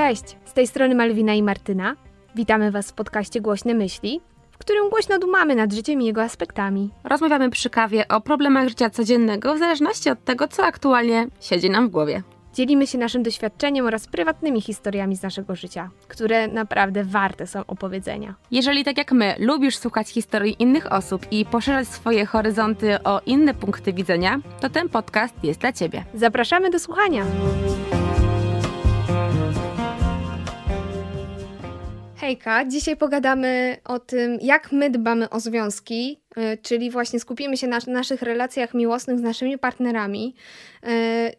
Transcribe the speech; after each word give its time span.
Cześć, 0.00 0.36
z 0.44 0.52
tej 0.52 0.66
strony 0.66 0.94
Malwina 0.94 1.34
i 1.34 1.42
Martyna. 1.42 1.96
Witamy 2.34 2.70
Was 2.70 2.90
w 2.90 2.94
podcaście 2.94 3.40
Głośne 3.40 3.74
Myśli, 3.74 4.20
w 4.50 4.58
którym 4.58 4.90
głośno 4.90 5.18
dumamy 5.18 5.54
nad 5.54 5.72
życiem 5.72 6.02
i 6.02 6.04
jego 6.04 6.22
aspektami. 6.22 6.90
Rozmawiamy 7.04 7.50
przy 7.50 7.70
kawie 7.70 8.08
o 8.08 8.20
problemach 8.20 8.68
życia 8.68 8.90
codziennego 8.90 9.54
w 9.54 9.58
zależności 9.58 10.10
od 10.10 10.24
tego, 10.24 10.48
co 10.48 10.64
aktualnie 10.64 11.26
siedzi 11.40 11.70
nam 11.70 11.88
w 11.88 11.90
głowie. 11.90 12.22
Dzielimy 12.54 12.86
się 12.86 12.98
naszym 12.98 13.22
doświadczeniem 13.22 13.86
oraz 13.86 14.06
prywatnymi 14.06 14.60
historiami 14.60 15.16
z 15.16 15.22
naszego 15.22 15.56
życia, 15.56 15.90
które 16.08 16.48
naprawdę 16.48 17.04
warte 17.04 17.46
są 17.46 17.66
opowiedzenia. 17.66 18.34
Jeżeli 18.50 18.84
tak 18.84 18.98
jak 18.98 19.12
my 19.12 19.34
lubisz 19.38 19.76
słuchać 19.76 20.08
historii 20.08 20.56
innych 20.58 20.92
osób 20.92 21.26
i 21.30 21.44
poszerzać 21.44 21.88
swoje 21.88 22.26
horyzonty 22.26 23.02
o 23.02 23.20
inne 23.26 23.54
punkty 23.54 23.92
widzenia, 23.92 24.40
to 24.60 24.70
ten 24.70 24.88
podcast 24.88 25.34
jest 25.42 25.60
dla 25.60 25.72
Ciebie. 25.72 26.04
Zapraszamy 26.14 26.70
do 26.70 26.78
słuchania! 26.78 27.24
Hejka, 32.20 32.64
dzisiaj 32.64 32.96
pogadamy 32.96 33.76
o 33.84 33.98
tym, 33.98 34.38
jak 34.40 34.72
my 34.72 34.90
dbamy 34.90 35.30
o 35.30 35.40
związki, 35.40 36.20
y, 36.38 36.58
czyli 36.62 36.90
właśnie 36.90 37.20
skupimy 37.20 37.56
się 37.56 37.66
na 37.66 37.78
naszych 37.86 38.22
relacjach 38.22 38.74
miłosnych 38.74 39.18
z 39.18 39.22
naszymi 39.22 39.58
partnerami. 39.58 40.34
Y, 40.88 41.32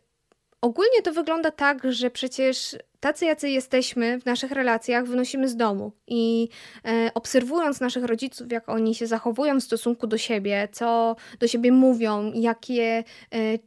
ogólnie 0.62 1.02
to 1.04 1.14
wygląda 1.14 1.52
tak, 1.52 1.92
że 1.92 2.10
przecież 2.10 2.76
tacy, 3.02 3.26
jacy 3.26 3.50
jesteśmy 3.50 4.20
w 4.20 4.26
naszych 4.26 4.52
relacjach, 4.52 5.06
wynosimy 5.06 5.48
z 5.48 5.56
domu 5.56 5.92
i 6.08 6.50
e, 6.86 7.12
obserwując 7.14 7.80
naszych 7.80 8.04
rodziców, 8.04 8.52
jak 8.52 8.70
oni 8.70 8.96
się 8.96 9.08
zachowują 9.08 9.60
w 9.60 9.64
stosunku 9.64 10.08
do 10.08 10.18
siebie, 10.18 10.68
co 10.72 11.16
do 11.40 11.48
siebie 11.48 11.72
mówią, 11.72 12.32
jakie 12.34 12.84
e, 12.84 13.04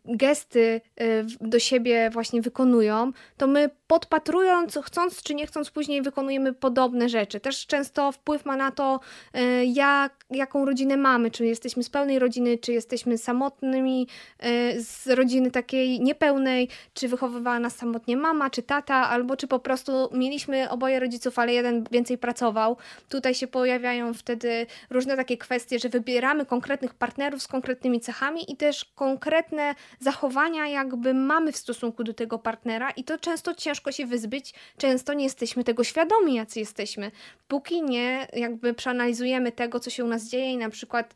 gesty 0.05 0.81
e, 0.97 1.05
do 1.41 1.59
siebie 1.59 2.11
właśnie 2.13 2.43
wykonują, 2.43 3.13
to 3.37 3.47
my 3.47 3.71
podpatrując, 3.87 4.79
chcąc 4.83 5.23
czy 5.23 5.35
nie 5.35 5.47
chcąc, 5.47 5.71
później 5.71 6.03
wykonujemy 6.03 6.53
podobne 6.53 7.09
rzeczy. 7.09 7.41
Też 7.41 7.67
często 7.67 8.13
wpływ 8.13 8.45
ma 8.45 8.57
na 8.57 8.71
to, 8.71 9.01
e, 9.35 9.65
jak, 9.65 10.25
jaką 10.31 10.65
rodzinę 10.65 10.97
mamy, 10.97 11.31
czy 11.31 11.47
jesteśmy 11.47 11.83
z 11.83 11.91
pełnej 11.91 12.19
rodziny, 12.19 12.59
czy 12.59 12.73
jesteśmy 12.73 13.19
samotnymi 13.19 14.09
e, 14.39 14.81
z 14.81 15.07
rodziny 15.07 15.51
takiej 15.51 16.01
niepełnej, 16.01 16.69
czy 16.95 17.09
wychowywała 17.09 17.59
nas 17.59 17.77
samotnie 17.77 18.17
mama, 18.17 18.51
czy 18.51 18.63
tata, 18.63 18.95
albo 18.95 19.24
albo 19.25 19.37
czy 19.37 19.47
po 19.47 19.59
prostu 19.59 20.09
mieliśmy 20.13 20.71
oboje 20.71 21.01
rodziców, 21.01 21.39
ale 21.39 21.53
jeden 21.53 21.85
więcej 21.91 22.19
pracował. 22.19 22.77
Tutaj 23.09 23.35
się 23.35 23.47
pojawiają 23.47 24.15
wtedy 24.15 24.67
różne 24.91 25.17
takie 25.17 25.37
kwestie, 25.39 25.79
że 25.79 25.89
wybieramy 25.89 26.47
konkretnych 26.47 26.95
partnerów 26.95 27.43
z 27.43 27.49
konkretnymi 27.49 28.01
cechami 28.01 28.53
i 28.53 28.57
też 28.57 28.85
konkretne 28.85 29.75
zachowania 30.01 30.69
jakby 30.69 31.15
mamy 31.15 31.53
w 31.53 31.57
stosunku 31.57 32.05
do 32.05 32.15
tego 32.15 32.39
partnera 32.39 32.91
i 32.91 33.05
to 33.05 33.19
często 33.19 33.55
ciężko 33.55 33.93
się 33.93 34.07
wyzbyć, 34.07 34.55
często 34.77 35.15
nie 35.15 35.25
jesteśmy 35.25 35.65
tego 35.65 35.85
świadomi, 35.85 36.35
jacy 36.35 36.61
jesteśmy. 36.61 37.11
Póki 37.49 37.83
nie 37.83 38.27
jakby 38.33 38.75
przeanalizujemy 38.75 39.53
tego, 39.53 39.81
co 39.81 39.91
się 39.91 40.05
u 40.05 40.09
nas 40.09 40.25
dzieje 40.25 40.53
i 40.53 40.57
na 40.57 40.71
przykład 40.71 41.15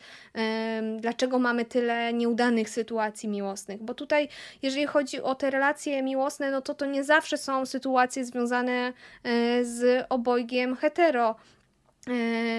dlaczego 0.97 1.39
mamy 1.39 1.65
tyle 1.65 2.13
nieudanych 2.13 2.71
sytuacji 2.71 3.29
miłosnych, 3.29 3.83
bo 3.83 3.95
tutaj 3.95 4.29
jeżeli 4.63 4.87
chodzi 4.87 5.23
o 5.23 5.35
te 5.35 5.51
relacje 5.51 6.03
miłosne, 6.03 6.51
no 6.51 6.63
to 6.63 6.75
to 6.75 6.87
nie 6.87 7.05
zawsze 7.05 7.39
są 7.39 7.67
sytuacje 7.67 7.98
sytuacje 7.99 8.25
związane 8.25 8.93
e, 9.25 9.65
z 9.65 10.07
obojgiem 10.09 10.77
hetero 10.77 11.35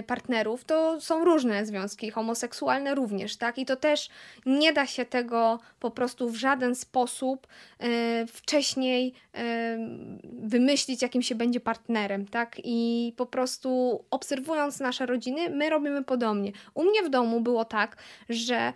partnerów, 0.08 0.66
to 0.66 1.02
są 1.02 1.26
różne 1.26 1.66
związki, 1.66 2.12
homoseksualne 2.12 2.96
również, 2.96 3.38
tak? 3.38 3.58
I 3.58 3.66
to 3.66 3.76
też 3.76 4.10
nie 4.46 4.74
da 4.74 4.86
się 4.86 5.06
tego 5.06 5.60
po 5.80 5.92
prostu 5.92 6.30
w 6.30 6.36
żaden 6.36 6.76
sposób 6.76 7.48
e, 7.80 8.26
wcześniej 8.28 9.14
e, 9.34 9.78
wymyślić, 10.24 11.02
jakim 11.02 11.22
się 11.22 11.36
będzie 11.36 11.60
partnerem, 11.60 12.28
tak? 12.28 12.56
I 12.64 13.14
po 13.18 13.26
prostu 13.26 14.04
obserwując 14.12 14.80
nasze 14.80 15.06
rodziny, 15.06 15.50
my 15.50 15.70
robimy 15.70 16.04
podobnie. 16.04 16.52
U 16.74 16.84
mnie 16.84 17.04
w 17.04 17.10
domu 17.10 17.42
było 17.42 17.66
tak, 17.66 17.98
że 18.30 18.74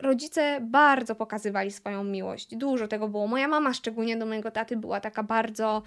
rodzice 0.00 0.58
bardzo 0.60 1.14
pokazywali 1.14 1.70
swoją 1.70 2.04
miłość. 2.04 2.56
Dużo 2.56 2.88
tego 2.88 3.08
było. 3.08 3.26
Moja 3.26 3.48
mama, 3.48 3.74
szczególnie 3.74 4.16
do 4.16 4.26
mojego 4.26 4.50
taty, 4.50 4.76
była 4.76 5.00
taka 5.00 5.22
bardzo 5.22 5.82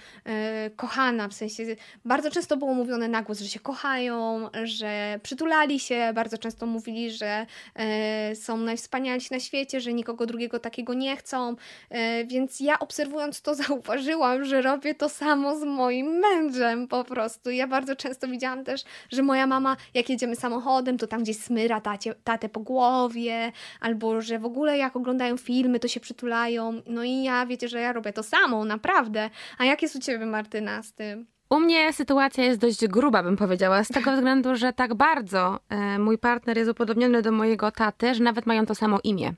kochana, 0.76 1.28
w 1.28 1.34
sensie 1.34 1.64
bardzo 2.06 2.32
często 2.32 2.58
było 2.58 2.74
mówione 2.74 3.08
na 3.08 3.22
głos, 3.22 3.40
że 3.40 3.48
się 3.48 3.60
kochają, 3.92 4.50
że 4.64 5.20
przytulali 5.24 5.80
się, 5.80 6.12
bardzo 6.16 6.38
często 6.38 6.66
mówili, 6.66 7.12
że 7.12 7.46
e, 7.76 8.36
są 8.36 8.58
najwspanialsi 8.58 9.28
na 9.34 9.40
świecie, 9.40 9.82
że 9.82 9.94
nikogo 9.94 10.26
drugiego 10.26 10.60
takiego 10.60 10.94
nie 10.94 11.18
chcą. 11.18 11.56
E, 11.90 12.26
więc 12.26 12.60
ja 12.60 12.80
obserwując 12.80 13.42
to 13.42 13.56
zauważyłam, 13.64 14.46
że 14.46 14.62
robię 14.62 14.96
to 14.96 15.10
samo 15.10 15.58
z 15.58 15.64
moim 15.64 16.20
mężem 16.20 16.88
po 16.88 17.04
prostu. 17.04 17.50
Ja 17.50 17.68
bardzo 17.68 17.96
często 17.96 18.28
widziałam 18.28 18.64
też, 18.64 18.84
że 19.10 19.24
moja 19.24 19.48
mama, 19.48 19.78
jak 19.94 20.10
jedziemy 20.10 20.36
samochodem, 20.36 20.98
to 20.98 21.08
tam 21.08 21.24
gdzieś 21.24 21.38
smyra 21.38 21.82
tacie, 21.82 22.16
tatę 22.24 22.50
po 22.50 22.60
głowie, 22.60 23.52
albo 23.80 24.22
że 24.22 24.40
w 24.40 24.46
ogóle 24.46 24.78
jak 24.78 24.96
oglądają 24.96 25.38
filmy, 25.38 25.80
to 25.80 25.88
się 25.88 26.00
przytulają. 26.00 26.82
No 26.86 27.04
i 27.04 27.24
ja 27.24 27.46
wiecie, 27.46 27.68
że 27.68 27.82
ja 27.82 27.94
robię 27.94 28.14
to 28.14 28.24
samo, 28.24 28.66
naprawdę. 28.66 29.30
A 29.58 29.66
jak 29.66 29.82
jest 29.82 29.96
u 29.96 30.00
Ciebie, 30.00 30.26
Martyna, 30.26 30.84
z 30.84 30.94
tym? 30.94 31.31
U 31.52 31.60
mnie 31.60 31.94
sytuacja 31.94 32.44
jest 32.44 32.60
dość 32.60 32.88
gruba, 32.88 33.24
bym 33.24 33.38
powiedziała, 33.38 33.84
z 33.84 33.88
tego 33.88 34.12
względu, 34.12 34.56
że 34.56 34.74
tak 34.74 34.94
bardzo 34.94 35.60
e, 35.70 36.00
mój 36.00 36.18
partner 36.18 36.58
jest 36.58 36.72
upodobniony 36.72 37.22
do 37.22 37.32
mojego 37.32 37.72
taty, 37.72 38.16
że 38.16 38.24
nawet 38.24 38.46
mają 38.46 38.66
to 38.66 38.76
samo 38.76 39.00
imię. 39.04 39.34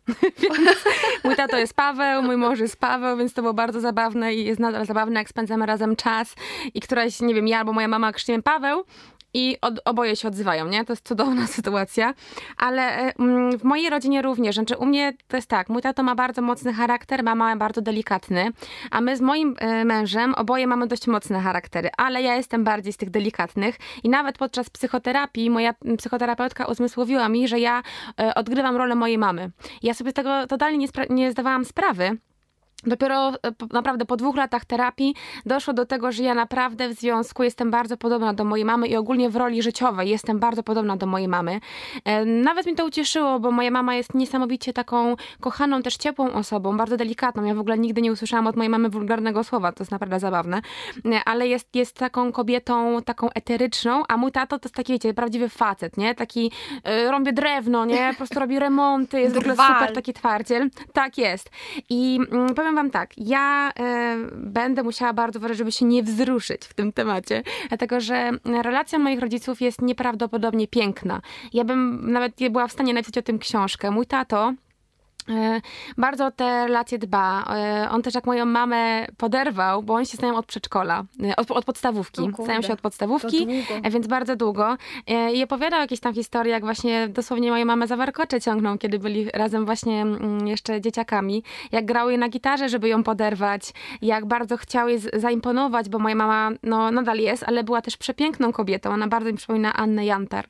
mój 1.24 1.36
tato 1.36 1.58
jest 1.58 1.74
Paweł, 1.74 2.24
mój 2.24 2.38
mąż 2.38 2.60
jest 2.60 2.80
Paweł, 2.80 3.18
więc 3.18 3.34
to 3.34 3.42
było 3.42 3.54
bardzo 3.54 3.80
zabawne 3.80 4.34
i 4.34 4.46
jest 4.46 4.60
nadal 4.60 4.86
zabawne, 4.86 5.20
jak 5.20 5.30
spędzamy 5.30 5.66
razem 5.66 5.96
czas 5.96 6.36
i 6.74 6.82
któraś, 6.82 7.22
nie 7.22 7.34
wiem, 7.34 7.48
ja 7.48 7.60
albo 7.60 7.74
moja 7.74 7.88
mama 7.88 8.12
krzyczymy 8.12 8.44
Paweł, 8.44 8.84
i 9.34 9.58
od, 9.62 9.80
oboje 9.86 10.16
się 10.16 10.28
odzywają, 10.28 10.68
nie? 10.68 10.86
To 10.86 10.94
jest 10.94 11.08
cudowna 11.08 11.48
sytuacja, 11.58 12.14
ale 12.58 12.82
e, 12.82 13.14
mm, 13.20 13.60
w 13.60 13.64
mojej 13.64 13.90
rodzinie 13.90 14.22
również, 14.22 14.56
znaczy 14.56 14.78
u 14.78 14.86
mnie 14.86 15.14
to 15.28 15.38
jest 15.38 15.50
tak, 15.50 15.70
mój 15.70 15.82
tato 15.82 16.04
ma 16.04 16.16
bardzo 16.16 16.42
mocny 16.42 16.74
charakter, 16.74 17.24
mama 17.24 17.56
bardzo 17.56 17.82
delikatny, 17.82 18.52
a 18.92 19.02
my 19.02 19.18
z 19.18 19.22
moim 19.22 19.56
e, 19.60 19.86
mężem 19.86 20.34
oboje 20.34 20.68
mamy 20.68 20.88
dość 20.88 21.08
mocne 21.08 21.40
charaktery, 21.40 21.90
ale 21.98 22.22
ja 22.22 22.36
jestem 22.36 22.64
bardziej 22.64 22.94
z 22.94 22.98
tych 22.98 23.10
delikatnych 23.10 23.76
i 24.04 24.10
nawet 24.10 24.38
podczas 24.38 24.70
psychoterapii 24.70 25.50
moja 25.50 25.74
psychoterapeutka 25.98 26.66
uzmysłowiła 26.66 27.30
mi, 27.30 27.48
że 27.48 27.60
ja 27.60 27.84
e, 28.20 28.36
odgrywam 28.36 28.76
rolę 28.76 28.96
mojej 28.96 29.18
mamy. 29.18 29.52
Ja 29.84 29.94
sobie 29.94 30.12
z 30.12 30.14
tego 30.14 30.48
totalnie 30.48 30.78
nie, 30.78 30.88
nie 31.10 31.32
zdawałam 31.32 31.66
sprawy, 31.66 32.18
Dopiero 32.86 33.30
e, 33.30 33.34
naprawdę 33.74 34.06
po 34.06 34.18
dwóch 34.18 34.36
latach 34.36 34.66
terapii 34.66 35.16
doszło 35.46 35.74
do 35.74 35.86
tego, 35.86 36.12
że 36.12 36.24
ja 36.24 36.34
naprawdę 36.34 36.90
w 36.90 36.94
związku 36.94 37.44
jestem 37.44 37.72
bardzo 37.72 37.98
podobna 37.98 38.34
do 38.34 38.44
mojej 38.44 38.66
mamy 38.66 38.88
i 38.88 38.96
ogólnie 38.96 39.30
w 39.30 39.36
roli 39.36 39.62
życiowej 39.62 40.10
jestem 40.10 40.40
bardzo 40.40 40.64
podobna 40.64 40.98
do 40.98 41.06
mojej 41.06 41.28
mamy. 41.28 41.60
E, 42.06 42.26
nawet 42.26 42.66
mi 42.66 42.76
to 42.76 42.86
ucieszyło, 42.86 43.40
bo 43.40 43.52
moja 43.52 43.72
mama 43.72 43.96
jest 43.96 44.14
niesamowicie 44.14 44.74
taką 44.74 45.16
kochaną, 45.40 45.82
też 45.82 45.98
ciepłą 45.98 46.34
osobą, 46.34 46.78
bardzo 46.78 46.98
delikatną. 46.98 47.44
Ja 47.44 47.56
w 47.56 47.60
ogóle 47.60 47.78
nigdy 47.78 48.02
nie 48.02 48.12
usłyszałam 48.12 48.48
od 48.48 48.56
mojej 48.56 48.70
mamy 48.70 48.90
wulgarnego 48.90 49.44
słowa, 49.44 49.72
to 49.72 49.84
jest 49.84 49.92
naprawdę 49.92 50.20
zabawne, 50.20 50.62
e, 51.06 51.24
ale 51.26 51.48
jest, 51.48 51.76
jest 51.76 51.98
taką 51.98 52.32
kobietą, 52.32 53.02
taką 53.06 53.30
eteryczną, 53.30 54.04
a 54.08 54.18
mój 54.18 54.32
tato 54.32 54.60
to 54.60 54.66
jest 54.66 54.76
taki, 54.76 54.94
wiecie, 54.94 55.14
prawdziwy 55.14 55.50
facet, 55.50 55.98
nie? 55.98 56.16
Taki 56.16 56.52
y, 57.06 57.12
rąbie 57.12 57.34
drewno, 57.34 57.86
nie? 57.86 58.10
Po 58.10 58.18
prostu 58.18 58.40
robi 58.40 58.60
remonty, 58.60 59.22
jest 59.22 59.36
Drwal. 59.36 59.56
w 59.56 59.60
ogóle 59.60 59.80
super 59.80 59.96
taki 59.96 60.14
twardziel. 60.14 60.70
Tak 60.94 61.18
jest. 61.18 61.50
I 61.90 62.20
y, 62.52 62.54
powiem 62.54 62.73
powiem 62.74 62.86
wam 62.86 62.92
tak, 62.92 63.18
ja 63.18 63.72
y, 63.72 64.32
będę 64.36 64.84
musiała 64.84 65.14
bardzo 65.14 65.40
uważać, 65.40 65.58
żeby 65.58 65.72
się 65.72 65.86
nie 65.86 66.04
wzruszyć 66.04 66.66
w 66.66 66.74
tym 66.74 66.94
temacie, 66.94 67.44
dlatego 67.68 68.00
że 68.00 68.32
relacja 68.46 69.00
moich 69.00 69.20
rodziców 69.20 69.62
jest 69.62 69.82
nieprawdopodobnie 69.82 70.68
piękna. 70.68 71.22
Ja 71.54 71.64
bym 71.64 72.12
nawet 72.12 72.40
nie 72.40 72.50
była 72.50 72.68
w 72.68 72.72
stanie 72.72 72.94
napisać 72.94 73.18
o 73.18 73.22
tym 73.22 73.40
książkę. 73.40 73.92
Mój 73.92 74.06
tato 74.06 74.54
E, 74.54 74.56
bardzo 75.98 76.26
o 76.26 76.32
te 76.32 76.66
relacje 76.68 76.98
dba. 76.98 77.44
E, 77.56 77.90
on 77.92 78.02
też 78.02 78.16
jak 78.16 78.26
moją 78.26 78.46
mamę 78.46 79.08
poderwał, 79.18 79.84
bo 79.84 79.94
oni 79.94 80.06
się 80.06 80.18
znają 80.18 80.36
od 80.36 80.46
przedszkola, 80.46 81.04
e, 81.24 81.36
od, 81.36 81.52
od 81.52 81.66
podstawówki. 81.66 82.22
Znają 82.44 82.62
się 82.62 82.74
od 82.74 82.82
podstawówki, 82.82 83.48
więc 83.92 84.08
bardzo 84.08 84.36
długo. 84.36 84.78
I 85.34 85.44
opowiadał 85.44 85.80
jakieś 85.80 86.00
tam 86.00 86.14
historie, 86.14 86.52
jak 86.52 86.64
właśnie 86.64 87.08
dosłownie 87.08 87.52
moją 87.52 87.66
mamę 87.66 87.88
za 87.88 87.98
warkocze 87.98 88.42
ciągnął, 88.42 88.78
kiedy 88.78 89.00
byli 89.00 89.30
razem 89.34 89.66
właśnie 89.66 90.02
mm, 90.02 90.48
jeszcze 90.48 90.82
dzieciakami. 90.82 91.44
Jak 91.72 91.86
grał 91.86 92.10
jej 92.10 92.20
na 92.20 92.30
gitarze, 92.30 92.70
żeby 92.70 92.90
ją 92.90 93.04
poderwać. 93.04 93.74
Jak 94.02 94.26
bardzo 94.26 94.58
chciał 94.58 94.90
jej 94.90 95.00
zaimponować, 95.14 95.90
bo 95.90 96.00
moja 96.00 96.16
mama 96.16 96.52
no, 96.64 96.92
nadal 96.92 97.18
jest, 97.18 97.44
ale 97.48 97.64
była 97.64 97.82
też 97.82 97.98
przepiękną 97.98 98.52
kobietą. 98.52 98.94
Ona 98.94 99.08
bardzo 99.08 99.32
mi 99.32 99.38
przypomina 99.38 99.74
Annę 99.74 100.06
Jantar. 100.06 100.46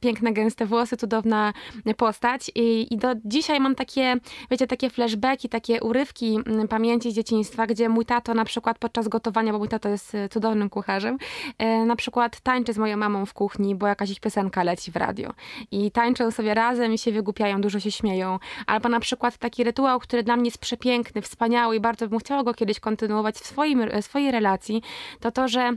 Piękne, 0.00 0.32
gęste 0.32 0.66
włosy, 0.66 0.96
cudowna 0.96 1.52
postać. 1.96 2.50
I, 2.54 2.94
i 2.94 2.96
do 2.96 3.08
dzisiaj 3.24 3.60
mam 3.60 3.74
taki 3.74 3.89
takie, 3.90 4.16
wiecie, 4.50 4.66
takie 4.66 4.90
flashbacki, 4.90 5.48
takie 5.48 5.80
urywki 5.80 6.38
mm, 6.46 6.68
pamięci 6.68 7.12
z 7.12 7.14
dzieciństwa, 7.14 7.66
gdzie 7.66 7.88
mój 7.88 8.06
tato 8.06 8.34
na 8.34 8.44
przykład 8.44 8.78
podczas 8.78 9.08
gotowania, 9.08 9.52
bo 9.52 9.58
mój 9.58 9.68
tato 9.68 9.88
jest 9.88 10.14
e, 10.14 10.28
cudownym 10.28 10.70
kucharzem, 10.70 11.18
e, 11.58 11.84
na 11.84 11.96
przykład 11.96 12.40
tańczy 12.40 12.72
z 12.72 12.78
moją 12.78 12.96
mamą 12.96 13.26
w 13.26 13.34
kuchni, 13.34 13.74
bo 13.74 13.86
jakaś 13.86 14.10
ich 14.10 14.20
piosenka 14.20 14.62
leci 14.62 14.90
w 14.90 14.96
radio. 14.96 15.32
I 15.70 15.90
tańczą 15.90 16.30
sobie 16.30 16.54
razem 16.54 16.92
i 16.92 16.98
się 16.98 17.12
wygłupiają, 17.12 17.60
dużo 17.60 17.80
się 17.80 17.90
śmieją. 17.90 18.38
Albo 18.66 18.88
na 18.88 19.00
przykład 19.00 19.38
taki 19.38 19.64
rytuał, 19.64 20.00
który 20.00 20.22
dla 20.22 20.36
mnie 20.36 20.44
jest 20.44 20.58
przepiękny, 20.58 21.22
wspaniały 21.22 21.76
i 21.76 21.80
bardzo 21.80 22.08
bym 22.08 22.18
chciała 22.18 22.42
go 22.42 22.54
kiedyś 22.54 22.80
kontynuować 22.80 23.34
w 23.34 23.46
swoim, 23.46 23.82
swojej 24.00 24.30
relacji, 24.30 24.82
to 25.20 25.30
to, 25.30 25.48
że 25.48 25.72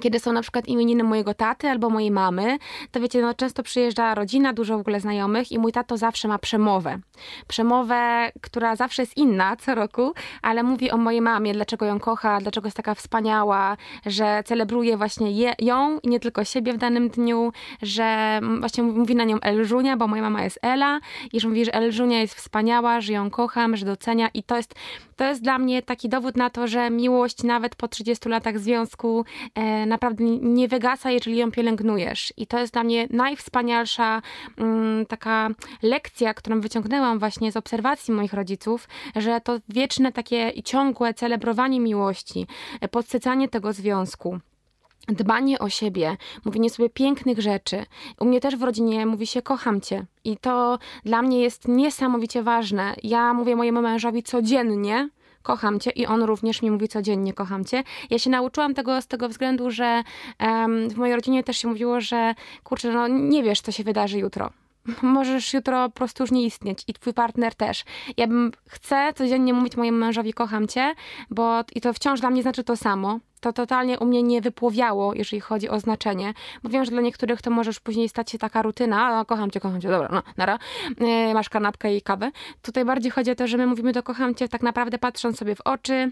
kiedy 0.00 0.20
są 0.20 0.32
na 0.32 0.42
przykład 0.42 0.68
imieniny 0.68 1.04
mojego 1.04 1.34
taty 1.34 1.68
albo 1.68 1.90
mojej 1.90 2.10
mamy, 2.10 2.58
to 2.90 3.00
wiecie, 3.00 3.22
no 3.22 3.34
często 3.34 3.62
przyjeżdża 3.62 4.14
rodzina, 4.14 4.52
dużo 4.52 4.76
w 4.76 4.80
ogóle 4.80 5.00
znajomych 5.00 5.52
i 5.52 5.58
mój 5.58 5.72
tato 5.72 5.96
zawsze 5.96 6.28
ma 6.28 6.38
przemowę. 6.38 6.98
Przemowę, 7.48 8.32
która 8.40 8.76
zawsze 8.76 9.02
jest 9.02 9.16
inna 9.16 9.56
co 9.56 9.74
roku, 9.74 10.12
ale 10.42 10.62
mówi 10.62 10.90
o 10.90 10.96
mojej 10.96 11.20
mamie, 11.20 11.52
dlaczego 11.54 11.86
ją 11.86 12.00
kocha, 12.00 12.38
dlaczego 12.40 12.66
jest 12.66 12.76
taka 12.76 12.94
wspaniała, 12.94 13.76
że 14.06 14.42
celebruje 14.46 14.96
właśnie 14.96 15.30
je, 15.30 15.54
ją 15.58 15.98
i 15.98 16.08
nie 16.08 16.20
tylko 16.20 16.44
siebie 16.44 16.72
w 16.72 16.76
danym 16.76 17.08
dniu, 17.08 17.52
że 17.82 18.40
właśnie 18.60 18.84
mówi 18.84 19.16
na 19.16 19.24
nią 19.24 19.40
Elżunia, 19.40 19.96
bo 19.96 20.08
moja 20.08 20.22
mama 20.22 20.42
jest 20.44 20.58
Ela 20.62 21.00
i 21.32 21.40
że 21.40 21.48
mówi, 21.48 21.64
że 21.64 21.74
Elżunia 21.74 22.20
jest 22.20 22.34
wspaniała, 22.34 23.00
że 23.00 23.12
ją 23.12 23.30
kocham, 23.30 23.76
że 23.76 23.86
docenia 23.86 24.28
i 24.34 24.42
to 24.42 24.56
jest, 24.56 24.74
to 25.16 25.24
jest 25.24 25.42
dla 25.42 25.58
mnie 25.58 25.82
taki 25.82 26.08
dowód 26.08 26.36
na 26.36 26.50
to, 26.50 26.66
że 26.66 26.90
miłość 26.90 27.42
nawet 27.42 27.76
po 27.76 27.88
30 27.88 28.28
latach 28.28 28.58
związku 28.58 29.24
e, 29.54 29.81
naprawdę 29.86 30.24
nie 30.24 30.68
wygasa, 30.68 31.10
jeżeli 31.10 31.36
ją 31.36 31.50
pielęgnujesz. 31.50 32.32
I 32.36 32.46
to 32.46 32.58
jest 32.58 32.72
dla 32.72 32.84
mnie 32.84 33.06
najwspanialsza 33.10 34.22
mm, 34.56 35.06
taka 35.06 35.50
lekcja, 35.82 36.34
którą 36.34 36.60
wyciągnęłam 36.60 37.18
właśnie 37.18 37.52
z 37.52 37.56
obserwacji 37.56 38.14
moich 38.14 38.32
rodziców, 38.32 38.88
że 39.16 39.40
to 39.40 39.58
wieczne 39.68 40.12
takie 40.12 40.62
ciągłe 40.62 41.14
celebrowanie 41.14 41.80
miłości, 41.80 42.46
podsycanie 42.90 43.48
tego 43.48 43.72
związku 43.72 44.38
dbanie 45.08 45.58
o 45.58 45.68
siebie, 45.68 46.16
mówienie 46.44 46.70
sobie 46.70 46.90
pięknych 46.90 47.38
rzeczy. 47.38 47.86
U 48.20 48.24
mnie 48.24 48.40
też 48.40 48.56
w 48.56 48.62
rodzinie 48.62 49.06
mówi 49.06 49.26
się 49.26 49.42
kocham 49.42 49.80
cię 49.80 50.06
i 50.24 50.36
to 50.36 50.78
dla 51.04 51.22
mnie 51.22 51.40
jest 51.40 51.68
niesamowicie 51.68 52.42
ważne. 52.42 52.94
Ja 53.02 53.34
mówię 53.34 53.56
mojemu 53.56 53.82
mężowi 53.82 54.22
codziennie, 54.22 55.08
kocham 55.42 55.80
cię 55.80 55.90
i 55.90 56.06
on 56.06 56.22
również 56.22 56.62
mi 56.62 56.70
mówi 56.70 56.88
codziennie 56.88 57.32
kocham 57.32 57.64
cię. 57.64 57.82
Ja 58.10 58.18
się 58.18 58.30
nauczyłam 58.30 58.74
tego 58.74 59.02
z 59.02 59.06
tego 59.06 59.28
względu, 59.28 59.70
że 59.70 60.02
w 60.90 60.96
mojej 60.96 61.14
rodzinie 61.14 61.44
też 61.44 61.56
się 61.58 61.68
mówiło, 61.68 62.00
że 62.00 62.34
kurczę, 62.64 62.92
no 62.92 63.08
nie 63.08 63.42
wiesz, 63.42 63.60
co 63.60 63.72
się 63.72 63.84
wydarzy 63.84 64.18
jutro 64.18 64.50
możesz 65.02 65.54
jutro 65.54 65.88
po 65.88 65.94
prostu 65.94 66.22
już 66.22 66.30
nie 66.30 66.44
istnieć 66.44 66.84
i 66.88 66.92
twój 66.92 67.14
partner 67.14 67.54
też. 67.54 67.84
Ja 68.16 68.26
bym 68.26 68.52
chcę 68.68 69.12
codziennie 69.14 69.54
mówić 69.54 69.76
mojemu 69.76 69.98
mężowi 69.98 70.32
kocham 70.32 70.68
cię, 70.68 70.94
bo 71.30 71.60
i 71.74 71.80
to 71.80 71.92
wciąż 71.92 72.20
dla 72.20 72.30
mnie 72.30 72.42
znaczy 72.42 72.64
to 72.64 72.76
samo. 72.76 73.18
To 73.40 73.52
totalnie 73.52 73.98
u 73.98 74.04
mnie 74.04 74.22
nie 74.22 74.40
wypłowiało, 74.40 75.14
jeżeli 75.14 75.40
chodzi 75.40 75.68
o 75.68 75.80
znaczenie, 75.80 76.34
bo 76.62 76.68
wiem, 76.68 76.84
że 76.84 76.90
dla 76.90 77.00
niektórych 77.00 77.42
to 77.42 77.50
możesz 77.50 77.80
później 77.80 78.08
stać 78.08 78.30
się 78.30 78.38
taka 78.38 78.62
rutyna, 78.62 79.24
kocham 79.24 79.50
cię, 79.50 79.60
kocham 79.60 79.80
cię, 79.80 79.88
dobra, 79.88 80.08
no, 80.12 80.22
nara, 80.36 80.58
yy, 81.00 81.34
masz 81.34 81.48
kanapkę 81.48 81.96
i 81.96 82.02
kawę. 82.02 82.30
Tutaj 82.62 82.84
bardziej 82.84 83.10
chodzi 83.10 83.30
o 83.30 83.34
to, 83.34 83.46
że 83.46 83.56
my 83.56 83.66
mówimy 83.66 83.92
to 83.92 84.02
kocham 84.02 84.34
cię 84.34 84.48
tak 84.48 84.62
naprawdę 84.62 84.98
patrząc 84.98 85.38
sobie 85.38 85.54
w 85.54 85.60
oczy, 85.60 86.10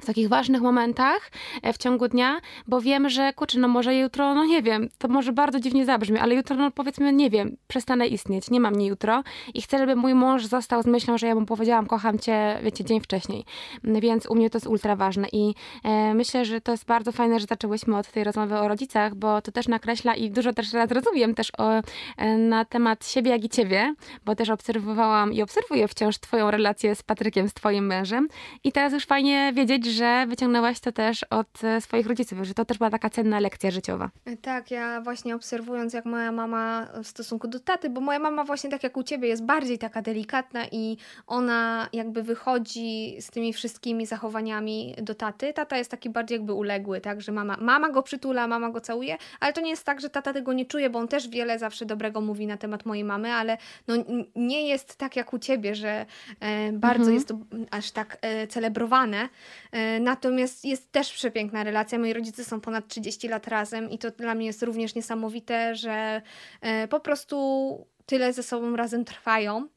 w 0.00 0.06
takich 0.06 0.28
ważnych 0.28 0.62
momentach 0.62 1.30
e, 1.62 1.72
w 1.72 1.78
ciągu 1.78 2.08
dnia, 2.08 2.40
bo 2.66 2.80
wiem, 2.80 3.08
że 3.08 3.32
kurczę, 3.32 3.58
no 3.58 3.68
może 3.68 3.96
jutro, 3.96 4.34
no 4.34 4.44
nie 4.44 4.62
wiem, 4.62 4.88
to 4.98 5.08
może 5.08 5.32
bardzo 5.32 5.60
dziwnie 5.60 5.84
zabrzmi, 5.84 6.18
ale 6.18 6.34
jutro, 6.34 6.56
no 6.56 6.70
powiedzmy, 6.70 7.12
nie 7.12 7.30
wiem, 7.30 7.56
przestanę 7.68 8.06
istnieć, 8.06 8.50
nie 8.50 8.60
mam 8.60 8.74
mnie 8.74 8.86
jutro 8.86 9.22
i 9.54 9.62
chcę, 9.62 9.78
żeby 9.78 9.96
mój 9.96 10.14
mąż 10.14 10.46
został 10.46 10.82
z 10.82 10.86
myślą, 10.86 11.18
że 11.18 11.26
ja 11.26 11.34
mu 11.34 11.46
powiedziałam, 11.46 11.86
kocham 11.86 12.18
cię, 12.18 12.58
wiecie, 12.62 12.84
dzień 12.84 13.00
wcześniej. 13.00 13.44
Więc 13.84 14.26
u 14.26 14.34
mnie 14.34 14.50
to 14.50 14.56
jest 14.56 14.66
ultra 14.66 14.96
ważne 14.96 15.28
i 15.32 15.54
e, 15.84 16.14
myślę, 16.14 16.44
że 16.44 16.60
to 16.60 16.72
jest 16.72 16.84
bardzo 16.84 17.12
fajne, 17.12 17.40
że 17.40 17.46
zaczęłyśmy 17.46 17.96
od 17.96 18.10
tej 18.10 18.24
rozmowy 18.24 18.58
o 18.58 18.68
rodzicach, 18.68 19.14
bo 19.14 19.42
to 19.42 19.52
też 19.52 19.68
nakreśla 19.68 20.14
i 20.14 20.30
dużo 20.30 20.52
też 20.52 20.72
raz 20.72 20.90
rozumiem 20.90 21.34
też 21.34 21.52
o, 21.58 21.82
e, 22.16 22.38
na 22.38 22.64
temat 22.64 23.06
siebie, 23.06 23.30
jak 23.30 23.44
i 23.44 23.48
ciebie, 23.48 23.94
bo 24.24 24.34
też 24.34 24.50
obserwowałam 24.50 25.32
i 25.32 25.42
obserwuję 25.42 25.88
wciąż 25.88 26.18
twoją 26.18 26.50
relację 26.50 26.94
z 26.94 27.02
Patrykiem, 27.02 27.48
z 27.48 27.54
twoim 27.54 27.86
mężem 27.86 28.28
i 28.64 28.72
teraz 28.72 28.92
już 28.92 29.06
fajnie 29.06 29.52
wiedzieć, 29.54 29.89
że 29.90 30.26
wyciągnęłaś 30.28 30.80
to 30.80 30.92
też 30.92 31.24
od 31.24 31.64
e, 31.64 31.80
swoich 31.80 32.06
rodziców, 32.06 32.38
że 32.42 32.54
to 32.54 32.64
też 32.64 32.78
była 32.78 32.90
taka 32.90 33.10
cenna 33.10 33.40
lekcja 33.40 33.70
życiowa. 33.70 34.10
E, 34.24 34.36
tak, 34.36 34.70
ja 34.70 35.00
właśnie 35.00 35.34
obserwując, 35.34 35.92
jak 35.92 36.04
moja 36.04 36.32
mama 36.32 36.86
w 37.04 37.06
stosunku 37.06 37.48
do 37.48 37.60
taty, 37.60 37.90
bo 37.90 38.00
moja 38.00 38.18
mama 38.18 38.44
właśnie 38.44 38.70
tak 38.70 38.82
jak 38.82 38.96
u 38.96 39.02
ciebie 39.02 39.28
jest 39.28 39.44
bardziej 39.44 39.78
taka 39.78 40.02
delikatna 40.02 40.66
i 40.72 40.96
ona 41.26 41.88
jakby 41.92 42.22
wychodzi 42.22 43.16
z 43.20 43.30
tymi 43.30 43.52
wszystkimi 43.52 44.06
zachowaniami 44.06 44.94
do 45.02 45.14
taty. 45.14 45.52
Tata 45.52 45.76
jest 45.76 45.90
taki 45.90 46.10
bardziej 46.10 46.36
jakby 46.36 46.52
uległy, 46.52 47.00
tak, 47.00 47.20
że 47.20 47.32
mama, 47.32 47.56
mama 47.60 47.90
go 47.90 48.02
przytula, 48.02 48.46
mama 48.46 48.70
go 48.70 48.80
całuje, 48.80 49.16
ale 49.40 49.52
to 49.52 49.60
nie 49.60 49.70
jest 49.70 49.84
tak, 49.84 50.00
że 50.00 50.10
tata 50.10 50.32
tego 50.32 50.52
nie 50.52 50.66
czuje, 50.66 50.90
bo 50.90 50.98
on 50.98 51.08
też 51.08 51.28
wiele 51.28 51.58
zawsze 51.58 51.86
dobrego 51.86 52.20
mówi 52.20 52.46
na 52.46 52.56
temat 52.56 52.86
mojej 52.86 53.04
mamy, 53.04 53.32
ale 53.32 53.58
no, 53.88 53.94
nie 54.36 54.68
jest 54.68 54.96
tak 54.96 55.16
jak 55.16 55.32
u 55.32 55.38
ciebie, 55.38 55.74
że 55.74 56.06
e, 56.40 56.72
bardzo 56.72 57.10
mhm. 57.10 57.14
jest 57.14 57.28
to 57.28 57.38
aż 57.70 57.90
tak 57.90 58.18
e, 58.22 58.46
celebrowane. 58.46 59.28
E, 59.72 60.00
natomiast 60.00 60.64
jest 60.64 60.92
też 60.92 61.12
przepiękna 61.12 61.64
relacja. 61.64 61.98
Moi 61.98 62.12
rodzice 62.12 62.44
są 62.44 62.60
ponad 62.60 62.88
30 62.88 63.28
lat 63.28 63.48
razem 63.48 63.90
i 63.90 63.98
to 63.98 64.10
dla 64.10 64.34
mnie 64.34 64.46
jest 64.46 64.62
również 64.62 64.94
niesamowite, 64.94 65.74
że 65.74 66.22
e, 66.60 66.88
po 66.88 67.00
prostu 67.00 67.86
tyle 68.06 68.32
ze 68.32 68.42
sobą 68.42 68.76
razem 68.76 69.04
trwają. 69.04 69.68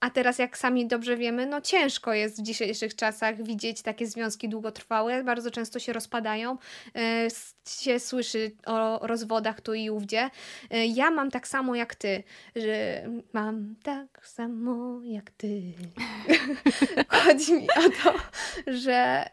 A 0.00 0.10
teraz, 0.10 0.38
jak 0.38 0.58
sami 0.58 0.86
dobrze 0.86 1.16
wiemy, 1.16 1.46
no 1.46 1.60
ciężko 1.60 2.12
jest 2.12 2.40
w 2.40 2.42
dzisiejszych 2.42 2.96
czasach 2.96 3.42
widzieć 3.42 3.82
takie 3.82 4.06
związki 4.06 4.48
długotrwałe. 4.48 5.24
Bardzo 5.24 5.50
często 5.50 5.78
się 5.78 5.92
rozpadają. 5.92 6.58
E, 6.96 7.28
się 7.68 8.00
słyszy 8.00 8.50
o 8.66 9.06
rozwodach 9.06 9.60
tu 9.60 9.74
i 9.74 9.90
ówdzie. 9.90 10.30
E, 10.70 10.86
ja 10.86 11.10
mam 11.10 11.30
tak 11.30 11.48
samo 11.48 11.74
jak 11.74 11.94
ty, 11.94 12.22
że 12.56 13.02
mam 13.32 13.74
tak 13.82 14.26
samo 14.26 15.00
jak 15.04 15.30
ty. 15.30 15.62
Chodzi 17.08 17.52
mi 17.52 17.68
o 17.70 17.90
to, 18.02 18.14
że 18.66 19.24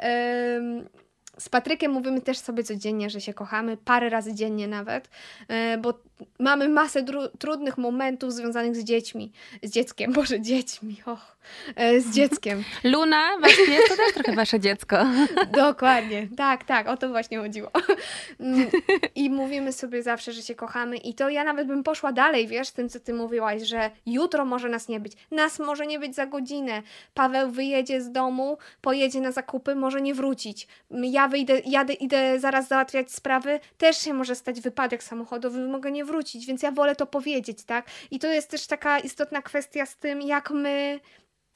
z 1.39 1.49
Patrykiem 1.49 1.91
mówimy 1.91 2.21
też 2.21 2.37
sobie 2.37 2.63
codziennie, 2.63 3.09
że 3.09 3.21
się 3.21 3.33
kochamy, 3.33 3.77
parę 3.77 4.09
razy 4.09 4.33
dziennie 4.33 4.67
nawet, 4.67 5.09
e, 5.47 5.77
bo 5.77 5.93
mamy 6.39 6.69
masę 6.69 7.05
trudnych 7.39 7.77
momentów 7.77 8.33
związanych 8.33 8.75
z 8.75 8.83
dziećmi, 8.83 9.31
z 9.63 9.71
dzieckiem, 9.71 10.13
boże, 10.19 10.41
dziećmi, 10.41 11.01
och, 11.05 11.37
e, 11.75 12.01
z 12.01 12.11
dzieckiem. 12.11 12.63
Luna, 12.93 13.29
pies 13.67 13.89
to 13.89 13.95
też 13.95 14.13
trochę 14.13 14.35
wasze 14.35 14.59
dziecko. 14.59 14.97
Dokładnie, 15.65 16.27
tak, 16.37 16.63
tak, 16.63 16.87
o 16.87 16.97
to 16.97 17.09
właśnie 17.09 17.37
chodziło. 17.37 17.71
Mm, 18.39 18.67
I 19.15 19.29
mówimy 19.29 19.73
sobie 19.73 20.03
zawsze, 20.03 20.31
że 20.31 20.41
się 20.41 20.55
kochamy 20.55 20.97
i 20.97 21.13
to 21.13 21.29
ja 21.29 21.43
nawet 21.43 21.67
bym 21.67 21.83
poszła 21.83 22.11
dalej, 22.11 22.47
wiesz, 22.47 22.67
z 22.67 22.73
tym, 22.73 22.89
co 22.89 22.99
ty 22.99 23.13
mówiłaś, 23.13 23.61
że 23.61 23.91
jutro 24.05 24.45
może 24.45 24.69
nas 24.69 24.87
nie 24.87 24.99
być, 24.99 25.13
nas 25.31 25.59
może 25.59 25.87
nie 25.87 25.99
być 25.99 26.15
za 26.15 26.25
godzinę, 26.25 26.81
Paweł 27.13 27.51
wyjedzie 27.51 28.01
z 28.01 28.11
domu, 28.11 28.57
pojedzie 28.81 29.21
na 29.21 29.31
zakupy, 29.31 29.75
może 29.75 30.01
nie 30.01 30.13
wrócić, 30.13 30.67
ja 30.91 31.22
wyjdę, 31.27 31.61
jadę, 31.65 31.93
idę 31.93 32.39
zaraz 32.39 32.67
załatwiać 32.67 33.11
sprawy, 33.11 33.59
też 33.77 33.97
się 33.97 34.13
może 34.13 34.35
stać 34.35 34.61
wypadek 34.61 35.03
samochodowy, 35.03 35.67
mogę 35.67 35.91
nie 35.91 36.05
wrócić, 36.05 36.45
więc 36.45 36.63
ja 36.63 36.71
wolę 36.71 36.95
to 36.95 37.05
powiedzieć, 37.05 37.63
tak? 37.63 37.85
I 38.11 38.19
to 38.19 38.27
jest 38.27 38.49
też 38.49 38.67
taka 38.67 38.99
istotna 38.99 39.41
kwestia 39.41 39.85
z 39.85 39.97
tym, 39.97 40.21
jak 40.21 40.51
my 40.51 40.99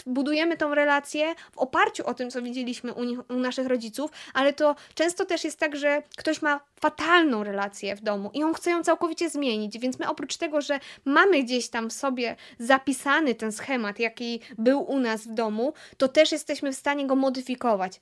budujemy 0.06 0.58
tą 0.58 0.76
relację 0.76 1.36
w 1.52 1.58
oparciu 1.58 2.06
o 2.06 2.14
tym, 2.14 2.32
co 2.32 2.42
widzieliśmy 2.42 2.94
u, 2.94 3.04
nich, 3.04 3.20
u 3.30 3.34
naszych 3.34 3.68
rodziców, 3.68 4.12
ale 4.34 4.54
to 4.54 4.76
często 4.94 5.26
też 5.26 5.44
jest 5.44 5.60
tak, 5.60 5.76
że 5.76 6.04
ktoś 6.18 6.42
ma 6.42 6.60
fatalną 6.80 7.44
relację 7.44 7.96
w 7.96 8.02
domu 8.02 8.32
i 8.34 8.44
on 8.44 8.54
chce 8.54 8.72
ją 8.72 8.84
całkowicie 8.84 9.30
zmienić, 9.30 9.80
więc 9.80 10.00
my 10.00 10.10
oprócz 10.10 10.38
tego, 10.38 10.62
że 10.62 10.80
mamy 11.06 11.44
gdzieś 11.44 11.70
tam 11.70 11.90
w 11.90 11.94
sobie 11.94 12.36
zapisany 12.60 13.36
ten 13.36 13.52
schemat, 13.52 14.00
jaki 14.00 14.40
był 14.58 14.92
u 14.92 15.00
nas 15.00 15.28
w 15.28 15.34
domu, 15.34 15.74
to 15.98 16.08
też 16.08 16.32
jesteśmy 16.32 16.72
w 16.72 16.76
stanie 16.76 17.08
go 17.08 17.16
modyfikować 17.16 18.00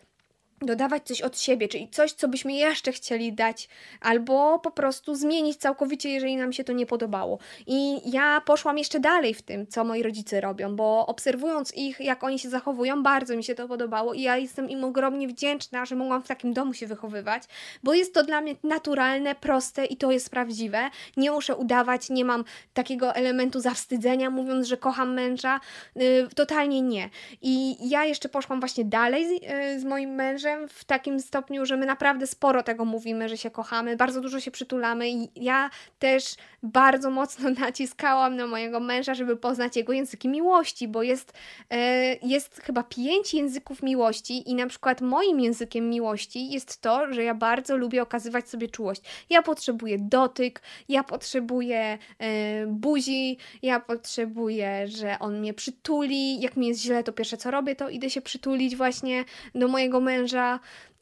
dodawać 0.66 1.04
coś 1.04 1.22
od 1.22 1.40
siebie, 1.40 1.68
czyli 1.68 1.90
coś, 1.90 2.12
co 2.12 2.28
byśmy 2.28 2.54
jeszcze 2.54 2.92
chcieli 2.92 3.34
dać, 3.34 3.70
albo 4.02 4.60
po 4.60 4.72
prostu 4.72 5.16
zmienić 5.16 5.58
całkowicie, 5.58 6.10
jeżeli 6.10 6.36
nam 6.36 6.54
się 6.54 6.64
to 6.64 6.74
nie 6.74 6.86
podobało. 6.86 7.40
I 7.68 8.12
ja 8.12 8.42
poszłam 8.46 8.78
jeszcze 8.78 9.00
dalej 9.00 9.34
w 9.34 9.42
tym, 9.42 9.68
co 9.68 9.84
moi 9.84 10.04
rodzice 10.04 10.42
robią, 10.42 10.76
bo 10.76 11.06
obserwując 11.08 11.74
ich, 11.78 12.00
jak 12.00 12.24
oni 12.24 12.40
się 12.40 12.50
zachowują, 12.50 13.04
bardzo 13.04 13.38
mi 13.38 13.44
się 13.44 13.56
to 13.56 13.68
podobało 13.68 14.14
i 14.14 14.22
ja 14.22 14.38
jestem 14.38 14.70
im 14.70 14.84
ogromnie 14.84 15.28
wdzięczna, 15.28 15.86
że 15.86 15.96
mogłam 15.96 16.24
w 16.24 16.28
takim 16.28 16.54
domu 16.54 16.74
się 16.74 16.88
wychowywać, 16.88 17.44
bo 17.84 17.94
jest 17.94 18.14
to 18.14 18.24
dla 18.24 18.42
mnie 18.42 18.56
naturalne, 18.64 19.36
proste 19.36 19.86
i 19.86 19.98
to 19.98 20.12
jest 20.12 20.30
prawdziwe. 20.30 20.90
Nie 21.18 21.32
muszę 21.32 21.56
udawać, 21.56 22.10
nie 22.10 22.26
mam 22.26 22.44
takiego 22.74 23.16
elementu 23.16 23.60
zawstydzenia, 23.60 24.30
mówiąc, 24.30 24.68
że 24.68 24.78
kocham 24.78 25.14
męża. 25.14 25.60
Yy, 25.96 26.28
totalnie 26.36 26.82
nie. 26.82 27.10
I 27.42 27.76
ja 27.90 28.06
jeszcze 28.06 28.30
poszłam 28.30 28.60
właśnie 28.60 28.86
dalej 28.86 29.28
z, 29.28 29.32
yy, 29.32 29.80
z 29.80 29.84
moim 29.84 30.10
mężem, 30.10 30.55
w 30.70 30.86
takim 30.86 31.20
stopniu, 31.20 31.66
że 31.66 31.78
my 31.78 31.86
naprawdę 31.86 32.28
sporo 32.28 32.64
tego 32.64 32.86
mówimy, 32.86 33.30
że 33.30 33.38
się 33.38 33.52
kochamy, 33.52 33.96
bardzo 33.96 34.22
dużo 34.22 34.40
się 34.40 34.52
przytulamy 34.52 35.10
i 35.10 35.30
ja 35.36 35.70
też 36.00 36.36
bardzo 36.64 37.10
mocno 37.10 37.50
naciskałam 37.60 38.36
na 38.36 38.48
mojego 38.48 38.80
męża, 38.80 39.14
żeby 39.14 39.38
poznać 39.38 39.76
jego 39.76 39.94
języki 39.94 40.30
miłości, 40.30 40.88
bo 40.88 41.04
jest, 41.04 41.34
e, 41.70 42.16
jest 42.16 42.62
chyba 42.62 42.84
pięć 42.84 43.34
języków 43.34 43.84
miłości 43.84 44.50
i 44.50 44.56
na 44.56 44.68
przykład 44.68 45.02
moim 45.02 45.40
językiem 45.40 45.90
miłości 45.90 46.52
jest 46.52 46.82
to, 46.82 47.14
że 47.14 47.24
ja 47.24 47.34
bardzo 47.34 47.78
lubię 47.78 48.02
okazywać 48.02 48.50
sobie 48.50 48.68
czułość. 48.68 49.02
Ja 49.30 49.42
potrzebuję 49.42 49.98
dotyk, 50.00 50.62
ja 50.90 51.04
potrzebuję 51.04 51.98
e, 52.20 52.68
buzi, 52.68 53.38
ja 53.62 53.80
potrzebuję, 53.80 54.88
że 54.88 55.20
on 55.20 55.40
mnie 55.40 55.54
przytuli, 55.54 56.42
jak 56.42 56.58
mi 56.58 56.68
jest 56.68 56.82
źle, 56.82 57.04
to 57.04 57.14
pierwsze 57.14 57.38
co 57.38 57.52
robię, 57.52 57.76
to 57.76 57.90
idę 57.90 58.10
się 58.10 58.22
przytulić 58.22 58.76
właśnie 58.76 59.26
do 59.56 59.68
mojego 59.68 60.00
męża 60.00 60.35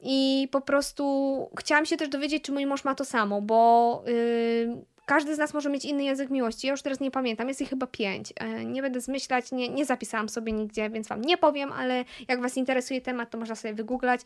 i 0.00 0.48
po 0.50 0.60
prostu 0.60 1.04
chciałam 1.58 1.86
się 1.86 1.96
też 1.96 2.08
dowiedzieć, 2.08 2.44
czy 2.44 2.52
mój 2.52 2.66
mąż 2.66 2.84
ma 2.84 2.94
to 2.94 3.04
samo, 3.04 3.40
bo 3.42 4.02
yy, 4.06 4.84
każdy 5.06 5.34
z 5.34 5.38
nas 5.38 5.54
może 5.54 5.70
mieć 5.70 5.84
inny 5.84 6.04
język 6.04 6.30
miłości. 6.30 6.66
Ja 6.66 6.70
już 6.70 6.82
teraz 6.82 7.00
nie 7.00 7.10
pamiętam, 7.10 7.48
jest 7.48 7.60
ich 7.60 7.68
chyba 7.68 7.86
pięć. 7.86 8.32
Yy, 8.40 8.64
nie 8.64 8.82
będę 8.82 9.00
zmyślać, 9.00 9.52
nie, 9.52 9.68
nie 9.68 9.84
zapisałam 9.84 10.28
sobie 10.28 10.52
nigdzie, 10.52 10.90
więc 10.90 11.08
Wam 11.08 11.20
nie 11.20 11.36
powiem, 11.36 11.72
ale 11.72 12.04
jak 12.28 12.40
Was 12.40 12.56
interesuje 12.56 13.00
temat, 13.00 13.30
to 13.30 13.38
można 13.38 13.54
sobie 13.54 13.74
wygooglać 13.74 14.20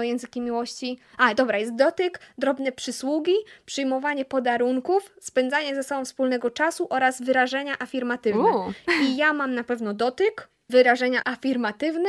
języki 0.00 0.40
miłości. 0.40 0.98
A, 1.18 1.34
dobra, 1.34 1.58
jest 1.58 1.74
dotyk, 1.74 2.20
drobne 2.38 2.72
przysługi, 2.72 3.34
przyjmowanie 3.66 4.24
podarunków, 4.24 5.14
spędzanie 5.20 5.74
ze 5.74 5.82
sobą 5.82 6.04
wspólnego 6.04 6.50
czasu 6.50 6.86
oraz 6.90 7.22
wyrażenia 7.22 7.74
afirmatywne. 7.78 8.42
U. 8.42 8.72
I 9.02 9.16
ja 9.16 9.32
mam 9.32 9.54
na 9.54 9.64
pewno 9.64 9.94
dotyk, 9.94 10.48
wyrażenia 10.68 11.22
afirmatywne 11.24 12.08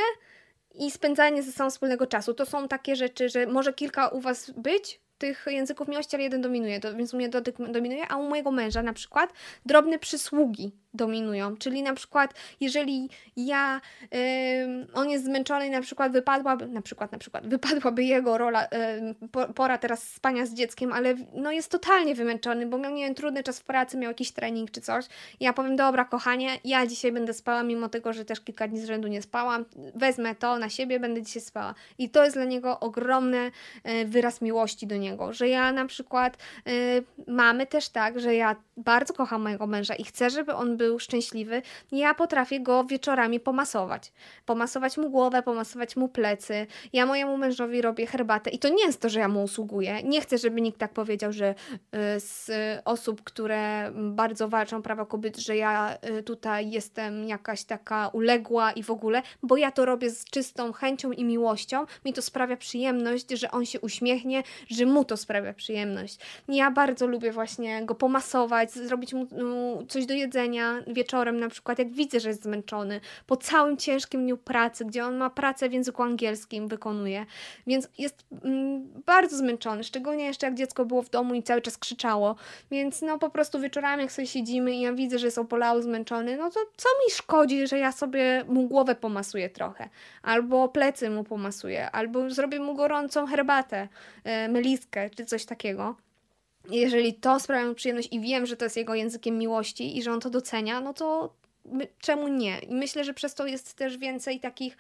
i 0.79 0.91
spędzanie 0.91 1.43
ze 1.43 1.51
sobą 1.51 1.69
wspólnego 1.69 2.07
czasu. 2.07 2.34
To 2.34 2.46
są 2.46 2.67
takie 2.67 2.96
rzeczy, 2.96 3.29
że 3.29 3.46
może 3.46 3.74
kilka 3.74 4.07
u 4.07 4.19
Was 4.19 4.51
być, 4.51 5.01
tych 5.17 5.46
języków 5.50 5.88
miłości, 5.88 6.15
ale 6.15 6.24
jeden 6.24 6.41
dominuje, 6.41 6.79
to, 6.79 6.96
więc 6.96 7.13
u 7.13 7.17
mnie 7.17 7.29
dotyk 7.29 7.55
dominuje, 7.72 8.07
a 8.07 8.17
u 8.17 8.29
mojego 8.29 8.51
męża 8.51 8.84
na 8.84 8.93
przykład 8.93 9.34
drobne 9.65 10.00
przysługi 10.00 10.72
dominują, 10.98 11.58
czyli 11.58 11.84
na 11.84 11.94
przykład 11.94 12.34
jeżeli 12.60 13.10
ja, 13.38 13.82
on 14.94 15.10
jest 15.10 15.25
zmęczony 15.25 15.70
na 15.70 15.82
przykład 15.82 16.12
wypadłaby, 16.12 16.68
na 16.68 16.82
przykład, 16.82 17.12
na 17.12 17.18
przykład 17.18 17.48
wypadłaby 17.48 18.04
jego 18.04 18.38
rola, 18.38 18.68
pora 19.56 19.77
teraz 19.77 20.04
spania 20.04 20.46
z 20.46 20.54
dzieckiem, 20.54 20.94
ale 20.94 21.16
no 21.34 21.51
jest 21.51 21.72
totalnie 21.72 22.16
wymęczony, 22.16 22.66
bo 22.66 22.77
miał, 22.77 22.94
nie 22.94 23.06
wiem, 23.06 23.16
trudny 23.16 23.44
czas 23.44 23.60
w 23.60 23.63
pracy, 23.63 23.98
miał 23.98 24.12
jakiś 24.12 24.32
trening 24.32 24.72
czy 24.72 24.82
coś, 24.82 25.06
ja 25.39 25.54
powiem, 25.54 25.75
dobra 25.75 26.06
kochanie, 26.06 26.50
ja 26.63 26.88
dzisiaj 26.88 27.12
będę 27.12 27.34
spała, 27.34 27.63
mimo 27.63 27.89
tego, 27.89 28.13
że 28.13 28.25
też 28.25 28.42
kilka 28.42 28.68
dni 28.68 28.80
z 28.80 28.86
rzędu 28.86 29.08
nie 29.08 29.22
spałam, 29.22 29.66
wezmę 29.96 30.36
to 30.36 30.60
na 30.60 30.70
siebie, 30.70 31.00
będę 31.00 31.22
dzisiaj 31.22 31.42
spała 31.42 31.75
i 31.98 32.10
to 32.10 32.24
jest 32.24 32.36
dla 32.36 32.46
niego 32.46 32.80
ogromny 32.80 33.51
yy, 33.86 34.06
wyraz 34.06 34.42
miłości 34.42 34.88
do 34.88 34.98
niego, 34.98 35.34
że 35.34 35.48
ja 35.48 35.72
na 35.72 35.86
przykład 35.86 36.38
y, 36.68 37.04
mamy 37.27 37.68
też 37.68 37.89
tak, 37.89 38.20
że 38.20 38.36
ja 38.36 38.56
bardzo 38.77 39.13
kocham 39.13 39.42
mojego 39.42 39.68
męża 39.68 39.96
i 39.96 40.04
chcę, 40.04 40.30
żeby 40.30 40.54
on 40.54 40.77
był 40.77 40.87
szczęśliwy, 41.00 41.62
ja 41.91 42.13
potrafię 42.13 42.60
go 42.60 42.84
wieczorami 42.84 43.39
pomasować. 43.39 44.13
Pomasować 44.46 44.98
mu 44.98 45.10
głowę, 45.10 45.44
pomasować 45.44 45.96
mu 45.96 46.10
plecy. 46.10 46.67
Ja 46.94 47.06
mojemu 47.06 47.38
mężowi 47.38 47.82
robię 47.82 48.06
herbatę 48.06 48.50
i 48.50 48.60
to 48.60 48.70
nie 48.70 48.86
jest 48.86 49.01
to, 49.01 49.10
że 49.10 49.20
ja 49.20 49.27
mu 49.27 49.44
usługuję. 49.44 50.03
Nie 50.03 50.22
chcę, 50.22 50.38
żeby 50.38 50.62
nikt 50.62 50.79
tak 50.79 50.94
powiedział, 50.94 51.32
że 51.32 51.50
y, 51.50 52.20
z 52.20 52.51
osób, 52.86 53.24
które 53.24 53.91
bardzo 53.96 54.50
walczą 54.50 54.82
prawa 54.82 55.06
kobiet, 55.06 55.38
że 55.38 55.56
ja 55.56 55.98
y, 56.20 56.24
tutaj 56.24 56.72
jestem 56.72 57.27
jakaś 57.27 57.63
taka 57.63 58.08
uległa 58.08 58.72
i 58.72 58.84
w 58.84 58.91
ogóle, 58.91 59.22
bo 59.44 59.58
ja 59.58 59.72
to 59.72 59.86
robię 59.86 60.10
z 60.10 60.25
czystą 60.25 60.74
chęcią 60.74 61.12
i 61.12 61.24
miłością. 61.24 61.86
Mi 62.06 62.13
to 62.13 62.22
sprawia 62.22 62.58
przyjemność, 62.58 63.32
że 63.32 63.51
on 63.51 63.65
się 63.65 63.79
uśmiechnie, 63.82 64.44
że 64.70 64.86
mu 64.86 65.06
to 65.06 65.17
sprawia 65.17 65.53
przyjemność. 65.53 66.20
Ja 66.48 66.72
bardzo 66.72 67.08
lubię 67.08 67.32
właśnie 67.32 67.86
go 67.86 67.96
pomasować, 67.96 68.72
zrobić 68.72 69.13
mu 69.13 69.27
coś 69.88 70.06
do 70.06 70.13
jedzenia 70.13 70.76
wieczorem 70.88 71.39
na 71.39 71.50
przykład, 71.50 71.79
jak 71.79 71.91
widzę, 71.91 72.19
że 72.19 72.29
jest 72.29 72.43
zmęczony, 72.43 73.01
po 73.27 73.38
całym 73.38 73.77
ciężkim 73.77 74.24
dniu 74.24 74.38
pracy, 74.38 74.86
gdzie 74.86 75.05
on 75.05 75.17
ma 75.17 75.29
pracę 75.29 75.69
w 75.69 75.74
języku 75.74 76.03
angielskim, 76.03 76.67
wykonuje, 76.67 77.25
więc 77.67 77.89
jest 77.98 78.25
mm, 78.43 78.88
bardzo 79.05 79.38
zmęczony, 79.38 79.84
szczególnie 79.84 80.25
jeszcze 80.25 80.46
jak 80.46 80.55
dziecko 80.55 80.86
było 80.86 81.01
w 81.01 81.10
domu 81.10 81.34
i 81.34 81.43
cały 81.43 81.62
czas 81.62 81.77
krzyczało, 81.77 82.36
więc 82.72 83.01
no 83.01 83.19
po 83.19 83.29
prostu 83.29 83.60
wieczorami 83.60 84.01
jak 84.01 84.12
sobie 84.12 84.27
siedzimy 84.27 84.75
i 84.75 84.81
ja 84.81 84.93
widzę, 84.93 85.19
że 85.19 85.27
jest 85.27 85.38
opolały, 85.38 85.84
zmęczony, 85.84 86.38
no 86.38 86.51
to 86.51 86.60
co 86.77 86.89
mi 86.89 87.12
szkodzi, 87.12 87.67
że 87.67 87.79
ja 87.79 87.91
sobie 87.91 88.46
mu 88.48 88.67
głowę 88.67 88.96
pomasuję 88.96 89.50
trochę, 89.50 89.89
albo 90.22 90.69
plecy 90.69 91.10
mu 91.10 91.24
pomasuję, 91.24 91.91
albo 91.91 92.29
zrobię 92.29 92.60
mu 92.60 92.75
gorącą 92.75 93.27
herbatę, 93.27 93.88
e, 94.24 94.48
meliskę, 94.48 95.10
czy 95.10 95.25
coś 95.25 95.46
takiego 95.46 95.96
jeżeli 96.72 97.14
to 97.14 97.40
sprawia 97.40 97.68
mu 97.68 97.76
przyjemność 97.76 98.10
i 98.12 98.20
wiem, 98.20 98.46
że 98.46 98.58
to 98.58 98.66
jest 98.66 98.78
jego 98.78 98.96
językiem 98.96 99.38
miłości 99.38 99.98
i 99.98 100.04
że 100.04 100.12
on 100.12 100.20
to 100.20 100.30
docenia, 100.30 100.82
no 100.82 100.94
to 100.94 101.34
czemu 102.00 102.28
nie? 102.28 102.60
I 102.60 102.74
myślę, 102.74 103.04
że 103.04 103.14
przez 103.14 103.36
to 103.36 103.46
jest 103.46 103.74
też 103.74 103.98
więcej 103.98 104.40
takich 104.40 104.78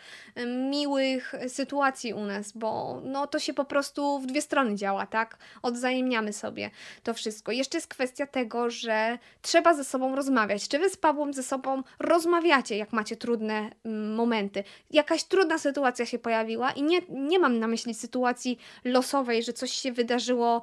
miłych 0.69 1.33
sytuacji 1.47 2.13
u 2.13 2.25
nas, 2.25 2.51
bo 2.51 3.01
no 3.03 3.27
to 3.27 3.39
się 3.39 3.53
po 3.53 3.65
prostu 3.65 4.19
w 4.19 4.25
dwie 4.25 4.41
strony 4.41 4.75
działa, 4.75 5.05
tak? 5.05 5.37
Odzajemniamy 5.61 6.33
sobie 6.33 6.71
to 7.03 7.13
wszystko. 7.13 7.51
Jeszcze 7.51 7.77
jest 7.77 7.87
kwestia 7.87 8.27
tego, 8.27 8.69
że 8.69 9.17
trzeba 9.41 9.73
ze 9.73 9.83
sobą 9.83 10.15
rozmawiać. 10.15 10.67
Czy 10.67 10.79
wy 10.79 10.89
z 10.89 10.97
Pawłem 10.97 11.33
ze 11.33 11.43
sobą 11.43 11.83
rozmawiacie, 11.99 12.77
jak 12.77 12.93
macie 12.93 13.15
trudne 13.15 13.69
momenty? 14.15 14.63
Jakaś 14.91 15.23
trudna 15.23 15.57
sytuacja 15.57 16.05
się 16.05 16.19
pojawiła 16.19 16.71
i 16.71 16.83
nie, 16.83 17.01
nie 17.09 17.39
mam 17.39 17.59
na 17.59 17.67
myśli 17.67 17.93
sytuacji 17.93 18.57
losowej, 18.83 19.43
że 19.43 19.53
coś 19.53 19.71
się 19.71 19.91
wydarzyło 19.91 20.61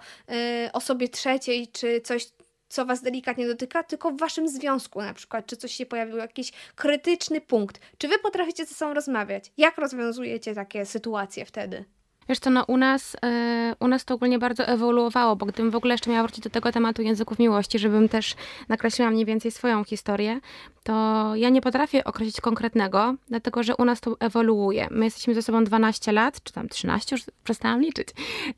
y, 0.67 0.73
osobie 0.73 1.09
trzeciej, 1.09 1.69
czy 1.69 2.01
coś 2.01 2.27
co 2.69 2.87
was 2.87 3.03
delikatnie 3.03 3.47
dotyka, 3.47 3.83
tylko 3.83 4.11
w 4.11 4.19
waszym 4.19 4.49
związku 4.49 5.03
na 5.03 5.15
przykład, 5.15 5.47
czy 5.47 5.57
coś 5.57 5.73
się 5.73 5.87
pojawił, 5.87 6.17
jakiś 6.17 6.53
krytyczny 6.75 7.41
punkt. 7.41 7.81
Czy 7.99 8.09
wy 8.09 8.19
potraficie 8.19 8.67
ze 8.67 8.75
sobą 8.75 8.95
rozmawiać? 8.95 9.53
Jak 9.57 9.79
rozwiązujecie 9.79 10.55
takie 10.55 10.87
sytuacje 10.87 11.45
wtedy? 11.45 11.85
Wiesz 12.29 12.39
co, 12.39 12.51
no 12.51 12.65
u 12.65 12.77
nas, 12.77 13.17
yy, 13.23 13.75
u 13.81 13.89
nas 13.89 14.05
to 14.05 14.15
ogólnie 14.15 14.39
bardzo 14.39 14.67
ewoluowało, 14.67 15.37
bo 15.37 15.47
gdybym 15.47 15.71
w 15.71 15.77
ogóle 15.77 15.95
jeszcze 15.95 16.11
miała 16.11 16.23
wrócić 16.23 16.45
do 16.45 16.51
tego 16.51 16.73
tematu 16.73 17.03
języków 17.03 17.39
miłości, 17.39 17.79
żebym 17.79 18.09
też 18.09 18.35
nakreśliła 18.69 19.11
mniej 19.11 19.25
więcej 19.25 19.51
swoją 19.51 19.85
historię, 19.85 20.41
to 20.85 21.33
ja 21.37 21.49
nie 21.49 21.61
potrafię 21.61 22.05
określić 22.05 22.41
konkretnego, 22.41 23.15
dlatego 23.29 23.63
że 23.63 23.77
u 23.77 23.85
nas 23.85 24.01
to 24.01 24.17
ewoluuje. 24.21 24.89
My 24.91 25.05
jesteśmy 25.05 25.35
ze 25.35 25.43
sobą 25.43 25.65
12 25.65 26.13
lat, 26.13 26.43
czy 26.43 26.53
tam 26.53 26.69
13, 26.69 27.17
już 27.17 27.25
przestałam 27.45 27.81
liczyć, 27.81 28.09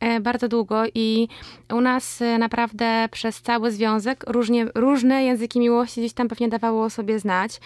e, 0.01 0.21
bardzo 0.21 0.49
długo 0.49 0.83
i 0.95 1.29
u 1.73 1.81
nas 1.81 2.23
e, 2.23 2.39
naprawdę 2.39 3.09
przez 3.11 3.43
cały 3.43 3.71
związek 3.71 4.25
różnie, 4.27 4.67
różne 4.75 5.25
języki 5.25 5.61
miłości 5.61 6.01
gdzieś 6.01 6.13
tam 6.13 6.29
pewnie 6.29 6.49
dawało 6.49 6.91
sobie 6.91 7.19
znać. 7.19 7.61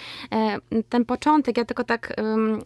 Ten 0.88 1.04
początek, 1.04 1.56
ja 1.56 1.64
tylko 1.64 1.84
tak 1.84 2.14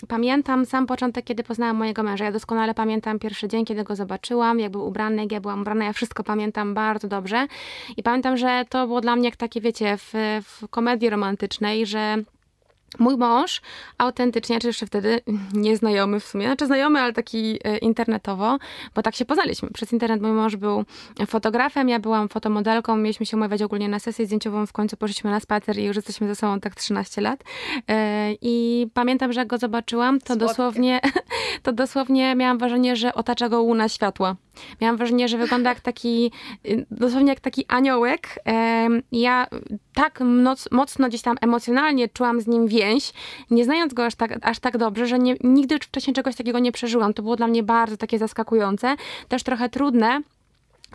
pamiętam 0.09 0.67
sam 0.67 0.87
początek, 0.87 1.25
kiedy 1.25 1.43
poznałam 1.43 1.76
mojego 1.76 2.03
męża. 2.03 2.25
Ja 2.25 2.33
doskonale 2.33 2.75
pamiętam 2.75 3.19
pierwszy 3.25 3.49
dzień, 3.49 3.64
kiedy 3.64 3.85
go 3.85 3.97
zobaczyłam, 3.97 4.61
jak 4.61 4.73
był 4.73 4.87
ubrany, 4.87 5.23
jak 5.23 5.33
ja 5.33 5.40
byłam 5.40 5.61
ubrana, 5.61 5.85
ja 5.85 5.93
wszystko 5.93 6.25
pamiętam 6.25 6.75
bardzo 6.75 7.09
dobrze. 7.09 7.47
I 7.97 8.02
pamiętam, 8.02 8.37
że 8.37 8.64
to 8.69 8.87
było 8.87 9.00
dla 9.00 9.16
mnie 9.16 9.28
jak 9.28 9.37
takie, 9.37 9.61
wiecie, 9.61 9.97
w, 9.97 10.12
w 10.43 10.69
komedii 10.69 11.11
romantycznej, 11.11 11.87
że 11.87 12.16
Mój 12.98 13.16
mąż 13.16 13.60
autentycznie, 13.98 14.60
czy 14.60 14.66
jeszcze 14.66 14.86
wtedy 14.86 15.20
nieznajomy 15.52 16.20
w 16.20 16.24
sumie, 16.24 16.46
znaczy 16.46 16.66
znajomy, 16.66 17.00
ale 17.00 17.12
taki 17.12 17.58
e, 17.64 17.78
internetowo, 17.78 18.58
bo 18.94 19.02
tak 19.02 19.14
się 19.14 19.24
poznaliśmy. 19.24 19.68
Przez 19.70 19.92
internet 19.92 20.22
mój 20.22 20.30
mąż 20.30 20.56
był 20.56 20.84
fotografem, 21.26 21.88
ja 21.88 21.98
byłam 21.98 22.28
fotomodelką, 22.28 22.96
mieliśmy 22.96 23.26
się 23.26 23.36
umawiać 23.36 23.62
ogólnie 23.62 23.88
na 23.88 23.98
sesję 23.98 24.26
zdjęciową, 24.26 24.66
w 24.66 24.72
końcu 24.72 24.96
poszliśmy 24.96 25.30
na 25.30 25.40
spacer 25.40 25.78
i 25.78 25.84
już 25.84 25.96
jesteśmy 25.96 26.28
ze 26.28 26.34
sobą 26.34 26.60
tak 26.60 26.74
13 26.74 27.20
lat. 27.20 27.44
E, 27.88 28.32
I 28.42 28.86
pamiętam, 28.94 29.32
że 29.32 29.40
jak 29.40 29.48
go 29.48 29.58
zobaczyłam, 29.58 30.20
to 30.20 30.36
dosłownie, 30.36 31.00
to 31.62 31.72
dosłownie 31.72 32.34
miałam 32.34 32.58
wrażenie, 32.58 32.96
że 32.96 33.14
otacza 33.14 33.48
go 33.48 33.62
łuna 33.62 33.88
światła. 33.88 34.36
Miałam 34.80 34.96
wrażenie, 34.96 35.28
że 35.28 35.38
wygląda 35.38 35.70
jak 35.70 35.80
taki, 35.80 36.32
dosłownie 36.90 37.28
jak 37.28 37.40
taki 37.40 37.64
aniołek. 37.68 38.38
Ja 39.12 39.46
tak 39.94 40.20
mocno 40.70 41.08
gdzieś 41.08 41.23
tam 41.23 41.37
emocjonalnie 41.40 42.08
czułam 42.08 42.40
z 42.40 42.46
nim 42.46 42.66
więź, 42.66 43.12
nie 43.50 43.64
znając 43.64 43.94
go 43.94 44.06
aż 44.06 44.14
tak, 44.14 44.38
aż 44.42 44.58
tak 44.58 44.78
dobrze, 44.78 45.06
że 45.06 45.18
nie, 45.18 45.37
nigdy 45.44 45.78
wcześniej 45.78 46.14
czegoś 46.14 46.37
takiego 46.37 46.58
nie 46.58 46.73
przeżyłam. 46.73 47.14
To 47.14 47.23
było 47.23 47.37
dla 47.37 47.46
mnie 47.46 47.62
bardzo 47.62 47.96
takie 47.96 48.18
zaskakujące, 48.18 48.96
też 49.28 49.42
trochę 49.42 49.68
trudne, 49.68 50.20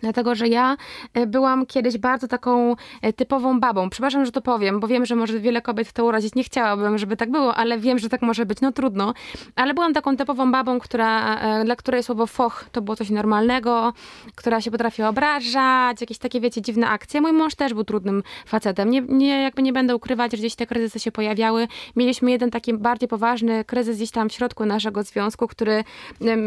Dlatego, 0.02 0.36
że 0.36 0.48
ja 0.48 0.78
e, 1.14 1.28
byłam 1.28 1.66
kiedyś 1.66 1.98
bardzo 1.98 2.28
taką 2.28 2.76
e, 3.02 3.14
typową 3.14 3.60
babą. 3.60 3.90
Przepraszam, 3.90 4.26
że 4.26 4.32
to 4.32 4.42
powiem, 4.42 4.80
bo 4.80 4.88
wiem, 4.88 5.06
że 5.06 5.16
może 5.16 5.40
wiele 5.40 5.62
kobiet 5.62 5.94
to 5.94 6.06
urazić. 6.06 6.36
Nie 6.36 6.44
chciałabym, 6.44 6.98
żeby 6.98 7.18
tak 7.18 7.32
było, 7.32 7.56
ale 7.56 7.80
wiem, 7.80 8.00
że 8.00 8.10
tak 8.10 8.22
może 8.22 8.46
być. 8.46 8.62
No 8.62 8.72
trudno. 8.72 9.14
Ale 9.56 9.74
byłam 9.74 9.94
taką 9.94 10.18
typową 10.18 10.52
babą, 10.52 10.80
która, 10.80 11.36
e, 11.36 11.66
dla 11.66 11.76
której 11.76 12.04
słowo 12.04 12.28
foch 12.28 12.66
to 12.72 12.82
było 12.82 12.96
coś 12.96 13.10
normalnego, 13.10 13.94
która 14.36 14.62
się 14.62 14.72
potrafiła 14.72 15.10
obrażać, 15.10 16.02
jakieś 16.02 16.18
takie, 16.18 16.42
wiecie, 16.42 16.62
dziwne 16.62 16.88
akcje. 16.88 17.22
Mój 17.22 17.32
mąż 17.32 17.56
też 17.56 17.74
był 17.74 17.84
trudnym 17.84 18.24
facetem. 18.46 18.90
Nie, 18.90 19.02
nie, 19.02 19.42
jakby 19.42 19.62
nie 19.62 19.74
będę 19.74 19.96
ukrywać, 19.96 20.32
że 20.32 20.38
gdzieś 20.38 20.56
te 20.56 20.68
kryzysy 20.68 21.00
się 21.00 21.12
pojawiały. 21.12 21.68
Mieliśmy 21.96 22.32
jeden 22.32 22.52
taki 22.52 22.74
bardziej 22.74 23.10
poważny 23.10 23.66
kryzys 23.66 23.98
gdzieś 23.98 24.12
tam 24.12 24.30
w 24.30 24.34
środku 24.34 24.66
naszego 24.66 25.04
związku, 25.04 25.48
który 25.48 25.84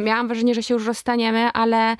miałam 0.04 0.28
wrażenie, 0.28 0.54
że 0.54 0.62
się 0.62 0.75
już 0.75 0.87
rozstaniemy, 0.87 1.52
ale 1.52 1.97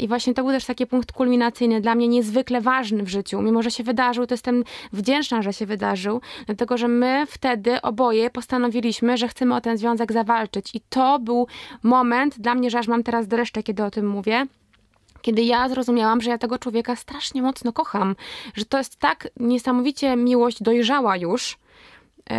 i 0.00 0.08
właśnie 0.08 0.34
to 0.34 0.42
był 0.42 0.52
też 0.52 0.64
taki 0.64 0.86
punkt 0.94 1.12
kulminacyjny, 1.12 1.80
dla 1.80 1.94
mnie 1.94 2.08
niezwykle 2.08 2.60
ważny 2.60 3.02
w 3.02 3.08
życiu. 3.08 3.42
Mimo, 3.42 3.62
że 3.62 3.70
się 3.70 3.84
wydarzył, 3.84 4.26
to 4.26 4.34
jestem 4.34 4.64
wdzięczna, 4.92 5.42
że 5.42 5.52
się 5.52 5.66
wydarzył, 5.66 6.20
dlatego 6.46 6.76
że 6.76 6.88
my 6.88 7.24
wtedy 7.28 7.82
oboje 7.82 8.30
postanowiliśmy, 8.30 9.16
że 9.16 9.28
chcemy 9.28 9.54
o 9.54 9.60
ten 9.60 9.78
związek 9.78 10.12
zawalczyć. 10.12 10.74
I 10.74 10.80
to 10.88 11.18
był 11.18 11.46
moment 11.82 12.38
dla 12.38 12.54
mnie, 12.54 12.70
że 12.70 12.78
aż 12.78 12.88
mam 12.88 13.02
teraz 13.02 13.28
dreszcze, 13.28 13.62
kiedy 13.62 13.84
o 13.84 13.90
tym 13.90 14.06
mówię 14.08 14.46
kiedy 15.22 15.42
ja 15.42 15.68
zrozumiałam, 15.68 16.20
że 16.20 16.30
ja 16.30 16.38
tego 16.38 16.58
człowieka 16.58 16.96
strasznie 16.96 17.42
mocno 17.42 17.72
kocham, 17.72 18.16
że 18.54 18.64
to 18.64 18.78
jest 18.78 18.96
tak 18.96 19.28
niesamowicie 19.40 20.16
miłość 20.16 20.62
dojrzała 20.62 21.16
już, 21.16 21.58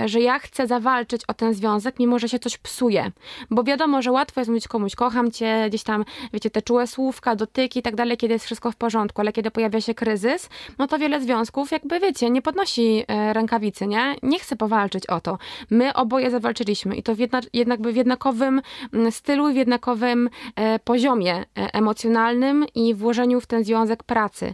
że 0.05 0.19
ja 0.19 0.39
chcę 0.39 0.67
zawalczyć 0.67 1.21
o 1.27 1.33
ten 1.33 1.53
związek, 1.53 1.99
mimo 1.99 2.19
że 2.19 2.29
się 2.29 2.39
coś 2.39 2.57
psuje. 2.57 3.11
Bo 3.49 3.63
wiadomo, 3.63 4.01
że 4.01 4.11
łatwo 4.11 4.41
jest 4.41 4.49
mówić 4.49 4.67
komuś, 4.67 4.95
kocham 4.95 5.31
cię, 5.31 5.65
gdzieś 5.69 5.83
tam, 5.83 6.05
wiecie, 6.33 6.49
te 6.49 6.61
czułe 6.61 6.87
słówka, 6.87 7.35
dotyki 7.35 7.79
i 7.79 7.81
tak 7.81 7.95
dalej, 7.95 8.17
kiedy 8.17 8.33
jest 8.33 8.45
wszystko 8.45 8.71
w 8.71 8.75
porządku, 8.75 9.21
ale 9.21 9.33
kiedy 9.33 9.51
pojawia 9.51 9.81
się 9.81 9.93
kryzys, 9.93 10.49
no 10.77 10.87
to 10.87 10.97
wiele 10.97 11.21
związków, 11.21 11.71
jakby 11.71 11.99
wiecie, 11.99 12.29
nie 12.29 12.41
podnosi 12.41 13.03
e, 13.07 13.33
rękawicy, 13.33 13.87
nie? 13.87 14.15
Nie 14.23 14.39
chce 14.39 14.55
powalczyć 14.55 15.07
o 15.07 15.21
to. 15.21 15.37
My 15.69 15.93
oboje 15.93 16.31
zawalczyliśmy 16.31 16.95
i 16.95 17.03
to 17.03 17.15
w 17.15 17.19
jedna, 17.19 17.41
jednak 17.53 17.81
w 17.81 17.95
jednakowym 17.95 18.61
mm, 18.93 19.11
stylu 19.11 19.49
i 19.49 19.53
w 19.53 19.55
jednakowym 19.55 20.29
e, 20.55 20.79
poziomie 20.79 21.45
emocjonalnym 21.55 22.65
i 22.75 22.93
włożeniu 22.93 23.41
w 23.41 23.47
ten 23.47 23.63
związek 23.63 24.03
pracy. 24.03 24.53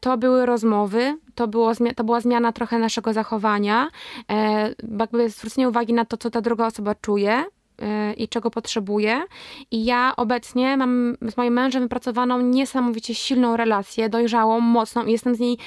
To 0.00 0.16
były 0.16 0.46
rozmowy, 0.46 1.18
to, 1.38 1.48
było, 1.48 1.72
to 1.96 2.04
była 2.04 2.20
zmiana 2.20 2.52
trochę 2.52 2.78
naszego 2.78 3.12
zachowania, 3.12 3.88
e, 4.30 4.74
jakby 4.98 5.30
zwrócenie 5.30 5.68
uwagi 5.68 5.92
na 5.92 6.04
to, 6.04 6.16
co 6.16 6.30
ta 6.30 6.40
druga 6.40 6.66
osoba 6.66 6.94
czuje, 6.94 7.44
e, 7.82 8.12
i 8.12 8.28
czego 8.28 8.50
potrzebuje. 8.50 9.22
I 9.70 9.84
ja 9.84 10.12
obecnie 10.16 10.76
mam 10.76 11.16
z 11.30 11.36
moim 11.36 11.54
mężem 11.54 11.82
wypracowaną 11.82 12.40
niesamowicie 12.40 13.14
silną 13.14 13.56
relację, 13.56 14.08
dojrzałą, 14.08 14.60
mocną 14.60 15.04
i 15.04 15.12
jestem 15.12 15.34
z 15.34 15.40
niej 15.40 15.58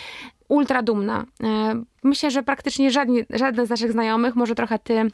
ultra 0.48 0.82
dumna. 0.82 1.26
E, 1.44 1.84
myślę, 2.04 2.32
że 2.32 2.44
praktycznie 2.44 2.92
żadni, 2.92 3.24
żaden 3.30 3.66
z 3.66 3.70
naszych 3.70 3.92
znajomych, 3.92 4.36
może 4.36 4.56
trochę 4.56 4.80
ty 4.80 5.12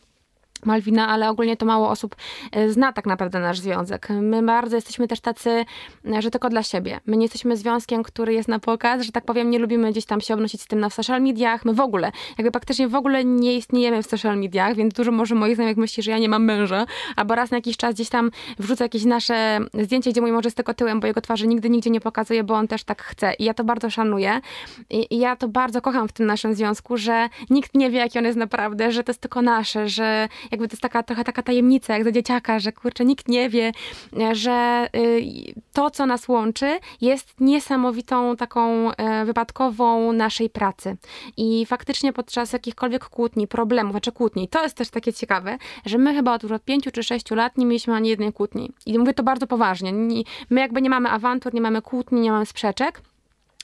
Malwina, 0.66 1.08
ale 1.08 1.30
ogólnie 1.30 1.58
to 1.58 1.66
mało 1.66 1.90
osób 1.90 2.16
e, 2.52 2.70
zna 2.70 2.94
tak 2.94 3.06
naprawdę 3.06 3.40
nasz 3.40 3.60
związek. 3.60 4.10
My 4.10 4.44
bardzo 4.44 4.76
jesteśmy 4.76 5.08
też 5.08 5.20
tacy, 5.20 5.66
e, 6.06 6.22
że 6.22 6.32
tylko 6.32 6.50
dla 6.50 6.64
siebie. 6.64 7.00
My 7.06 7.18
nie 7.18 7.26
jesteśmy 7.26 7.58
związkiem, 7.58 8.04
który 8.04 8.34
jest 8.34 8.50
na 8.50 8.60
pokaz, 8.60 9.02
że 9.02 9.12
tak 9.12 9.26
powiem, 9.26 9.50
nie 9.50 9.60
lubimy 9.60 9.92
gdzieś 9.92 10.06
tam 10.06 10.22
się 10.22 10.34
obnosić 10.34 10.62
z 10.62 10.68
tym 10.68 10.80
na 10.80 10.90
social 10.90 11.22
mediach. 11.22 11.66
My 11.66 11.74
w 11.74 11.80
ogóle, 11.80 12.12
jakby 12.38 12.52
praktycznie 12.52 12.88
w 12.88 12.96
ogóle 12.96 13.26
nie 13.26 13.56
istniejemy 13.56 14.04
w 14.04 14.08
social 14.08 14.38
mediach, 14.40 14.76
więc 14.76 14.94
dużo 14.94 15.12
może 15.12 15.36
moich 15.36 15.56
znajomych 15.56 15.78
myśli, 15.78 16.04
że 16.04 16.12
ja 16.12 16.18
nie 16.18 16.30
mam 16.30 16.44
męża, 16.44 16.86
albo 17.16 17.36
raz 17.36 17.52
na 17.52 17.58
jakiś 17.58 17.78
czas 17.78 17.96
gdzieś 17.96 18.10
tam 18.10 18.32
wrzucę 18.60 18.86
jakieś 18.86 19.06
nasze 19.06 19.60
zdjęcie, 19.74 20.12
gdzie 20.12 20.22
mój 20.22 20.32
mąż 20.32 20.46
jest 20.46 20.58
tylko 20.58 20.74
tyłem, 20.74 21.00
bo 21.00 21.08
jego 21.08 21.22
twarzy 21.22 21.48
nigdy 21.48 21.70
nigdzie 21.70 21.90
nie 21.90 22.02
pokazuje, 22.02 22.44
bo 22.44 22.54
on 22.54 22.68
też 22.68 22.84
tak 22.84 23.02
chce. 23.02 23.34
I 23.34 23.44
ja 23.44 23.54
to 23.54 23.64
bardzo 23.64 23.90
szanuję. 23.90 24.42
I, 24.90 25.18
ja 25.18 25.36
to 25.36 25.48
bardzo 25.48 25.82
kocham 25.82 26.08
w 26.08 26.14
tym 26.14 26.26
naszym 26.26 26.54
związku, 26.54 26.98
że 26.98 27.30
nikt 27.50 27.76
nie 27.76 27.90
wie, 27.90 28.00
jaki 28.00 28.20
on 28.20 28.26
jest 28.26 28.38
naprawdę, 28.38 28.92
że 28.92 29.04
to 29.04 29.10
jest 29.10 29.22
tylko 29.22 29.42
nasze, 29.42 29.90
że 29.90 30.30
jakby 30.52 30.68
to 30.68 30.74
jest 30.74 30.82
taka 30.82 31.04
trochę 31.04 31.24
taka 31.24 31.44
tajemnica, 31.44 31.94
jak 31.94 32.04
za 32.04 32.12
dzieciaka, 32.12 32.60
że 32.60 32.72
kurczę, 32.72 33.06
nikt 33.06 33.28
nie 33.28 33.50
wie, 33.50 33.72
że 34.32 34.88
y, 34.96 35.54
to, 35.74 35.92
co 35.92 36.06
nas 36.06 36.28
łączy, 36.28 36.80
jest 37.02 37.34
niesamowitą 37.40 38.36
taką 38.36 38.92
e, 38.92 39.26
wypadkową 39.26 40.12
naszej 40.12 40.50
pracy. 40.50 40.98
I 41.38 41.66
faktycznie 41.66 42.14
podczas 42.14 42.54
jakichkolwiek 42.54 43.06
kłótni, 43.06 43.48
problemów, 43.48 43.92
znaczy 43.92 44.12
kłótni, 44.12 44.48
to 44.48 44.64
jest 44.64 44.76
też 44.76 44.90
takie 44.90 45.14
ciekawe, 45.14 45.58
że 45.86 45.98
my 45.98 46.14
chyba 46.14 46.34
od, 46.34 46.44
pięciu 46.66 46.92
czy 46.92 47.04
sześciu 47.04 47.36
lat 47.36 47.58
nie 47.58 47.66
mieliśmy 47.66 47.94
ani 47.94 48.10
jednej 48.10 48.34
kłótni. 48.34 48.72
I 48.86 49.00
mówię 49.00 49.14
to 49.14 49.24
bardzo 49.24 49.48
poważnie. 49.48 49.94
My 50.50 50.60
jakby 50.60 50.82
nie 50.82 50.90
mamy 50.90 51.10
awantur, 51.10 51.54
nie 51.54 51.62
mamy 51.62 51.82
kłótni, 51.82 52.22
nie 52.22 52.32
mamy 52.32 52.46
sprzeczek, 52.46 53.02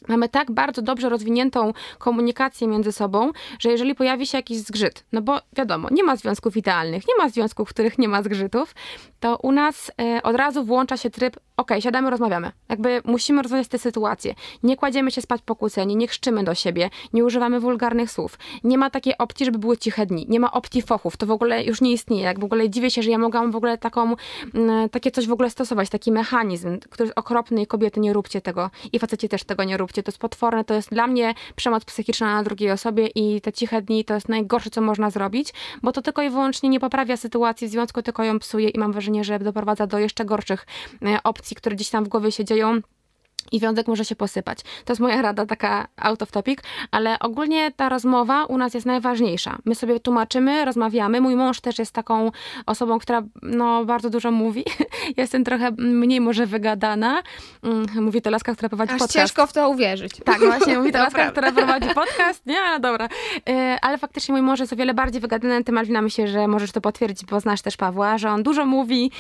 mamy 0.08 0.30
tak 0.30 0.52
bardzo 0.52 0.82
dobrze 0.82 1.10
rozwiniętą 1.10 1.74
komunikację 1.98 2.68
między 2.68 2.92
sobą, 2.92 3.32
że 3.60 3.70
jeżeli 3.70 3.96
pojawi 3.96 4.28
się 4.28 4.38
jakiś 4.38 4.58
zgrzyt, 4.58 5.04
no 5.12 5.22
bo 5.22 5.40
wiadomo, 5.58 5.88
nie 5.92 6.04
ma 6.04 6.16
związków 6.16 6.58
idealnych, 6.58 7.04
nie 7.08 7.24
ma 7.24 7.30
związków, 7.30 7.70
w 7.70 7.74
których 7.74 7.98
nie 7.98 8.08
ma 8.08 8.24
zgrzytów, 8.24 8.76
to 9.20 9.38
u 9.38 9.52
nas 9.52 9.92
e, 10.02 10.24
od 10.24 10.36
razu 10.36 10.64
włącza 10.64 10.98
się 10.98 11.10
tryb, 11.10 11.38
ok, 11.58 11.72
siadamy, 11.80 12.10
rozmawiamy. 12.10 12.52
Jakby 12.70 13.02
musimy 13.06 13.42
rozwiązać 13.42 13.68
tę 13.68 13.80
sytuację. 13.80 14.36
Nie 14.64 14.78
kładziemy 14.78 15.12
się 15.12 15.22
spać 15.22 15.42
pokłóceni, 15.42 15.96
nie 15.96 16.08
krzyczymy 16.08 16.44
do 16.44 16.56
siebie, 16.56 16.90
nie 17.14 17.26
używamy 17.26 17.60
wulgarnych 17.60 18.12
słów. 18.12 18.38
Nie 18.64 18.78
ma 18.78 18.90
takiej 18.90 19.18
opcji, 19.18 19.46
żeby 19.46 19.60
były 19.60 19.78
ciche 19.78 20.06
dni. 20.06 20.26
Nie 20.30 20.40
ma 20.40 20.52
opcji 20.52 20.82
fochów. 20.82 21.18
To 21.18 21.26
w 21.26 21.32
ogóle 21.32 21.64
już 21.64 21.82
nie 21.82 21.92
istnieje. 21.92 22.24
Jak 22.24 22.40
w 22.40 22.44
ogóle 22.44 22.70
dziwię 22.70 22.92
się, 22.92 23.04
że 23.04 23.12
ja 23.12 23.18
mogłam 23.18 23.52
w 23.52 23.56
ogóle 23.56 23.78
taką, 23.78 24.16
mm, 24.54 24.90
takie 24.90 25.12
coś 25.12 25.28
w 25.28 25.32
ogóle 25.32 25.50
stosować, 25.50 25.90
taki 25.90 26.12
mechanizm, 26.12 26.80
który 26.80 27.08
jest 27.08 27.20
okropny 27.20 27.62
i 27.62 27.68
kobiety 27.68 28.00
nie 28.00 28.14
róbcie 28.14 28.42
tego 28.42 28.70
i 28.92 29.00
faceci 29.00 29.30
też 29.30 29.44
tego 29.44 29.64
nie 29.64 29.78
róbcie. 29.78 30.04
To 30.04 30.12
jest 30.12 30.20
potworne, 30.20 30.64
to 30.64 30.74
jest 30.74 30.90
dla 30.90 31.08
mnie 31.08 31.34
przemoc 31.56 31.86
psychiczna 31.86 32.36
na 32.36 32.44
drugiej 32.44 32.72
osobie 32.72 33.08
i 33.08 33.42
te 33.42 33.54
ciche 33.54 33.82
dni 33.82 34.06
to 34.06 34.14
jest 34.14 34.30
najgorsze, 34.30 34.70
co 34.70 34.82
można 34.82 35.10
zrobić, 35.10 35.54
bo 35.84 35.92
to 35.92 36.02
tylko 36.02 36.22
i 36.22 36.30
wyłącznie 36.30 36.70
nie 36.70 36.80
poprawia 36.80 37.18
sytuacji 37.18 37.68
w 37.68 37.72
związku, 37.72 38.02
tylko 38.02 38.24
ją 38.24 38.40
psuje 38.40 38.70
i 38.70 38.80
mam 38.80 38.92
wrażenie, 38.92 39.24
że 39.24 39.40
doprowadza 39.40 39.88
do 39.88 40.00
jeszcze 40.00 40.26
gorszych 40.26 40.66
e, 41.02 41.24
opcji, 41.44 41.56
które 41.56 41.76
gdzieś 41.76 41.90
tam 41.90 42.06
w 42.06 42.08
głowie 42.08 42.32
się 42.32 42.46
dzieją 42.46 42.80
i 43.52 43.60
wiązek 43.60 43.88
może 43.88 44.06
się 44.06 44.16
posypać. 44.16 44.60
To 44.86 44.94
jest 44.94 45.02
moja 45.02 45.22
rada, 45.22 45.46
taka 45.46 45.88
out 45.98 46.22
of 46.22 46.32
topic, 46.32 46.60
ale 46.92 47.20
ogólnie 47.20 47.72
ta 47.72 47.90
rozmowa 47.90 48.46
u 48.46 48.58
nas 48.58 48.74
jest 48.74 48.86
najważniejsza. 48.86 49.58
My 49.66 49.76
sobie 49.76 50.00
tłumaczymy, 50.00 50.66
rozmawiamy. 50.66 51.22
Mój 51.22 51.36
mąż 51.36 51.62
też 51.62 51.80
jest 51.80 51.92
taką 51.92 52.32
osobą, 52.66 53.00
która 53.00 53.22
no, 53.42 53.86
bardzo 53.86 54.10
dużo 54.10 54.32
mówi. 54.32 54.64
Jestem 55.18 55.44
trochę 55.44 55.72
mniej 55.78 56.22
może 56.22 56.46
wygadana. 56.46 57.24
Mm, 57.64 57.86
mówi 57.96 58.22
to 58.22 58.30
laska, 58.30 58.54
która 58.54 58.70
prowadzi 58.70 58.94
Aż 58.94 59.00
podcast. 59.00 59.14
ciężko 59.14 59.48
w 59.48 59.54
to 59.54 59.70
uwierzyć. 59.70 60.12
Tak, 60.26 60.40
właśnie, 60.40 60.78
mówi 60.78 60.92
to 60.92 60.98
laska, 61.08 61.32
która 61.32 61.52
prowadzi 61.52 61.88
podcast. 61.96 62.46
Nie, 62.46 62.60
no 62.74 62.80
dobra. 62.80 63.10
E, 63.50 63.78
ale 63.82 63.98
faktycznie 63.98 64.32
mój 64.32 64.42
mąż 64.42 64.60
jest 64.60 64.74
o 64.74 64.76
wiele 64.76 64.94
bardziej 64.94 65.22
wygadany. 65.22 65.64
Ty, 65.64 65.72
Malwina, 65.72 66.02
myślę, 66.02 66.28
że 66.28 66.48
możesz 66.48 66.72
to 66.72 66.82
potwierdzić, 66.82 67.26
bo 67.26 67.40
znasz 67.40 67.62
też 67.62 67.78
Pawła, 67.78 68.18
że 68.18 68.30
on 68.30 68.44
dużo 68.44 68.66
mówi 68.66 69.12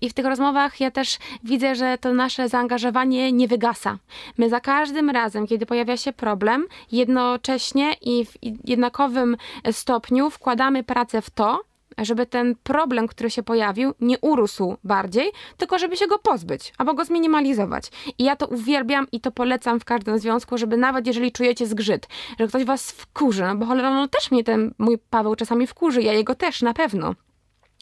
i 0.00 0.10
w 0.10 0.14
tych 0.14 0.26
rozmowach 0.26 0.80
ja 0.80 0.90
też 0.90 1.18
widzę, 1.44 1.74
że 1.74 1.98
to 1.98 2.14
nasze 2.14 2.48
zaangażowanie 2.48 3.32
nie 3.32 3.48
wygada 3.48 3.63
gasa. 3.64 3.98
My 4.38 4.48
za 4.48 4.60
każdym 4.60 5.10
razem, 5.10 5.46
kiedy 5.46 5.66
pojawia 5.66 5.96
się 5.96 6.12
problem, 6.12 6.66
jednocześnie 6.92 7.96
i 8.00 8.24
w 8.24 8.32
jednakowym 8.64 9.36
stopniu 9.72 10.30
wkładamy 10.30 10.84
pracę 10.84 11.22
w 11.22 11.30
to, 11.30 11.60
żeby 11.98 12.26
ten 12.26 12.54
problem, 12.62 13.08
który 13.08 13.30
się 13.30 13.42
pojawił, 13.42 13.94
nie 14.00 14.18
urósł 14.18 14.76
bardziej, 14.84 15.32
tylko 15.56 15.78
żeby 15.78 15.96
się 15.96 16.06
go 16.06 16.18
pozbyć 16.18 16.72
albo 16.78 16.94
go 16.94 17.04
zminimalizować. 17.04 17.90
I 18.18 18.24
ja 18.24 18.36
to 18.36 18.46
uwielbiam 18.46 19.06
i 19.12 19.20
to 19.20 19.30
polecam 19.30 19.80
w 19.80 19.84
każdym 19.84 20.18
związku, 20.18 20.58
żeby 20.58 20.76
nawet 20.76 21.06
jeżeli 21.06 21.32
czujecie 21.32 21.66
zgrzyt, 21.66 22.08
że 22.40 22.46
ktoś 22.48 22.64
was 22.64 22.92
wkurzy, 22.92 23.42
no 23.42 23.56
bo 23.56 23.66
cholera, 23.66 23.90
no 23.90 24.08
też 24.08 24.30
mnie 24.30 24.44
ten 24.44 24.74
mój 24.78 24.98
Paweł 25.10 25.36
czasami 25.36 25.66
wkurzy, 25.66 26.02
ja 26.02 26.12
jego 26.12 26.34
też 26.34 26.62
na 26.62 26.74
pewno 26.74 27.14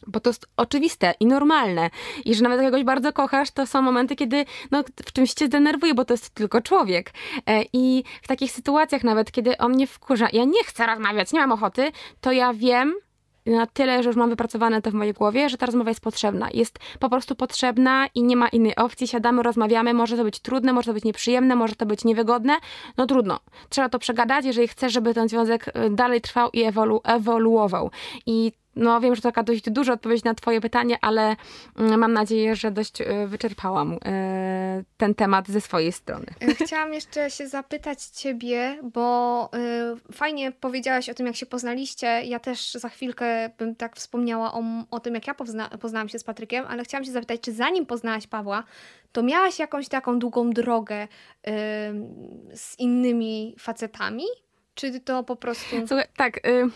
bo 0.06 0.20
to 0.20 0.30
jest 0.30 0.46
oczywiste 0.56 1.14
i 1.20 1.26
normalne. 1.26 1.90
I 2.24 2.34
że 2.34 2.42
nawet 2.42 2.62
jak 2.62 2.70
kogoś 2.70 2.84
bardzo 2.84 3.12
kochasz, 3.12 3.50
to 3.50 3.66
są 3.66 3.82
momenty, 3.82 4.16
kiedy 4.16 4.44
no, 4.70 4.84
w 5.06 5.12
czymś 5.12 5.34
cię 5.34 5.48
denerwuje, 5.48 5.94
bo 5.94 6.04
to 6.04 6.14
jest 6.14 6.30
tylko 6.30 6.60
człowiek. 6.60 7.12
E, 7.46 7.62
I 7.72 8.04
w 8.22 8.28
takich 8.28 8.52
sytuacjach 8.52 9.04
nawet, 9.04 9.32
kiedy 9.32 9.58
on 9.58 9.72
mnie 9.72 9.86
wkurza, 9.86 10.28
ja 10.32 10.44
nie 10.44 10.64
chcę 10.64 10.86
rozmawiać, 10.86 11.32
nie 11.32 11.40
mam 11.40 11.52
ochoty, 11.52 11.92
to 12.20 12.32
ja 12.32 12.52
wiem, 12.52 12.94
na 13.46 13.66
tyle, 13.66 14.02
że 14.02 14.08
już 14.08 14.16
mam 14.16 14.30
wypracowane 14.30 14.82
to 14.82 14.90
w 14.90 14.94
mojej 14.94 15.12
głowie, 15.12 15.48
że 15.48 15.56
ta 15.56 15.66
rozmowa 15.66 15.90
jest 15.90 16.00
potrzebna. 16.00 16.48
Jest 16.54 16.78
po 16.98 17.08
prostu 17.08 17.34
potrzebna 17.34 18.06
i 18.14 18.22
nie 18.22 18.36
ma 18.36 18.48
innej 18.48 18.76
opcji. 18.76 19.08
Siadamy, 19.08 19.42
rozmawiamy, 19.42 19.94
może 19.94 20.16
to 20.16 20.24
być 20.24 20.40
trudne, 20.40 20.72
może 20.72 20.86
to 20.86 20.94
być 20.94 21.04
nieprzyjemne, 21.04 21.56
może 21.56 21.74
to 21.74 21.86
być 21.86 22.04
niewygodne. 22.04 22.56
No 22.96 23.06
trudno. 23.06 23.40
Trzeba 23.68 23.88
to 23.88 23.98
przegadać, 23.98 24.44
jeżeli 24.44 24.68
chcesz, 24.68 24.92
żeby 24.92 25.14
ten 25.14 25.28
związek 25.28 25.68
y, 25.68 25.90
dalej 25.90 26.20
trwał 26.20 26.50
i 26.52 26.62
ewolu 26.62 27.00
ewoluował. 27.04 27.90
I 28.26 28.52
no 28.76 29.00
wiem, 29.00 29.14
że 29.14 29.22
to 29.22 29.28
taka 29.28 29.42
dość 29.42 29.70
duża 29.70 29.92
odpowiedź 29.92 30.24
na 30.24 30.34
twoje 30.34 30.60
pytanie, 30.60 30.98
ale 31.00 31.36
mm, 31.78 32.00
mam 32.00 32.12
nadzieję, 32.12 32.56
że 32.56 32.70
dość 32.70 33.00
e, 33.00 33.26
wyczerpałam 33.26 33.98
e, 34.04 34.84
ten 34.96 35.14
temat 35.14 35.48
ze 35.48 35.60
swojej 35.60 35.92
strony. 35.92 36.26
E, 36.40 36.54
chciałam 36.54 36.94
jeszcze 36.94 37.30
się 37.30 37.48
zapytać 37.48 38.04
ciebie, 38.04 38.78
bo 38.82 39.50
fajnie 40.12 40.52
powiedziałaś 40.52 41.08
o 41.08 41.14
tym, 41.14 41.26
jak 41.26 41.36
się 41.36 41.46
poznaliście. 41.46 42.06
Ja 42.06 42.38
też 42.38 42.72
za 42.72 42.88
chwilkę 42.88 43.50
bym 43.58 43.74
tak 43.74 43.96
wspomniała 43.96 44.52
o, 44.54 44.62
o 44.90 45.00
tym, 45.00 45.14
jak 45.14 45.26
ja 45.26 45.34
pozna, 45.34 45.68
poznałam 45.68 46.08
się 46.08 46.18
z 46.18 46.24
Patrykiem, 46.24 46.64
ale 46.68 46.84
chciałam 46.84 47.04
się 47.04 47.12
zapytać, 47.12 47.40
czy 47.40 47.52
zanim 47.52 47.86
poznałaś 47.86 48.26
Pawła, 48.26 48.64
to 49.12 49.22
miałaś 49.22 49.58
jakąś 49.58 49.88
taką 49.88 50.18
długą 50.18 50.50
drogę 50.50 51.08
z 52.54 52.78
innymi 52.78 53.54
facetami? 53.58 54.24
Czy 54.74 55.00
to 55.00 55.22
po 55.22 55.36
prostu. 55.36 55.76
Słuchaj, 55.86 56.06
tak, 56.16 56.46
y, 56.46 56.68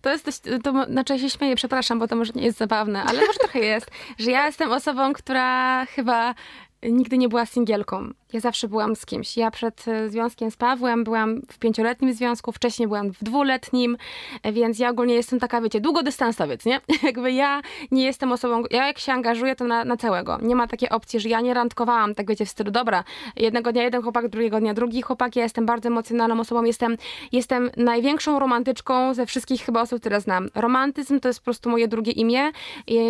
to 0.00 0.10
jest 0.10 0.24
dość, 0.24 0.40
to 0.62 0.84
znaczy 0.84 1.12
ja 1.12 1.18
się 1.18 1.30
śmieję, 1.30 1.56
przepraszam, 1.56 1.98
bo 1.98 2.08
to 2.08 2.16
może 2.16 2.32
nie 2.34 2.44
jest 2.44 2.58
zabawne, 2.58 3.02
ale 3.02 3.20
może 3.26 3.38
trochę 3.38 3.58
jest, 3.58 3.90
że 4.18 4.30
ja 4.30 4.46
jestem 4.46 4.72
osobą, 4.72 5.12
która 5.12 5.86
chyba 5.86 6.34
nigdy 6.82 7.18
nie 7.18 7.28
była 7.28 7.46
singielką. 7.46 8.10
Ja 8.32 8.40
zawsze 8.40 8.68
byłam 8.68 8.96
z 8.96 9.06
kimś. 9.06 9.36
Ja 9.36 9.50
przed 9.50 9.88
e, 9.88 10.10
związkiem 10.10 10.50
z 10.50 10.56
Pawłem 10.56 11.04
byłam 11.04 11.42
w 11.48 11.58
pięcioletnim 11.58 12.12
związku, 12.12 12.52
wcześniej 12.52 12.88
byłam 12.88 13.10
w 13.12 13.24
dwuletnim, 13.24 13.96
e, 14.42 14.52
więc 14.52 14.78
ja 14.78 14.90
ogólnie 14.90 15.14
jestem 15.14 15.40
taka, 15.40 15.60
wiecie, 15.60 15.80
długodystansowiec, 15.80 16.64
nie? 16.64 16.80
Jakby 17.02 17.32
ja 17.32 17.62
nie 17.90 18.04
jestem 18.04 18.32
osobą, 18.32 18.62
ja 18.70 18.86
jak 18.86 18.98
się 18.98 19.12
angażuję, 19.12 19.56
to 19.56 19.64
na, 19.64 19.84
na 19.84 19.96
całego. 19.96 20.38
Nie 20.42 20.56
ma 20.56 20.66
takiej 20.66 20.88
opcji, 20.88 21.20
że 21.20 21.28
ja 21.28 21.40
nie 21.40 21.54
randkowałam, 21.54 22.14
tak 22.14 22.28
wiecie, 22.28 22.46
w 22.46 22.48
stylu, 22.48 22.70
dobra, 22.70 23.04
jednego 23.36 23.72
dnia 23.72 23.82
jeden 23.82 24.02
chłopak, 24.02 24.28
drugiego 24.28 24.60
dnia 24.60 24.74
drugi 24.74 25.02
chłopak, 25.02 25.36
ja 25.36 25.42
jestem 25.42 25.66
bardzo 25.66 25.88
emocjonalną 25.88 26.40
osobą, 26.40 26.64
jestem, 26.64 26.96
jestem 27.32 27.70
największą 27.76 28.38
romantyczką 28.38 29.14
ze 29.14 29.26
wszystkich 29.26 29.62
chyba 29.62 29.80
osób, 29.82 30.00
które 30.00 30.20
znam. 30.20 30.48
Romantyzm 30.54 31.20
to 31.20 31.28
jest 31.28 31.40
po 31.40 31.44
prostu 31.44 31.70
moje 31.70 31.88
drugie 31.88 32.12
imię. 32.12 32.50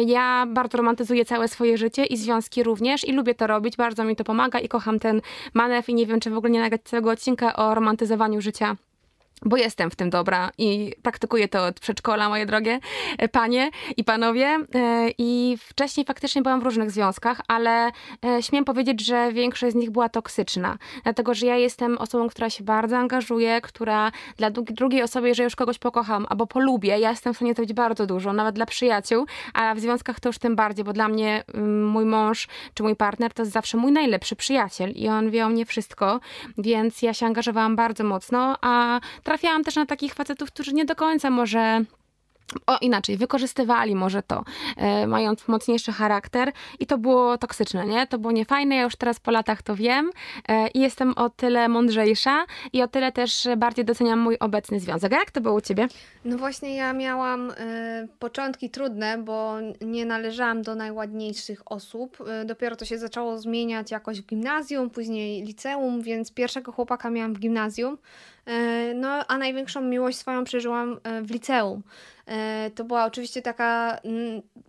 Ja 0.06 0.46
bardzo 0.48 0.78
romantyzuję 0.78 1.24
całe 1.24 1.48
swoje 1.48 1.78
życie 1.78 2.04
i 2.04 2.16
związki 2.16 2.62
również 2.62 3.08
i 3.08 3.12
lubię 3.12 3.34
to 3.34 3.46
robić, 3.46 3.59
bardzo 3.76 4.04
mi 4.04 4.16
to 4.16 4.24
pomaga 4.24 4.58
i 4.58 4.68
kocham 4.68 4.98
ten 4.98 5.10
ten 5.10 5.20
manew 5.54 5.88
i 5.88 5.94
nie 5.94 6.06
wiem, 6.06 6.20
czy 6.20 6.30
w 6.30 6.36
ogóle 6.36 6.50
nie 6.50 6.60
nagrać 6.60 6.82
całego 6.84 7.10
odcinka 7.10 7.56
o 7.56 7.74
romantyzowaniu 7.74 8.40
życia 8.40 8.76
bo 9.42 9.56
jestem 9.56 9.90
w 9.90 9.96
tym 9.96 10.10
dobra 10.10 10.50
i 10.58 10.92
praktykuję 11.02 11.48
to 11.48 11.66
od 11.66 11.80
przedszkola, 11.80 12.28
moje 12.28 12.46
drogie 12.46 12.80
e, 13.18 13.28
panie 13.28 13.70
i 13.96 14.04
panowie. 14.04 14.58
E, 14.74 15.10
I 15.18 15.56
wcześniej 15.60 16.06
faktycznie 16.06 16.42
byłam 16.42 16.60
w 16.60 16.62
różnych 16.62 16.90
związkach, 16.90 17.40
ale 17.48 17.90
e, 18.24 18.42
śmiem 18.42 18.64
powiedzieć, 18.64 19.06
że 19.06 19.32
większość 19.32 19.72
z 19.72 19.76
nich 19.76 19.90
była 19.90 20.08
toksyczna. 20.08 20.78
Dlatego, 21.02 21.34
że 21.34 21.46
ja 21.46 21.56
jestem 21.56 21.98
osobą, 21.98 22.28
która 22.28 22.50
się 22.50 22.64
bardzo 22.64 22.96
angażuje, 22.96 23.60
która 23.60 24.12
dla 24.36 24.50
drugiej 24.50 25.02
osoby, 25.02 25.28
jeżeli 25.28 25.44
już 25.44 25.56
kogoś 25.56 25.78
pokocham 25.78 26.26
albo 26.28 26.46
polubię, 26.46 26.98
ja 26.98 27.10
jestem 27.10 27.34
w 27.34 27.36
stanie 27.36 27.54
zrobić 27.54 27.72
bardzo 27.72 28.06
dużo, 28.06 28.32
nawet 28.32 28.54
dla 28.54 28.66
przyjaciół, 28.66 29.26
a 29.54 29.74
w 29.74 29.80
związkach 29.80 30.20
to 30.20 30.28
już 30.28 30.38
tym 30.38 30.56
bardziej, 30.56 30.84
bo 30.84 30.92
dla 30.92 31.08
mnie 31.08 31.44
mm, 31.54 31.88
mój 31.88 32.04
mąż 32.04 32.48
czy 32.74 32.82
mój 32.82 32.96
partner 32.96 33.32
to 33.32 33.42
jest 33.42 33.52
zawsze 33.52 33.76
mój 33.76 33.92
najlepszy 33.92 34.36
przyjaciel 34.36 34.90
i 34.90 35.08
on 35.08 35.30
wie 35.30 35.46
o 35.46 35.48
mnie 35.48 35.66
wszystko, 35.66 36.20
więc 36.58 37.02
ja 37.02 37.14
się 37.14 37.26
angażowałam 37.26 37.76
bardzo 37.76 38.04
mocno, 38.04 38.56
a 38.60 39.00
trafiałam 39.30 39.64
też 39.64 39.76
na 39.76 39.86
takich 39.86 40.14
facetów, 40.14 40.50
którzy 40.50 40.72
nie 40.72 40.84
do 40.84 40.96
końca 40.96 41.30
może 41.30 41.84
o 42.66 42.78
inaczej, 42.80 43.16
wykorzystywali 43.16 43.94
może 43.94 44.22
to, 44.22 44.44
e, 44.76 45.06
mając 45.06 45.48
mocniejszy 45.48 45.92
charakter 45.92 46.52
i 46.78 46.86
to 46.86 46.98
było 46.98 47.38
toksyczne, 47.38 47.86
nie? 47.86 48.06
To 48.06 48.18
było 48.18 48.32
niefajne, 48.32 48.76
ja 48.76 48.82
już 48.82 48.96
teraz 48.96 49.20
po 49.20 49.30
latach 49.30 49.62
to 49.62 49.76
wiem 49.76 50.10
e, 50.48 50.68
i 50.68 50.80
jestem 50.80 51.12
o 51.16 51.30
tyle 51.30 51.68
mądrzejsza 51.68 52.44
i 52.72 52.82
o 52.82 52.88
tyle 52.88 53.12
też 53.12 53.48
bardziej 53.56 53.84
doceniam 53.84 54.18
mój 54.18 54.36
obecny 54.38 54.80
związek. 54.80 55.12
A 55.12 55.16
jak 55.16 55.30
to 55.30 55.40
było 55.40 55.54
u 55.54 55.60
Ciebie? 55.60 55.88
No 56.24 56.38
właśnie 56.38 56.76
ja 56.76 56.92
miałam 56.92 57.50
e, 57.50 58.08
początki 58.18 58.70
trudne, 58.70 59.18
bo 59.18 59.56
nie 59.80 60.06
należałam 60.06 60.62
do 60.62 60.74
najładniejszych 60.74 61.62
osób. 61.72 62.18
E, 62.28 62.44
dopiero 62.44 62.76
to 62.76 62.84
się 62.84 62.98
zaczęło 62.98 63.38
zmieniać 63.38 63.90
jakoś 63.90 64.20
w 64.20 64.26
gimnazjum, 64.26 64.90
później 64.90 65.42
liceum, 65.42 66.02
więc 66.02 66.32
pierwszego 66.32 66.72
chłopaka 66.72 67.10
miałam 67.10 67.34
w 67.34 67.38
gimnazjum. 67.38 67.98
E, 68.46 68.94
no, 68.94 69.26
a 69.28 69.38
największą 69.38 69.80
miłość 69.80 70.18
swoją 70.18 70.44
przeżyłam 70.44 71.00
e, 71.02 71.22
w 71.22 71.30
liceum. 71.30 71.82
E, 72.26 72.70
to 72.74 72.84
była 72.84 73.04
oczywiście 73.04 73.42
taka, 73.42 74.00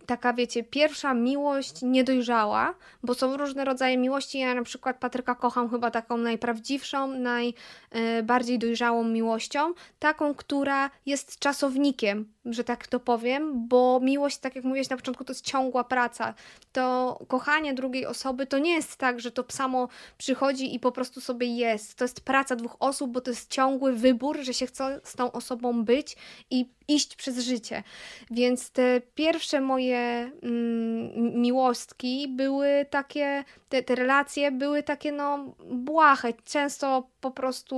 taka, 0.06 0.32
wiecie, 0.32 0.64
pierwsza 0.64 1.14
miłość 1.14 1.82
niedojrzała, 1.82 2.74
bo 3.02 3.14
są 3.14 3.36
różne 3.36 3.64
rodzaje 3.64 3.98
miłości. 3.98 4.38
Ja 4.38 4.54
na 4.54 4.62
przykład 4.62 4.98
Patryka 4.98 5.34
kocham 5.34 5.70
chyba 5.70 5.90
taką 5.90 6.16
najprawdziwszą, 6.16 7.08
najbardziej 7.08 8.58
dojrzałą 8.58 9.04
miłością, 9.04 9.72
taką, 9.98 10.34
która 10.34 10.90
jest 11.06 11.38
czasownikiem, 11.38 12.32
że 12.44 12.64
tak 12.64 12.86
to 12.86 13.00
powiem, 13.00 13.68
bo 13.68 14.00
miłość, 14.02 14.38
tak 14.38 14.56
jak 14.56 14.64
mówiłeś 14.64 14.90
na 14.90 14.96
początku, 14.96 15.24
to 15.24 15.32
jest 15.32 15.44
ciągła 15.44 15.84
praca. 15.84 16.34
To 16.72 17.18
kochanie 17.28 17.74
drugiej 17.74 18.06
osoby 18.06 18.46
to 18.46 18.58
nie 18.58 18.74
jest 18.74 18.96
tak, 18.96 19.20
że 19.20 19.30
to 19.30 19.44
samo 19.48 19.88
przychodzi 20.18 20.74
i 20.74 20.80
po 20.80 20.92
prostu 20.92 21.20
sobie 21.20 21.46
jest. 21.46 21.94
To 21.94 22.04
jest 22.04 22.20
praca 22.20 22.56
dwóch 22.56 22.76
osób, 22.80 23.10
bo 23.10 23.20
to 23.20 23.30
jest 23.30 23.50
ciągły 23.50 23.92
wybór, 23.92 24.38
że 24.42 24.54
się 24.54 24.66
chce 24.66 25.00
z 25.04 25.14
tą 25.14 25.32
osobą 25.32 25.84
być 25.84 26.16
i 26.50 26.70
iść 26.88 27.16
przez 27.16 27.38
życie. 27.38 27.82
Więc 28.30 28.70
te 28.70 29.00
pierwsze 29.14 29.60
moje 29.60 29.98
mm, 30.42 31.40
miłostki 31.40 32.28
były 32.28 32.86
takie, 32.90 33.44
te, 33.68 33.82
te 33.82 33.94
relacje 33.94 34.50
były 34.50 34.82
takie 34.82 35.12
no 35.12 35.54
błahe, 35.70 36.32
często 36.44 37.11
po 37.22 37.30
prostu 37.30 37.76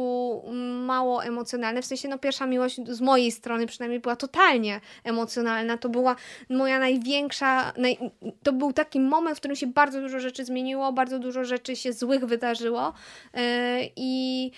mało 0.86 1.24
emocjonalne. 1.24 1.82
W 1.82 1.86
sensie 1.86 2.08
no 2.08 2.18
pierwsza 2.18 2.46
miłość 2.46 2.80
z 2.88 3.00
mojej 3.00 3.32
strony 3.32 3.66
przynajmniej 3.66 4.00
była 4.00 4.16
totalnie 4.16 4.80
emocjonalna. 5.04 5.78
To 5.78 5.88
była 5.88 6.16
moja 6.50 6.78
największa, 6.78 7.72
naj, 7.76 7.98
to 8.42 8.52
był 8.52 8.72
taki 8.72 9.00
moment, 9.00 9.36
w 9.36 9.40
którym 9.40 9.56
się 9.56 9.66
bardzo 9.66 10.00
dużo 10.00 10.20
rzeczy 10.20 10.44
zmieniło, 10.44 10.92
bardzo 10.92 11.18
dużo 11.18 11.44
rzeczy 11.44 11.76
się 11.76 11.92
złych 11.92 12.24
wydarzyło 12.24 12.92
yy, 13.34 13.40
i 13.96 14.50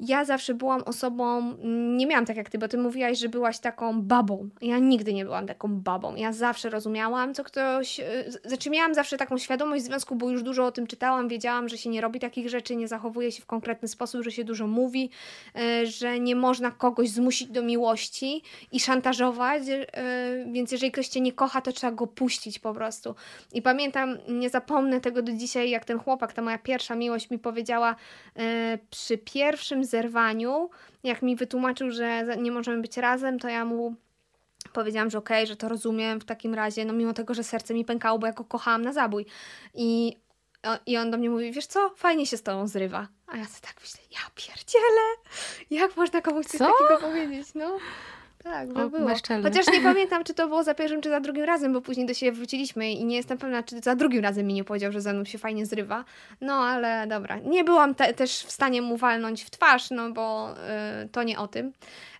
ja 0.00 0.24
zawsze 0.24 0.54
byłam 0.54 0.82
osobą, 0.82 1.54
nie 1.96 2.06
miałam 2.06 2.26
tak 2.26 2.36
jak 2.36 2.50
ty, 2.50 2.58
bo 2.58 2.68
ty 2.68 2.78
mówiłaś, 2.78 3.18
że 3.18 3.28
byłaś 3.28 3.58
taką 3.58 4.02
babą. 4.02 4.48
Ja 4.62 4.78
nigdy 4.78 5.14
nie 5.14 5.24
byłam 5.24 5.46
taką 5.46 5.68
babą. 5.68 6.14
Ja 6.14 6.32
zawsze 6.32 6.70
rozumiałam, 6.70 7.34
co 7.34 7.44
ktoś. 7.44 8.00
E, 8.00 8.04
znaczy, 8.44 8.70
miałam 8.70 8.94
zawsze 8.94 9.16
taką 9.16 9.38
świadomość 9.38 9.82
w 9.82 9.86
związku, 9.86 10.16
bo 10.16 10.30
już 10.30 10.42
dużo 10.42 10.66
o 10.66 10.72
tym 10.72 10.86
czytałam, 10.86 11.28
wiedziałam, 11.28 11.68
że 11.68 11.78
się 11.78 11.90
nie 11.90 12.00
robi 12.00 12.20
takich 12.20 12.48
rzeczy, 12.48 12.76
nie 12.76 12.88
zachowuje 12.88 13.32
się 13.32 13.42
w 13.42 13.46
konkretny 13.46 13.88
sposób, 13.88 14.22
że 14.22 14.30
się 14.30 14.44
dużo 14.44 14.66
mówi, 14.66 15.10
e, 15.56 15.86
że 15.86 16.20
nie 16.20 16.36
można 16.36 16.70
kogoś 16.70 17.08
zmusić 17.08 17.48
do 17.48 17.62
miłości 17.62 18.42
i 18.72 18.80
szantażować. 18.80 19.62
E, 19.68 19.86
więc 20.52 20.72
jeżeli 20.72 20.92
ktoś 20.92 21.08
cię 21.08 21.20
nie 21.20 21.32
kocha, 21.32 21.60
to 21.60 21.72
trzeba 21.72 21.92
go 21.92 22.06
puścić 22.06 22.58
po 22.58 22.74
prostu. 22.74 23.14
I 23.52 23.62
pamiętam, 23.62 24.18
nie 24.28 24.50
zapomnę 24.50 25.00
tego 25.00 25.22
do 25.22 25.32
dzisiaj, 25.32 25.70
jak 25.70 25.84
ten 25.84 25.98
chłopak, 25.98 26.32
ta 26.32 26.42
moja 26.42 26.58
pierwsza 26.58 26.94
miłość 26.94 27.30
mi 27.30 27.38
powiedziała 27.38 27.96
przy 28.90 29.18
pierwszym 29.18 29.85
zerwaniu, 29.86 30.70
jak 31.02 31.22
mi 31.22 31.36
wytłumaczył, 31.36 31.90
że 31.90 32.36
nie 32.38 32.52
możemy 32.52 32.82
być 32.82 32.96
razem, 32.96 33.38
to 33.38 33.48
ja 33.48 33.64
mu 33.64 33.94
powiedziałam, 34.72 35.10
że 35.10 35.18
okej, 35.18 35.36
okay, 35.36 35.46
że 35.46 35.56
to 35.56 35.68
rozumiem 35.68 36.20
w 36.20 36.24
takim 36.24 36.54
razie, 36.54 36.84
no 36.84 36.92
mimo 36.92 37.12
tego, 37.12 37.34
że 37.34 37.44
serce 37.44 37.74
mi 37.74 37.84
pękało, 37.84 38.18
bo 38.18 38.26
ja 38.26 38.32
go 38.32 38.44
kochałam 38.44 38.82
na 38.82 38.92
zabój. 38.92 39.26
I, 39.74 40.16
i 40.86 40.96
on 40.96 41.10
do 41.10 41.18
mnie 41.18 41.30
mówi, 41.30 41.52
wiesz 41.52 41.66
co, 41.66 41.90
fajnie 41.96 42.26
się 42.26 42.36
z 42.36 42.42
tobą 42.42 42.68
zrywa. 42.68 43.08
A 43.26 43.36
ja 43.36 43.44
sobie 43.44 43.60
tak 43.60 43.76
myślę, 43.80 44.00
ja 44.12 44.18
pierdzielę, 44.34 45.06
jak 45.70 45.96
można 45.96 46.20
komuś 46.20 46.46
coś 46.46 46.60
takiego 46.60 47.00
powiedzieć, 47.00 47.48
no. 47.54 47.78
Tak, 48.50 48.72
bo 48.72 48.90
było. 48.90 49.08
Chociaż 49.42 49.66
nie 49.72 49.80
pamiętam, 49.92 50.24
czy 50.24 50.34
to 50.34 50.48
było 50.48 50.62
za 50.64 50.74
pierwszym, 50.74 51.00
czy 51.00 51.10
za 51.10 51.20
drugim 51.20 51.44
razem, 51.44 51.72
bo 51.72 51.80
później 51.80 52.06
do 52.06 52.14
siebie 52.14 52.32
wróciliśmy 52.32 52.90
i 52.90 53.04
nie 53.04 53.16
jestem 53.16 53.38
pewna, 53.38 53.62
czy 53.62 53.80
za 53.80 53.94
drugim 53.94 54.22
razem 54.22 54.46
mi 54.46 54.54
nie 54.54 54.64
powiedział, 54.64 54.92
że 54.92 55.00
ze 55.00 55.12
mną 55.12 55.24
się 55.24 55.38
fajnie 55.38 55.66
zrywa. 55.66 56.04
No, 56.40 56.54
ale 56.54 57.06
dobra. 57.06 57.38
Nie 57.38 57.64
byłam 57.64 57.94
te, 57.94 58.14
też 58.14 58.30
w 58.30 58.50
stanie 58.50 58.82
mu 58.82 58.96
walnąć 58.96 59.44
w 59.44 59.50
twarz, 59.50 59.90
no 59.90 60.10
bo 60.10 60.54
y, 61.04 61.08
to 61.08 61.22
nie 61.22 61.38
o 61.38 61.48
tym. 61.48 61.72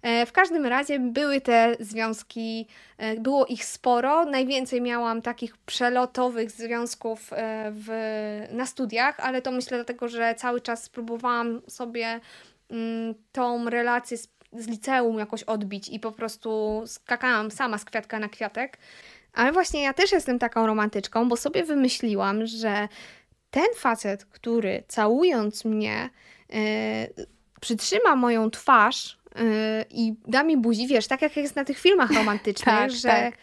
E, 0.02 0.26
w 0.26 0.32
każdym 0.32 0.66
razie 0.66 0.98
były 0.98 1.40
te 1.40 1.76
związki, 1.80 2.66
e, 2.98 3.20
było 3.20 3.46
ich 3.46 3.64
sporo. 3.64 4.24
Najwięcej 4.24 4.80
miałam 4.80 5.22
takich 5.22 5.56
przelotowych 5.56 6.50
związków 6.50 7.32
e, 7.32 7.72
w, 7.74 7.88
na 8.50 8.66
studiach, 8.66 9.20
ale 9.20 9.42
to 9.42 9.52
myślę 9.52 9.78
dlatego, 9.78 10.08
że 10.08 10.34
cały 10.34 10.60
czas 10.60 10.88
próbowałam 10.88 11.60
sobie 11.68 12.20
mm, 12.70 13.14
tą 13.32 13.70
relację 13.70 14.18
z 14.18 14.35
z 14.62 14.68
liceum 14.68 15.18
jakoś 15.18 15.42
odbić 15.42 15.88
i 15.88 16.00
po 16.00 16.12
prostu 16.12 16.82
skakałam 16.86 17.50
sama 17.50 17.78
z 17.78 17.84
kwiatka 17.84 18.18
na 18.18 18.28
kwiatek. 18.28 18.78
Ale 19.32 19.52
właśnie 19.52 19.82
ja 19.82 19.92
też 19.92 20.12
jestem 20.12 20.38
taką 20.38 20.66
romantyczką, 20.66 21.28
bo 21.28 21.36
sobie 21.36 21.64
wymyśliłam, 21.64 22.46
że 22.46 22.88
ten 23.50 23.66
facet, 23.76 24.24
który 24.24 24.82
całując 24.88 25.64
mnie, 25.64 26.10
yy, 26.48 26.58
przytrzyma 27.60 28.16
moją 28.16 28.50
twarz 28.50 29.18
i 29.90 30.14
da 30.28 30.42
mi 30.42 30.56
buzi, 30.56 30.86
wiesz, 30.86 31.06
tak 31.06 31.22
jak 31.22 31.36
jest 31.36 31.56
na 31.56 31.64
tych 31.64 31.78
filmach 31.78 32.10
romantycznych, 32.10 32.74
tak, 32.78 32.90
że 32.90 33.08
tak. 33.08 33.34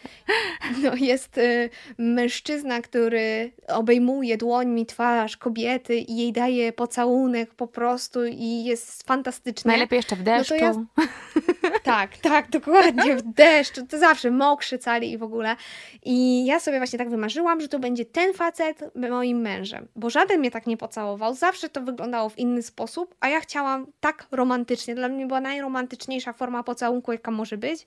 No, 0.82 0.94
jest 0.94 1.38
y, 1.38 1.70
mężczyzna, 1.98 2.80
który 2.80 3.52
obejmuje 3.68 4.36
dłońmi 4.36 4.86
twarz 4.86 5.36
kobiety 5.36 5.96
i 5.96 6.16
jej 6.16 6.32
daje 6.32 6.72
pocałunek 6.72 7.54
po 7.54 7.66
prostu 7.66 8.24
i 8.24 8.64
jest 8.64 9.02
fantastyczny. 9.02 9.68
Najlepiej 9.68 9.96
jeszcze 9.96 10.16
w 10.16 10.22
deszczu. 10.22 10.54
No 10.60 10.66
ja, 10.66 10.74
Tak, 11.82 12.16
tak, 12.16 12.50
dokładnie, 12.50 13.16
w 13.16 13.22
deszczu, 13.22 13.86
to 13.86 13.98
zawsze 13.98 14.30
mokrzy 14.30 14.78
cali 14.78 15.12
i 15.12 15.18
w 15.18 15.22
ogóle. 15.22 15.56
I 16.04 16.46
ja 16.46 16.60
sobie 16.60 16.78
właśnie 16.78 16.98
tak 16.98 17.10
wymarzyłam, 17.10 17.60
że 17.60 17.68
to 17.68 17.78
będzie 17.78 18.04
ten 18.04 18.34
facet 18.34 18.84
moim 19.10 19.40
mężem, 19.40 19.88
bo 19.96 20.10
żaden 20.10 20.40
mnie 20.40 20.50
tak 20.50 20.66
nie 20.66 20.76
pocałował, 20.76 21.34
zawsze 21.34 21.68
to 21.68 21.80
wyglądało 21.80 22.28
w 22.28 22.38
inny 22.38 22.62
sposób, 22.62 23.14
a 23.20 23.28
ja 23.28 23.40
chciałam 23.40 23.86
tak 24.00 24.26
romantycznie, 24.30 24.94
dla 24.94 25.08
mnie 25.08 25.26
była 25.26 25.40
najromantyczniejsza 25.40 25.83
forma 26.36 26.62
pocałunku, 26.62 27.12
jaka 27.12 27.30
może 27.30 27.56
być. 27.56 27.86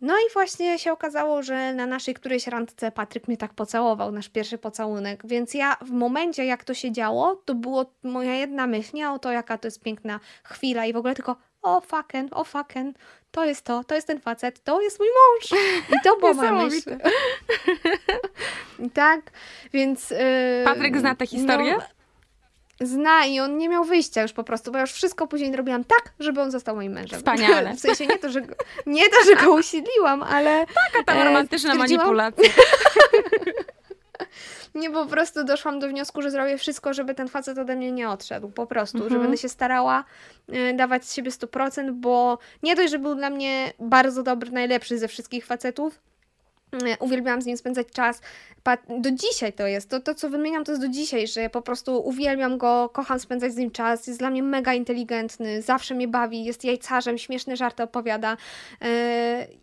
No 0.00 0.14
i 0.14 0.32
właśnie 0.32 0.78
się 0.78 0.92
okazało, 0.92 1.42
że 1.42 1.74
na 1.74 1.86
naszej 1.86 2.14
którejś 2.14 2.46
randce 2.46 2.92
Patryk 2.92 3.28
mnie 3.28 3.36
tak 3.36 3.54
pocałował, 3.54 4.12
nasz 4.12 4.28
pierwszy 4.28 4.58
pocałunek. 4.58 5.26
Więc 5.26 5.54
ja 5.54 5.76
w 5.80 5.90
momencie, 5.90 6.44
jak 6.44 6.64
to 6.64 6.74
się 6.74 6.92
działo, 6.92 7.42
to 7.44 7.54
było 7.54 7.94
moja 8.02 8.34
jedna 8.34 8.66
myśl, 8.66 8.90
nie 8.94 9.10
o 9.10 9.18
to, 9.18 9.32
jaka 9.32 9.58
to 9.58 9.66
jest 9.66 9.82
piękna 9.82 10.20
chwila 10.44 10.86
i 10.86 10.92
w 10.92 10.96
ogóle 10.96 11.14
tylko 11.14 11.36
o 11.62 11.80
fucken, 11.80 12.28
o 12.32 12.44
fucken, 12.44 12.94
to 13.30 13.44
jest 13.44 13.64
to, 13.64 13.84
to 13.84 13.94
jest 13.94 14.06
ten 14.06 14.20
facet, 14.20 14.64
to 14.64 14.80
jest 14.80 14.98
mój 14.98 15.08
mąż. 15.08 15.60
I 15.92 15.94
to 16.04 16.16
była 16.16 16.32
moja 16.32 16.52
myśl. 16.52 16.98
tak, 18.94 19.30
więc... 19.72 20.10
Yy, 20.10 20.18
Patryk 20.64 20.98
zna 20.98 21.14
tę 21.14 21.26
historię? 21.26 21.76
No, 21.78 21.99
zna 22.80 23.26
i 23.26 23.40
on 23.40 23.58
nie 23.58 23.68
miał 23.68 23.84
wyjścia 23.84 24.22
już 24.22 24.32
po 24.32 24.44
prostu, 24.44 24.72
bo 24.72 24.78
ja 24.78 24.82
już 24.82 24.92
wszystko 24.92 25.26
później 25.26 25.56
robiłam 25.56 25.84
tak, 25.84 26.12
żeby 26.20 26.40
on 26.40 26.50
został 26.50 26.76
moim 26.76 26.92
mężem. 26.92 27.18
Wspaniale. 27.18 27.74
W 27.76 27.80
sensie 27.80 28.06
nie 28.06 28.18
to, 28.18 28.30
że 28.30 28.40
go, 28.40 28.54
nie 28.86 29.08
to, 29.08 29.16
że 29.26 29.44
go 29.44 29.54
usiedliłam, 29.54 30.22
ale... 30.22 30.66
Taka 30.92 31.04
tam 31.04 31.18
e, 31.18 31.24
romantyczna 31.24 31.74
manipulacja. 31.74 32.50
nie, 34.74 34.90
po 34.90 35.06
prostu 35.06 35.44
doszłam 35.44 35.78
do 35.78 35.88
wniosku, 35.88 36.22
że 36.22 36.30
zrobię 36.30 36.58
wszystko, 36.58 36.94
żeby 36.94 37.14
ten 37.14 37.28
facet 37.28 37.58
ode 37.58 37.76
mnie 37.76 37.92
nie 37.92 38.08
odszedł. 38.08 38.50
Po 38.50 38.66
prostu, 38.66 38.98
mhm. 38.98 39.12
że 39.12 39.18
będę 39.18 39.36
się 39.36 39.48
starała 39.48 40.04
y, 40.48 40.74
dawać 40.74 41.04
z 41.04 41.14
siebie 41.14 41.30
100%, 41.30 41.92
bo 41.92 42.38
nie 42.62 42.76
dość, 42.76 42.90
że 42.90 42.98
był 42.98 43.14
dla 43.14 43.30
mnie 43.30 43.72
bardzo 43.78 44.22
dobry, 44.22 44.50
najlepszy 44.50 44.98
ze 44.98 45.08
wszystkich 45.08 45.46
facetów, 45.46 46.00
Uwielbiałam 47.00 47.42
z 47.42 47.46
nim 47.46 47.56
spędzać 47.56 47.86
czas. 47.92 48.20
Do 48.88 49.10
dzisiaj 49.10 49.52
to 49.52 49.66
jest. 49.66 49.88
To, 49.88 50.00
to, 50.00 50.14
co 50.14 50.30
wymieniam, 50.30 50.64
to 50.64 50.72
jest 50.72 50.82
do 50.82 50.88
dzisiaj, 50.88 51.28
że 51.28 51.50
po 51.50 51.62
prostu 51.62 52.08
uwielbiam 52.08 52.58
go, 52.58 52.90
kocham 52.92 53.20
spędzać 53.20 53.52
z 53.52 53.56
nim 53.56 53.70
czas. 53.70 54.06
Jest 54.06 54.18
dla 54.18 54.30
mnie 54.30 54.42
mega 54.42 54.74
inteligentny, 54.74 55.62
zawsze 55.62 55.94
mnie 55.94 56.08
bawi, 56.08 56.44
jest 56.44 56.64
jajcarzem, 56.64 57.18
śmieszne 57.18 57.56
żarty 57.56 57.82
opowiada. 57.82 58.36
Yy, 58.80 58.88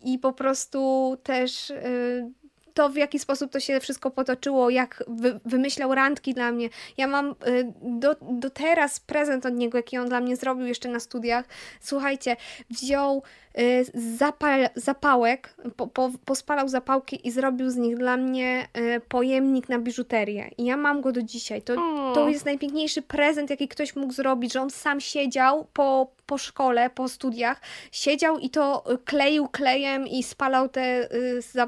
I 0.04 0.18
po 0.18 0.32
prostu 0.32 1.16
też. 1.22 1.70
Yy, 1.70 2.38
to, 2.78 2.88
w 2.88 2.96
jaki 2.96 3.18
sposób 3.18 3.52
to 3.52 3.60
się 3.60 3.80
wszystko 3.80 4.10
potoczyło, 4.10 4.70
jak 4.70 5.04
wy, 5.08 5.40
wymyślał 5.44 5.94
randki 5.94 6.34
dla 6.34 6.52
mnie. 6.52 6.68
Ja 6.96 7.06
mam 7.06 7.30
y, 7.30 7.72
do, 7.82 8.16
do 8.20 8.50
teraz 8.50 9.00
prezent 9.00 9.46
od 9.46 9.54
niego, 9.54 9.78
jaki 9.78 9.98
on 9.98 10.08
dla 10.08 10.20
mnie 10.20 10.36
zrobił 10.36 10.66
jeszcze 10.66 10.88
na 10.88 11.00
studiach. 11.00 11.44
Słuchajcie, 11.80 12.36
wziął 12.70 13.22
zapal, 13.94 14.68
zapałek, 14.74 15.54
po, 15.76 15.86
po, 15.86 16.10
pospalał 16.24 16.68
zapałki 16.68 17.28
i 17.28 17.30
zrobił 17.30 17.70
z 17.70 17.76
nich 17.76 17.96
dla 17.96 18.16
mnie 18.16 18.68
y, 18.96 19.00
pojemnik 19.08 19.68
na 19.68 19.78
biżuterię. 19.78 20.50
I 20.58 20.64
ja 20.64 20.76
mam 20.76 21.00
go 21.00 21.12
do 21.12 21.22
dzisiaj. 21.22 21.62
To, 21.62 21.74
to 22.14 22.28
jest 22.28 22.44
najpiękniejszy 22.44 23.02
prezent, 23.02 23.50
jaki 23.50 23.68
ktoś 23.68 23.96
mógł 23.96 24.12
zrobić, 24.12 24.52
że 24.52 24.60
on 24.60 24.70
sam 24.70 25.00
siedział 25.00 25.66
po, 25.72 26.10
po 26.26 26.38
szkole, 26.38 26.90
po 26.90 27.08
studiach, 27.08 27.60
siedział 27.92 28.38
i 28.38 28.50
to 28.50 28.84
kleił 29.04 29.48
klejem 29.48 30.06
i 30.06 30.22
spalał 30.22 30.68
te 30.68 31.08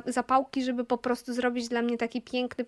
zapałki, 0.07 0.63
żeby 0.63 0.85
po 0.85 0.99
prostu 0.99 1.33
zrobić 1.33 1.69
dla 1.69 1.83
mnie 1.83 1.99
taki 1.99 2.23
piękny 2.23 2.65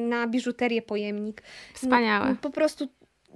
na 0.00 0.26
biżuterię 0.26 0.82
pojemnik. 0.82 1.42
Wspaniałe. 1.74 2.36
Po 2.40 2.50
prostu 2.50 2.88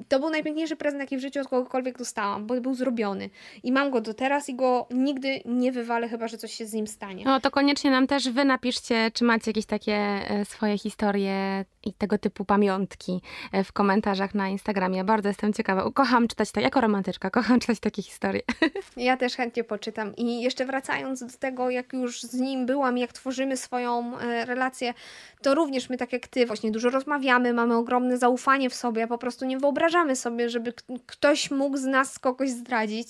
to 0.08 0.20
był 0.20 0.30
najpiękniejszy 0.30 0.76
prezent, 0.76 1.00
jaki 1.00 1.16
w 1.16 1.20
życiu 1.20 1.40
od 1.40 1.48
kogokolwiek 1.48 1.98
dostałam, 1.98 2.46
bo 2.46 2.60
był 2.60 2.74
zrobiony. 2.74 3.30
I 3.62 3.72
mam 3.72 3.90
go 3.90 4.00
do 4.00 4.14
teraz 4.14 4.48
i 4.48 4.54
go 4.54 4.86
nigdy 4.90 5.40
nie 5.44 5.72
wywalę, 5.72 6.08
chyba 6.08 6.28
że 6.28 6.38
coś 6.38 6.52
się 6.52 6.66
z 6.66 6.72
nim 6.72 6.86
stanie. 6.86 7.24
No 7.24 7.40
to 7.40 7.50
koniecznie 7.50 7.90
nam 7.90 8.06
też 8.06 8.30
wy 8.30 8.44
napiszcie, 8.44 9.10
czy 9.14 9.24
macie 9.24 9.50
jakieś 9.50 9.66
takie 9.66 9.94
e, 9.94 10.44
swoje 10.44 10.78
historie 10.78 11.64
i 11.84 11.92
tego 11.92 12.18
typu 12.18 12.44
pamiątki 12.44 13.20
e, 13.52 13.64
w 13.64 13.72
komentarzach 13.72 14.34
na 14.34 14.48
Instagramie. 14.48 15.04
Bardzo 15.04 15.28
jestem 15.28 15.52
ciekawa. 15.52 15.90
Kocham 15.90 16.28
czytać 16.28 16.52
tak, 16.52 16.64
jako 16.64 16.80
romantyczka, 16.80 17.30
kocham 17.30 17.60
czytać 17.60 17.80
takie 17.80 18.02
historie. 18.02 18.42
Ja 18.96 19.16
też 19.16 19.36
chętnie 19.36 19.64
poczytam. 19.64 20.16
I 20.16 20.42
jeszcze 20.42 20.64
wracając 20.64 21.20
do 21.20 21.38
tego, 21.38 21.70
jak 21.70 21.92
już 21.92 22.22
z 22.22 22.34
nim 22.34 22.66
byłam, 22.66 22.98
jak 22.98 23.12
tworzymy 23.12 23.56
swoją 23.56 24.18
e, 24.18 24.44
relację, 24.44 24.94
to 25.42 25.54
również 25.54 25.90
my, 25.90 25.96
tak 25.96 26.12
jak 26.12 26.28
ty, 26.28 26.46
właśnie 26.46 26.70
dużo 26.70 26.90
rozmawiamy, 26.90 27.52
mamy 27.52 27.76
ogromne 27.76 28.18
zaufanie 28.18 28.70
w 28.70 28.74
sobie, 28.74 29.06
po 29.06 29.18
prostu 29.18 29.44
nie 29.44 29.58
wyobrażamy 29.86 30.16
sobie, 30.16 30.50
żeby 30.50 30.72
ktoś 31.06 31.50
mógł 31.50 31.76
z 31.76 31.84
nas 31.84 32.18
kogoś 32.18 32.50
zdradzić. 32.50 33.08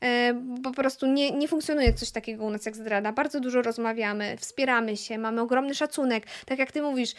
E, 0.00 0.34
po 0.62 0.70
prostu 0.70 1.06
nie, 1.06 1.30
nie 1.30 1.48
funkcjonuje 1.48 1.92
coś 1.92 2.10
takiego 2.10 2.44
u 2.44 2.50
nas 2.50 2.66
jak 2.66 2.76
zdrada. 2.76 3.12
Bardzo 3.12 3.40
dużo 3.40 3.62
rozmawiamy, 3.62 4.36
wspieramy 4.36 4.96
się, 4.96 5.18
mamy 5.18 5.40
ogromny 5.40 5.74
szacunek. 5.74 6.26
Tak 6.46 6.58
jak 6.58 6.72
ty 6.72 6.82
mówisz, 6.82 7.14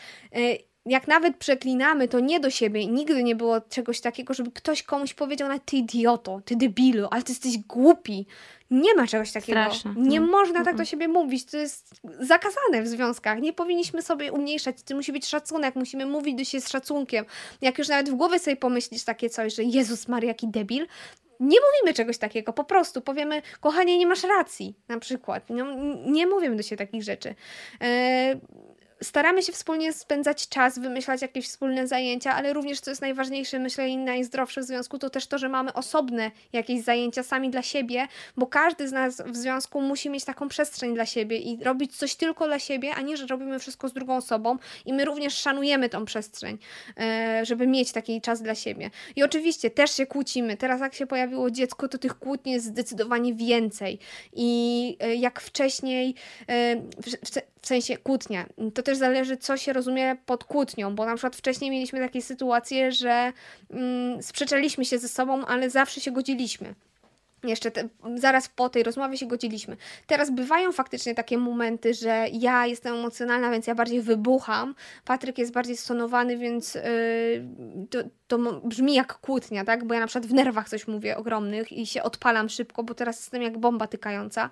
jak 0.85 1.07
nawet 1.07 1.37
przeklinamy, 1.37 2.07
to 2.07 2.19
nie 2.19 2.39
do 2.39 2.49
siebie. 2.49 2.87
Nigdy 2.87 3.23
nie 3.23 3.35
było 3.35 3.61
czegoś 3.61 4.01
takiego, 4.01 4.33
żeby 4.33 4.51
ktoś 4.51 4.83
komuś 4.83 5.13
powiedział, 5.13 5.49
na 5.49 5.59
ty 5.59 5.77
idioto, 5.77 6.41
ty 6.45 6.55
debilu, 6.55 7.07
ale 7.11 7.23
ty 7.23 7.31
jesteś 7.31 7.57
głupi. 7.57 8.25
Nie 8.71 8.95
ma 8.95 9.07
czegoś 9.07 9.31
takiego. 9.31 9.59
Straszne. 9.61 9.93
Nie 9.97 10.19
no. 10.19 10.27
można 10.27 10.63
tak 10.63 10.75
do 10.75 10.85
siebie 10.85 11.07
mówić. 11.07 11.45
To 11.45 11.57
jest 11.57 12.01
zakazane 12.19 12.81
w 12.81 12.87
związkach. 12.87 13.41
Nie 13.41 13.53
powinniśmy 13.53 14.01
sobie 14.01 14.31
umniejszać. 14.31 14.83
To 14.83 14.95
musi 14.95 15.11
być 15.11 15.27
szacunek. 15.27 15.75
Musimy 15.75 16.05
mówić 16.05 16.35
do 16.35 16.43
siebie 16.43 16.61
z 16.61 16.69
szacunkiem. 16.69 17.25
Jak 17.61 17.77
już 17.77 17.87
nawet 17.87 18.09
w 18.09 18.13
głowie 18.13 18.39
sobie 18.39 18.55
pomyślisz 18.55 19.03
takie 19.03 19.29
coś, 19.29 19.55
że 19.55 19.63
Jezus 19.63 20.07
Maria, 20.07 20.27
jaki 20.27 20.47
debil, 20.47 20.87
nie 21.39 21.57
mówimy 21.61 21.93
czegoś 21.93 22.17
takiego, 22.17 22.53
po 22.53 22.63
prostu 22.63 23.01
powiemy, 23.01 23.41
kochanie, 23.59 23.97
nie 23.97 24.07
masz 24.07 24.23
racji, 24.23 24.75
na 24.87 24.99
przykład. 24.99 25.43
No, 25.49 25.65
nie 26.05 26.27
mówimy 26.27 26.55
do 26.55 26.63
siebie 26.63 26.85
takich 26.85 27.03
rzeczy. 27.03 27.35
Yy, 27.81 27.87
staramy 29.01 29.43
się 29.43 29.51
wspólnie 29.51 29.93
spędzać 29.93 30.49
czas, 30.49 30.79
wymyślać 30.79 31.21
jakieś 31.21 31.47
wspólne 31.47 31.87
zajęcia, 31.87 32.33
ale 32.33 32.53
również, 32.53 32.79
co 32.79 32.91
jest 32.91 33.01
najważniejsze, 33.01 33.59
myślę 33.59 33.89
i 33.89 33.97
najzdrowsze 33.97 34.61
w 34.61 34.63
związku, 34.63 34.99
to 34.99 35.09
też 35.09 35.27
to, 35.27 35.37
że 35.37 35.49
mamy 35.49 35.73
osobne 35.73 36.31
jakieś 36.53 36.81
zajęcia 36.81 37.23
sami 37.23 37.49
dla 37.49 37.61
siebie, 37.61 38.07
bo 38.37 38.47
każdy 38.47 38.87
z 38.87 38.91
nas 38.91 39.21
w 39.25 39.35
związku 39.35 39.81
musi 39.81 40.09
mieć 40.09 40.25
taką 40.25 40.47
przestrzeń 40.47 40.93
dla 40.93 41.05
siebie 41.05 41.37
i 41.37 41.63
robić 41.63 41.97
coś 41.97 42.15
tylko 42.15 42.45
dla 42.45 42.59
siebie, 42.59 42.91
a 42.95 43.01
nie, 43.01 43.17
że 43.17 43.27
robimy 43.27 43.59
wszystko 43.59 43.87
z 43.87 43.93
drugą 43.93 44.15
osobą 44.15 44.57
i 44.85 44.93
my 44.93 45.05
również 45.05 45.33
szanujemy 45.33 45.89
tą 45.89 46.05
przestrzeń, 46.05 46.57
e, 46.99 47.45
żeby 47.45 47.67
mieć 47.67 47.91
taki 47.91 48.21
czas 48.21 48.41
dla 48.41 48.55
siebie. 48.55 48.89
I 49.15 49.23
oczywiście 49.23 49.69
też 49.69 49.91
się 49.91 50.05
kłócimy. 50.05 50.57
Teraz 50.57 50.81
jak 50.81 50.93
się 50.93 51.07
pojawiło 51.07 51.51
dziecko, 51.51 51.87
to 51.87 51.97
tych 51.97 52.19
kłótni 52.19 52.51
jest 52.51 52.65
zdecydowanie 52.65 53.33
więcej 53.33 53.99
i 54.33 54.97
e, 54.99 55.15
jak 55.15 55.41
wcześniej, 55.41 56.15
e, 56.49 56.75
w 57.61 57.67
sensie 57.67 57.97
kłótnia, 57.97 58.45
to 58.73 58.83
też 58.87 58.97
zależy, 58.97 59.37
co 59.37 59.57
się 59.57 59.73
rozumie 59.73 60.15
pod 60.25 60.43
kłótnią, 60.43 60.95
bo 60.95 61.05
na 61.05 61.15
przykład 61.15 61.35
wcześniej 61.35 61.71
mieliśmy 61.71 61.99
takie 61.99 62.21
sytuacje, 62.21 62.91
że 62.91 63.33
mm, 63.69 64.23
sprzeczaliśmy 64.23 64.85
się 64.85 64.99
ze 64.99 65.07
sobą, 65.07 65.45
ale 65.45 65.69
zawsze 65.69 66.01
się 66.01 66.11
godziliśmy. 66.11 66.75
Jeszcze 67.43 67.71
te, 67.71 67.87
zaraz 68.15 68.49
po 68.49 68.69
tej 68.69 68.83
rozmowie 68.83 69.17
się 69.17 69.27
godziliśmy. 69.27 69.77
Teraz 70.07 70.31
bywają 70.31 70.71
faktycznie 70.71 71.15
takie 71.15 71.37
momenty, 71.37 71.93
że 71.93 72.25
ja 72.31 72.65
jestem 72.65 72.95
emocjonalna, 72.95 73.51
więc 73.51 73.67
ja 73.67 73.75
bardziej 73.75 74.01
wybucham. 74.01 74.75
Patryk 75.05 75.37
jest 75.37 75.51
bardziej 75.51 75.77
stonowany, 75.77 76.37
więc 76.37 76.75
yy, 76.75 76.81
to, 77.89 77.99
to 78.27 78.37
brzmi 78.63 78.93
jak 78.93 79.13
kłótnia, 79.13 79.65
tak? 79.65 79.85
Bo 79.85 79.93
ja 79.93 79.99
na 79.99 80.07
przykład 80.07 80.25
w 80.31 80.33
nerwach 80.33 80.69
coś 80.69 80.87
mówię 80.87 81.17
ogromnych 81.17 81.71
i 81.71 81.85
się 81.85 82.03
odpalam 82.03 82.49
szybko, 82.49 82.83
bo 82.83 82.93
teraz 82.93 83.19
jestem 83.19 83.41
jak 83.41 83.57
bomba 83.57 83.87
tykająca. 83.87 84.49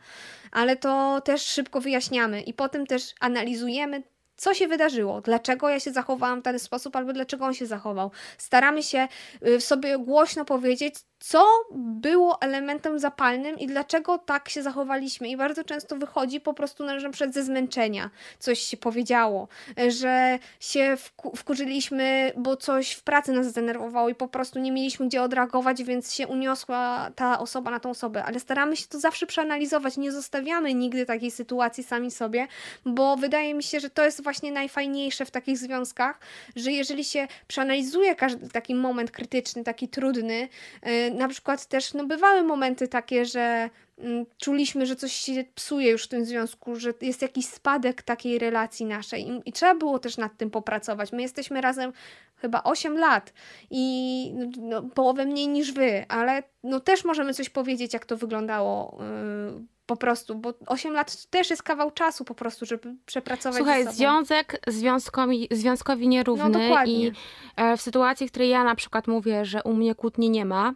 Ale 0.51 0.75
to 0.75 1.21
też 1.21 1.41
szybko 1.41 1.81
wyjaśniamy 1.81 2.41
i 2.41 2.53
potem 2.53 2.87
też 2.87 3.13
analizujemy 3.19 4.03
co 4.35 4.53
się 4.53 4.67
wydarzyło, 4.67 5.21
dlaczego 5.21 5.69
ja 5.69 5.79
się 5.79 5.91
zachowałam 5.91 6.39
w 6.39 6.43
ten 6.43 6.59
sposób, 6.59 6.95
albo 6.95 7.13
dlaczego 7.13 7.45
on 7.45 7.53
się 7.53 7.65
zachował. 7.65 8.11
Staramy 8.37 8.83
się 8.83 9.07
y, 9.47 9.61
sobie 9.61 9.97
głośno 9.97 10.45
powiedzieć, 10.45 10.95
co 11.27 11.45
było 11.71 12.41
elementem 12.41 12.99
zapalnym 12.99 13.59
i 13.59 13.67
dlaczego 13.67 14.17
tak 14.17 14.49
się 14.49 14.63
zachowaliśmy. 14.63 15.29
I 15.29 15.37
bardzo 15.37 15.63
często 15.63 15.95
wychodzi 15.95 16.41
po 16.41 16.53
prostu 16.53 16.83
na 16.83 17.09
przed 17.09 17.33
ze 17.33 17.43
zmęczenia 17.43 18.09
coś 18.39 18.59
się 18.59 18.77
powiedziało, 18.77 19.47
że 19.87 20.39
się 20.59 20.97
wkurzyliśmy, 21.35 22.31
bo 22.37 22.57
coś 22.57 22.91
w 22.91 23.03
pracy 23.03 23.31
nas 23.31 23.47
zdenerwowało 23.47 24.09
i 24.09 24.15
po 24.15 24.27
prostu 24.27 24.59
nie 24.59 24.71
mieliśmy 24.71 25.07
gdzie 25.07 25.21
odreagować, 25.21 25.83
więc 25.83 26.13
się 26.13 26.27
uniosła 26.27 27.11
ta 27.15 27.39
osoba 27.39 27.71
na 27.71 27.79
tą 27.79 27.89
osobę. 27.89 28.23
Ale 28.23 28.39
staramy 28.39 28.77
się 28.77 28.87
to 28.87 28.99
zawsze 28.99 29.25
przeanalizować, 29.25 29.97
nie 29.97 30.11
zostawiamy 30.11 30.73
nigdy 30.73 31.05
takiej 31.05 31.31
sytuacji 31.31 31.83
sami 31.83 32.11
sobie, 32.11 32.47
bo 32.85 33.17
wydaje 33.17 33.53
mi 33.53 33.63
się, 33.63 33.79
że 33.79 33.89
to 33.89 34.05
jest 34.05 34.23
właśnie 34.23 34.51
najfajniejsze 34.51 35.25
w 35.25 35.31
takich 35.31 35.57
związkach, 35.57 36.19
że 36.55 36.71
jeżeli 36.71 37.03
się 37.03 37.27
przeanalizuje 37.47 38.15
każdy 38.15 38.49
taki 38.49 38.75
moment 38.75 39.11
krytyczny, 39.11 39.63
taki 39.63 39.87
trudny, 39.87 40.49
y, 40.87 41.14
na 41.15 41.27
przykład 41.27 41.65
też 41.65 41.93
no, 41.93 42.05
bywały 42.05 42.43
momenty 42.43 42.87
takie, 42.87 43.25
że 43.25 43.69
mm, 43.97 44.25
czuliśmy, 44.37 44.85
że 44.85 44.95
coś 44.95 45.13
się 45.13 45.43
psuje 45.55 45.91
już 45.91 46.03
w 46.03 46.07
tym 46.07 46.25
związku, 46.25 46.75
że 46.75 46.93
jest 47.01 47.21
jakiś 47.21 47.45
spadek 47.45 48.01
takiej 48.01 48.39
relacji 48.39 48.85
naszej 48.85 49.27
i, 49.27 49.41
i 49.45 49.51
trzeba 49.51 49.75
było 49.75 49.99
też 49.99 50.17
nad 50.17 50.37
tym 50.37 50.51
popracować. 50.51 51.11
My 51.11 51.21
jesteśmy 51.21 51.61
razem 51.61 51.93
chyba 52.35 52.63
8 52.63 52.97
lat 52.97 53.33
i 53.71 54.33
no, 54.57 54.81
połowę 54.81 55.25
mniej 55.25 55.47
niż 55.47 55.71
wy, 55.71 56.05
ale 56.07 56.43
no 56.63 56.79
też 56.79 57.05
możemy 57.05 57.33
coś 57.33 57.49
powiedzieć, 57.49 57.93
jak 57.93 58.05
to 58.05 58.17
wyglądało 58.17 58.97
yy, 58.99 59.65
po 59.85 59.95
prostu, 59.95 60.35
bo 60.35 60.53
8 60.67 60.93
lat 60.93 61.25
też 61.25 61.49
jest 61.49 61.63
kawał 61.63 61.91
czasu 61.91 62.25
po 62.25 62.35
prostu, 62.35 62.65
żeby 62.65 62.95
przepracować 63.05 63.57
Słuchaj, 63.57 63.87
związek 63.93 64.61
związkowi, 64.67 65.47
związkowi 65.51 66.07
nierówny 66.07 66.69
no, 66.69 66.85
i 66.85 67.11
e, 67.55 67.77
w 67.77 67.81
sytuacji, 67.81 68.27
w 68.27 68.31
której 68.31 68.49
ja 68.49 68.63
na 68.63 68.75
przykład 68.75 69.07
mówię, 69.07 69.45
że 69.45 69.63
u 69.63 69.73
mnie 69.73 69.95
kłótni 69.95 70.29
nie 70.29 70.45
ma, 70.45 70.73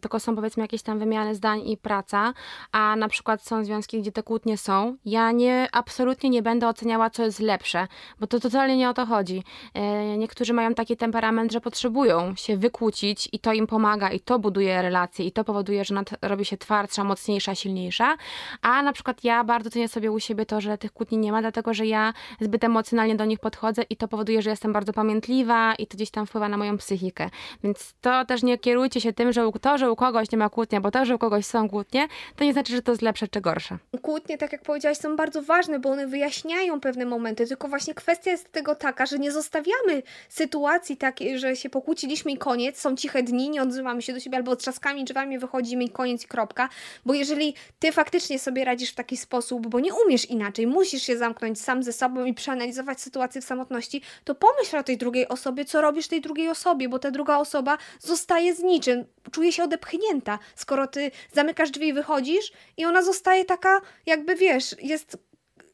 tylko 0.00 0.20
są 0.20 0.36
powiedzmy 0.36 0.62
jakieś 0.62 0.82
tam 0.82 0.98
wymiany 0.98 1.34
zdań 1.34 1.68
i 1.68 1.76
praca, 1.76 2.32
a 2.72 2.96
na 2.96 3.08
przykład 3.08 3.42
są 3.42 3.64
związki, 3.64 4.00
gdzie 4.00 4.12
te 4.12 4.22
kłótnie 4.22 4.58
są, 4.58 4.96
ja 5.04 5.32
nie, 5.32 5.68
absolutnie 5.72 6.30
nie 6.30 6.42
będę 6.42 6.68
oceniała, 6.68 7.10
co 7.10 7.22
jest 7.22 7.40
lepsze, 7.40 7.88
bo 8.20 8.26
to 8.26 8.40
totalnie 8.40 8.76
nie 8.76 8.90
o 8.90 8.94
to 8.94 9.06
chodzi. 9.06 9.42
E, 9.74 10.16
niektórzy 10.16 10.52
mają 10.52 10.74
taki 10.74 10.96
temperament, 10.96 11.52
że 11.52 11.60
potrzebują 11.60 12.34
się 12.36 12.56
wykłócić 12.56 13.28
i 13.32 13.38
to 13.38 13.52
im 13.52 13.66
pomaga 13.66 14.10
i 14.10 14.20
to 14.20 14.38
buduje 14.38 14.82
relacje 14.82 15.26
i 15.26 15.32
to 15.32 15.44
powoduje, 15.44 15.84
że 15.84 15.94
robi 16.22 16.44
się 16.44 16.56
twardsza, 16.56 17.04
mocniejsza, 17.04 17.54
silniejsza, 17.54 18.16
a 18.62 18.82
na 18.82 18.92
przykład 18.92 19.24
ja 19.24 19.44
bardzo 19.44 19.70
cenię 19.70 19.88
sobie 19.88 20.12
u 20.12 20.20
siebie 20.20 20.46
to, 20.46 20.60
że 20.60 20.78
tych 20.78 20.92
kłótni 20.92 21.18
nie 21.18 21.32
ma, 21.32 21.40
dlatego 21.40 21.74
że 21.74 21.86
ja 21.86 22.12
zbyt 22.40 22.64
emocjonalnie 22.64 23.16
do 23.16 23.24
nich 23.24 23.38
podchodzę 23.38 23.82
i 23.82 23.96
to 23.96 24.08
powoduje, 24.08 24.42
że 24.42 24.50
jestem 24.50 24.72
bardzo 24.72 24.92
pamiętliwa 24.92 25.74
i 25.74 25.86
to 25.86 25.96
gdzieś 25.96 26.10
tam 26.10 26.26
wpływa 26.26 26.48
na 26.48 26.56
moją 26.56 26.78
psychikę. 26.78 27.30
Więc 27.64 27.94
to 28.00 28.24
też 28.24 28.42
nie 28.42 28.58
kierujcie 28.58 29.00
się 29.00 29.12
tym, 29.12 29.31
że 29.32 29.50
to, 29.60 29.78
że 29.78 29.92
u 29.92 29.96
kogoś 29.96 30.30
nie 30.32 30.38
ma 30.38 30.48
kłótni, 30.48 30.80
bo 30.80 30.90
to, 30.90 31.04
że 31.04 31.14
u 31.14 31.18
kogoś 31.18 31.46
są 31.46 31.68
kłótnie, 31.68 32.08
to 32.36 32.44
nie 32.44 32.52
znaczy, 32.52 32.72
że 32.72 32.82
to 32.82 32.92
jest 32.92 33.02
lepsze 33.02 33.28
czy 33.28 33.40
gorsze. 33.40 33.78
Kłótnie, 34.02 34.38
tak 34.38 34.52
jak 34.52 34.62
powiedziałaś, 34.62 34.98
są 34.98 35.16
bardzo 35.16 35.42
ważne, 35.42 35.78
bo 35.78 35.90
one 35.90 36.06
wyjaśniają 36.06 36.80
pewne 36.80 37.06
momenty, 37.06 37.46
tylko 37.46 37.68
właśnie 37.68 37.94
kwestia 37.94 38.30
jest 38.30 38.52
tego 38.52 38.74
taka, 38.74 39.06
że 39.06 39.18
nie 39.18 39.32
zostawiamy 39.32 40.02
sytuacji 40.28 40.96
takiej, 40.96 41.38
że 41.38 41.56
się 41.56 41.70
pokłóciliśmy 41.70 42.32
i 42.32 42.38
koniec, 42.38 42.80
są 42.80 42.96
ciche 42.96 43.22
dni, 43.22 43.50
nie 43.50 43.62
odzywamy 43.62 44.02
się 44.02 44.12
do 44.12 44.20
siebie 44.20 44.36
albo 44.36 44.56
trzaskami 44.56 45.04
drzwiami 45.04 45.38
wychodzimy 45.38 45.84
i 45.84 45.90
koniec 45.90 46.26
kropka, 46.26 46.68
bo 47.06 47.14
jeżeli 47.14 47.54
ty 47.78 47.92
faktycznie 47.92 48.38
sobie 48.38 48.64
radzisz 48.64 48.90
w 48.90 48.94
taki 48.94 49.16
sposób, 49.16 49.66
bo 49.66 49.80
nie 49.80 49.94
umiesz 49.94 50.30
inaczej, 50.30 50.66
musisz 50.66 51.02
się 51.02 51.16
zamknąć 51.16 51.60
sam 51.60 51.82
ze 51.82 51.92
sobą 51.92 52.24
i 52.24 52.34
przeanalizować 52.34 53.00
sytuację 53.00 53.40
w 53.40 53.44
samotności, 53.44 54.02
to 54.24 54.34
pomyśl 54.34 54.76
o 54.76 54.82
tej 54.82 54.96
drugiej 54.98 55.28
osobie, 55.28 55.64
co 55.64 55.80
robisz 55.80 56.08
tej 56.08 56.20
drugiej 56.20 56.48
osobie, 56.48 56.88
bo 56.88 56.98
ta 56.98 57.10
druga 57.10 57.36
osoba 57.36 57.78
zostaje 58.00 58.54
z 58.54 58.62
niczym 58.62 59.04
czuje 59.30 59.52
się 59.52 59.64
odepchnięta, 59.64 60.38
skoro 60.54 60.86
ty 60.86 61.10
zamykasz 61.32 61.70
drzwi 61.70 61.88
i 61.88 61.92
wychodzisz 61.92 62.52
i 62.76 62.84
ona 62.84 63.02
zostaje 63.02 63.44
taka, 63.44 63.80
jakby 64.06 64.36
wiesz, 64.36 64.76
jest 64.82 65.16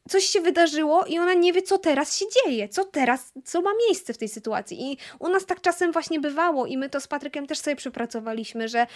coś 0.08 0.24
się 0.24 0.40
wydarzyło 0.40 1.04
i 1.04 1.18
ona 1.18 1.34
nie 1.34 1.52
wie, 1.52 1.62
co 1.62 1.78
teraz 1.78 2.16
się 2.16 2.24
dzieje, 2.28 2.68
co 2.68 2.84
teraz, 2.84 3.32
co 3.44 3.60
ma 3.60 3.70
miejsce 3.86 4.14
w 4.14 4.18
tej 4.18 4.28
sytuacji. 4.28 4.92
I 4.92 4.98
u 5.18 5.28
nas 5.28 5.46
tak 5.46 5.60
czasem 5.60 5.92
właśnie 5.92 6.20
bywało 6.20 6.66
i 6.66 6.78
my 6.78 6.90
to 6.90 7.00
z 7.00 7.06
Patrykiem 7.06 7.46
też 7.46 7.58
sobie 7.58 7.76
przepracowaliśmy, 7.76 8.68
że 8.68 8.86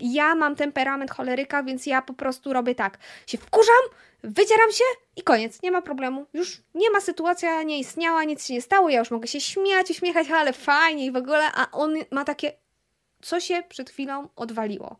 ja 0.00 0.34
mam 0.34 0.56
temperament 0.56 1.10
choleryka, 1.10 1.62
więc 1.62 1.86
ja 1.86 2.02
po 2.02 2.14
prostu 2.14 2.52
robię 2.52 2.74
tak, 2.74 2.98
się 3.26 3.38
wkurzam, 3.38 3.82
wycieram 4.22 4.72
się 4.72 4.84
i 5.16 5.22
koniec, 5.22 5.62
nie 5.62 5.70
ma 5.70 5.82
problemu. 5.82 6.26
Już 6.32 6.62
nie 6.74 6.90
ma 6.90 7.00
sytuacja, 7.00 7.62
nie 7.62 7.78
istniała, 7.78 8.24
nic 8.24 8.46
się 8.46 8.54
nie 8.54 8.62
stało, 8.62 8.88
ja 8.88 8.98
już 8.98 9.10
mogę 9.10 9.28
się 9.28 9.40
śmiać, 9.40 9.90
uśmiechać, 9.90 10.30
ale 10.30 10.52
fajnie 10.52 11.06
i 11.06 11.12
w 11.12 11.16
ogóle, 11.16 11.52
a 11.54 11.70
on 11.72 11.94
ma 12.10 12.24
takie 12.24 12.52
co 13.26 13.40
się 13.40 13.62
przed 13.68 13.90
chwilą 13.90 14.28
odwaliło. 14.36 14.96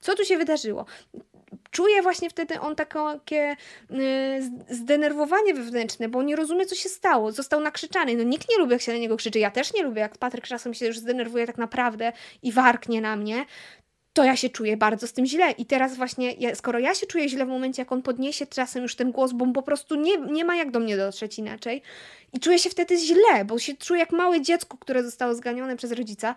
Co 0.00 0.14
tu 0.14 0.24
się 0.24 0.38
wydarzyło? 0.38 0.84
Czuje 1.70 2.02
właśnie 2.02 2.30
wtedy 2.30 2.60
on 2.60 2.76
takie 2.76 3.56
y, 3.90 4.74
zdenerwowanie 4.74 5.54
wewnętrzne, 5.54 6.08
bo 6.08 6.22
nie 6.22 6.36
rozumie, 6.36 6.66
co 6.66 6.74
się 6.74 6.88
stało. 6.88 7.32
Został 7.32 7.60
nakrzyczany. 7.60 8.16
No 8.16 8.22
nikt 8.22 8.50
nie 8.50 8.58
lubi, 8.58 8.72
jak 8.72 8.82
się 8.82 8.92
na 8.92 8.98
niego 8.98 9.16
krzyczy. 9.16 9.38
Ja 9.38 9.50
też 9.50 9.74
nie 9.74 9.82
lubię, 9.82 10.00
jak 10.00 10.18
Patryk 10.18 10.44
czasem 10.44 10.74
się 10.74 10.86
już 10.86 10.98
zdenerwuje 10.98 11.46
tak 11.46 11.58
naprawdę 11.58 12.12
i 12.42 12.52
warknie 12.52 13.00
na 13.00 13.16
mnie 13.16 13.44
to 14.18 14.24
ja 14.24 14.36
się 14.36 14.48
czuję 14.48 14.76
bardzo 14.76 15.06
z 15.06 15.12
tym 15.12 15.26
źle. 15.26 15.50
I 15.50 15.66
teraz 15.66 15.96
właśnie, 15.96 16.32
ja, 16.32 16.54
skoro 16.54 16.78
ja 16.78 16.94
się 16.94 17.06
czuję 17.06 17.28
źle 17.28 17.46
w 17.46 17.48
momencie, 17.48 17.82
jak 17.82 17.92
on 17.92 18.02
podniesie 18.02 18.46
czasem 18.46 18.82
już 18.82 18.96
ten 18.96 19.12
głos, 19.12 19.32
bo 19.32 19.46
po 19.52 19.62
prostu 19.62 19.94
nie, 19.94 20.16
nie 20.16 20.44
ma 20.44 20.56
jak 20.56 20.70
do 20.70 20.80
mnie 20.80 20.96
dotrzeć 20.96 21.38
inaczej, 21.38 21.82
i 22.32 22.40
czuję 22.40 22.58
się 22.58 22.70
wtedy 22.70 22.96
źle, 22.96 23.44
bo 23.44 23.58
się 23.58 23.76
czuję 23.76 24.00
jak 24.00 24.12
małe 24.12 24.40
dziecko, 24.40 24.76
które 24.76 25.02
zostało 25.02 25.34
zganione 25.34 25.76
przez 25.76 25.92
rodzica, 25.92 26.34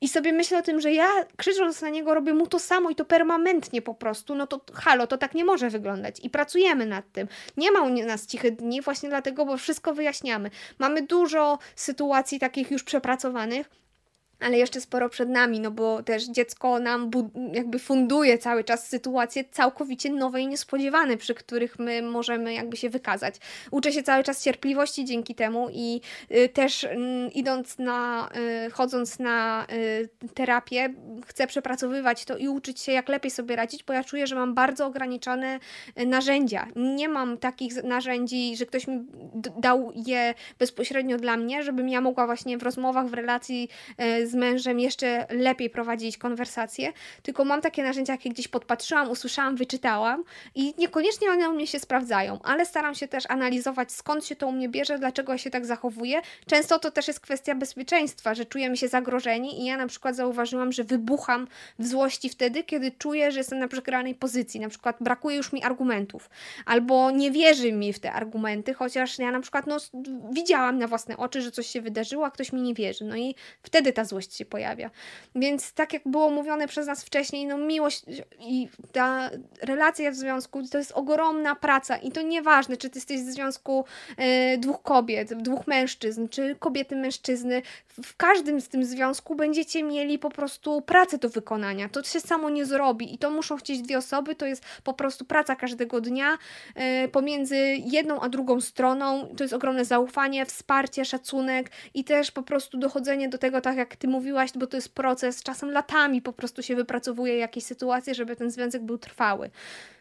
i 0.00 0.08
sobie 0.08 0.32
myślę 0.32 0.58
o 0.58 0.62
tym, 0.62 0.80
że 0.80 0.92
ja 0.92 1.08
krzycząc 1.36 1.82
na 1.82 1.88
niego 1.88 2.14
robię 2.14 2.34
mu 2.34 2.46
to 2.46 2.58
samo 2.58 2.90
i 2.90 2.94
to 2.94 3.04
permanentnie 3.04 3.82
po 3.82 3.94
prostu, 3.94 4.34
no 4.34 4.46
to 4.46 4.60
halo, 4.74 5.06
to 5.06 5.18
tak 5.18 5.34
nie 5.34 5.44
może 5.44 5.70
wyglądać. 5.70 6.16
I 6.22 6.30
pracujemy 6.30 6.86
nad 6.86 7.12
tym. 7.12 7.28
Nie 7.56 7.72
ma 7.72 7.82
u 7.82 7.88
nas 7.88 8.26
cichych 8.26 8.56
dni 8.56 8.82
właśnie 8.82 9.08
dlatego, 9.08 9.46
bo 9.46 9.56
wszystko 9.56 9.94
wyjaśniamy. 9.94 10.50
Mamy 10.78 11.02
dużo 11.02 11.58
sytuacji 11.76 12.40
takich 12.40 12.70
już 12.70 12.84
przepracowanych, 12.84 13.70
ale 14.40 14.58
jeszcze 14.58 14.80
sporo 14.80 15.08
przed 15.08 15.28
nami, 15.28 15.60
no 15.60 15.70
bo 15.70 16.02
też 16.02 16.24
dziecko 16.24 16.78
nam 16.78 17.10
jakby 17.52 17.78
funduje 17.78 18.38
cały 18.38 18.64
czas 18.64 18.88
sytuacje 18.88 19.44
całkowicie 19.44 20.10
nowe 20.10 20.40
i 20.40 20.46
niespodziewane, 20.46 21.16
przy 21.16 21.34
których 21.34 21.78
my 21.78 22.02
możemy 22.02 22.54
jakby 22.54 22.76
się 22.76 22.90
wykazać. 22.90 23.34
Uczę 23.70 23.92
się 23.92 24.02
cały 24.02 24.24
czas 24.24 24.44
cierpliwości 24.44 25.04
dzięki 25.04 25.34
temu 25.34 25.68
i 25.72 26.00
y, 26.30 26.48
też 26.48 26.84
y, 26.84 26.96
idąc 27.34 27.78
na, 27.78 28.28
y, 28.66 28.70
chodząc 28.70 29.18
na 29.18 29.66
y, 29.72 30.08
terapię, 30.34 30.94
chcę 31.26 31.46
przepracowywać 31.46 32.24
to 32.24 32.36
i 32.36 32.48
uczyć 32.48 32.80
się 32.80 32.92
jak 32.92 33.08
lepiej 33.08 33.30
sobie 33.30 33.56
radzić, 33.56 33.84
bo 33.84 33.92
ja 33.92 34.04
czuję, 34.04 34.26
że 34.26 34.36
mam 34.36 34.54
bardzo 34.54 34.86
ograniczone 34.86 35.60
y, 36.00 36.06
narzędzia. 36.06 36.66
Nie 36.76 37.08
mam 37.08 37.38
takich 37.38 37.84
narzędzi, 37.84 38.56
że 38.56 38.66
ktoś 38.66 38.86
mi 38.86 39.06
dał 39.58 39.92
je 40.06 40.34
bezpośrednio 40.58 41.16
dla 41.16 41.36
mnie, 41.36 41.62
żebym 41.62 41.88
ja 41.88 42.00
mogła 42.00 42.26
właśnie 42.26 42.58
w 42.58 42.62
rozmowach, 42.62 43.06
w 43.06 43.14
relacji 43.14 43.68
y, 44.20 44.25
z 44.26 44.34
mężem 44.34 44.80
jeszcze 44.80 45.26
lepiej 45.30 45.70
prowadzić 45.70 46.18
konwersacje, 46.18 46.92
tylko 47.22 47.44
mam 47.44 47.60
takie 47.60 47.82
narzędzia, 47.82 48.12
jakie 48.12 48.30
gdzieś 48.30 48.48
podpatrzyłam, 48.48 49.10
usłyszałam, 49.10 49.56
wyczytałam 49.56 50.24
i 50.54 50.74
niekoniecznie 50.78 51.30
one 51.30 51.50
u 51.50 51.52
mnie 51.52 51.66
się 51.66 51.78
sprawdzają, 51.78 52.38
ale 52.42 52.66
staram 52.66 52.94
się 52.94 53.08
też 53.08 53.24
analizować, 53.28 53.92
skąd 53.92 54.26
się 54.26 54.36
to 54.36 54.46
u 54.46 54.52
mnie 54.52 54.68
bierze, 54.68 54.98
dlaczego 54.98 55.32
ja 55.32 55.38
się 55.38 55.50
tak 55.50 55.66
zachowuję. 55.66 56.20
Często 56.46 56.78
to 56.78 56.90
też 56.90 57.08
jest 57.08 57.20
kwestia 57.20 57.54
bezpieczeństwa, 57.54 58.34
że 58.34 58.44
czujemy 58.44 58.76
się 58.76 58.88
zagrożeni 58.88 59.60
i 59.60 59.64
ja 59.64 59.76
na 59.76 59.86
przykład 59.86 60.16
zauważyłam, 60.16 60.72
że 60.72 60.84
wybucham 60.84 61.48
w 61.78 61.86
złości 61.86 62.28
wtedy, 62.28 62.64
kiedy 62.64 62.90
czuję, 62.90 63.32
że 63.32 63.38
jestem 63.38 63.58
na 63.58 63.68
przegranej 63.68 64.14
pozycji, 64.14 64.60
na 64.60 64.68
przykład 64.68 64.96
brakuje 65.00 65.36
już 65.36 65.52
mi 65.52 65.64
argumentów, 65.64 66.30
albo 66.66 67.10
nie 67.10 67.30
wierzy 67.30 67.72
mi 67.72 67.92
w 67.92 67.98
te 67.98 68.12
argumenty, 68.12 68.74
chociaż 68.74 69.18
ja 69.18 69.30
na 69.30 69.40
przykład 69.40 69.66
no, 69.66 69.76
widziałam 70.30 70.78
na 70.78 70.86
własne 70.86 71.16
oczy, 71.16 71.42
że 71.42 71.50
coś 71.50 71.66
się 71.66 71.80
wydarzyło, 71.80 72.26
a 72.26 72.30
ktoś 72.30 72.52
mi 72.52 72.62
nie 72.62 72.74
wierzy. 72.74 73.04
No 73.04 73.16
i 73.16 73.34
wtedy 73.62 73.92
ta 73.92 74.04
złość 74.04 74.15
miłość 74.16 74.36
się 74.36 74.44
pojawia. 74.44 74.90
Więc 75.34 75.72
tak 75.72 75.92
jak 75.92 76.02
było 76.06 76.30
mówione 76.30 76.68
przez 76.68 76.86
nas 76.86 77.04
wcześniej, 77.04 77.46
no 77.46 77.58
miłość 77.58 78.04
i 78.40 78.68
ta 78.92 79.30
relacja 79.62 80.10
w 80.10 80.14
związku 80.14 80.62
to 80.68 80.78
jest 80.78 80.92
ogromna 80.92 81.54
praca 81.54 81.96
i 81.96 82.12
to 82.12 82.22
nieważne, 82.22 82.76
czy 82.76 82.90
ty 82.90 82.98
jesteś 82.98 83.20
w 83.20 83.30
związku 83.30 83.84
y, 84.54 84.58
dwóch 84.58 84.82
kobiet, 84.82 85.34
dwóch 85.34 85.66
mężczyzn, 85.66 86.28
czy 86.28 86.56
kobiety, 86.58 86.96
mężczyzny. 86.96 87.62
W 87.88 88.16
każdym 88.16 88.60
z 88.60 88.68
tym 88.68 88.84
związku 88.84 89.34
będziecie 89.34 89.82
mieli 89.82 90.18
po 90.18 90.30
prostu 90.30 90.82
pracę 90.82 91.18
do 91.18 91.28
wykonania. 91.28 91.88
To 91.88 92.02
się 92.02 92.20
samo 92.20 92.50
nie 92.50 92.66
zrobi 92.66 93.14
i 93.14 93.18
to 93.18 93.30
muszą 93.30 93.56
chcieć 93.56 93.82
dwie 93.82 93.98
osoby, 93.98 94.34
to 94.34 94.46
jest 94.46 94.64
po 94.84 94.94
prostu 94.94 95.24
praca 95.24 95.56
każdego 95.56 96.00
dnia 96.00 96.38
y, 97.04 97.08
pomiędzy 97.08 97.56
jedną 97.84 98.20
a 98.20 98.28
drugą 98.28 98.60
stroną. 98.60 99.28
To 99.36 99.44
jest 99.44 99.54
ogromne 99.54 99.84
zaufanie, 99.84 100.46
wsparcie, 100.46 101.04
szacunek 101.04 101.70
i 101.94 102.04
też 102.04 102.30
po 102.30 102.42
prostu 102.42 102.78
dochodzenie 102.78 103.28
do 103.28 103.38
tego, 103.38 103.60
tak 103.60 103.76
jak 103.76 103.96
ty 103.96 104.05
ty 104.06 104.10
mówiłaś, 104.10 104.50
bo 104.54 104.66
to 104.66 104.76
jest 104.76 104.94
proces, 104.94 105.42
czasem 105.42 105.70
latami 105.70 106.22
po 106.22 106.32
prostu 106.32 106.62
się 106.62 106.76
wypracowuje 106.76 107.36
jakieś 107.36 107.64
sytuacje, 107.64 108.14
żeby 108.14 108.36
ten 108.36 108.50
związek 108.50 108.82
był 108.82 108.98
trwały. 108.98 109.50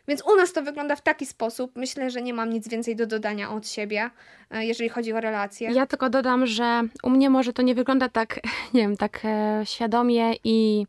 Więc 0.07 0.23
u 0.25 0.35
nas 0.35 0.53
to 0.53 0.61
wygląda 0.61 0.95
w 0.95 1.01
taki 1.01 1.25
sposób. 1.25 1.71
Myślę, 1.75 2.09
że 2.09 2.21
nie 2.21 2.33
mam 2.33 2.49
nic 2.49 2.67
więcej 2.67 2.95
do 2.95 3.07
dodania 3.07 3.51
od 3.51 3.67
siebie, 3.67 4.09
e, 4.51 4.65
jeżeli 4.65 4.89
chodzi 4.89 5.13
o 5.13 5.21
relacje. 5.21 5.71
Ja 5.71 5.85
tylko 5.85 6.09
dodam, 6.09 6.45
że 6.45 6.81
u 7.03 7.09
mnie 7.09 7.29
może 7.29 7.53
to 7.53 7.61
nie 7.61 7.75
wygląda 7.75 8.09
tak, 8.09 8.39
nie 8.73 8.81
wiem, 8.81 8.97
tak 8.97 9.21
e, 9.23 9.61
świadomie 9.65 10.33
i 10.43 10.85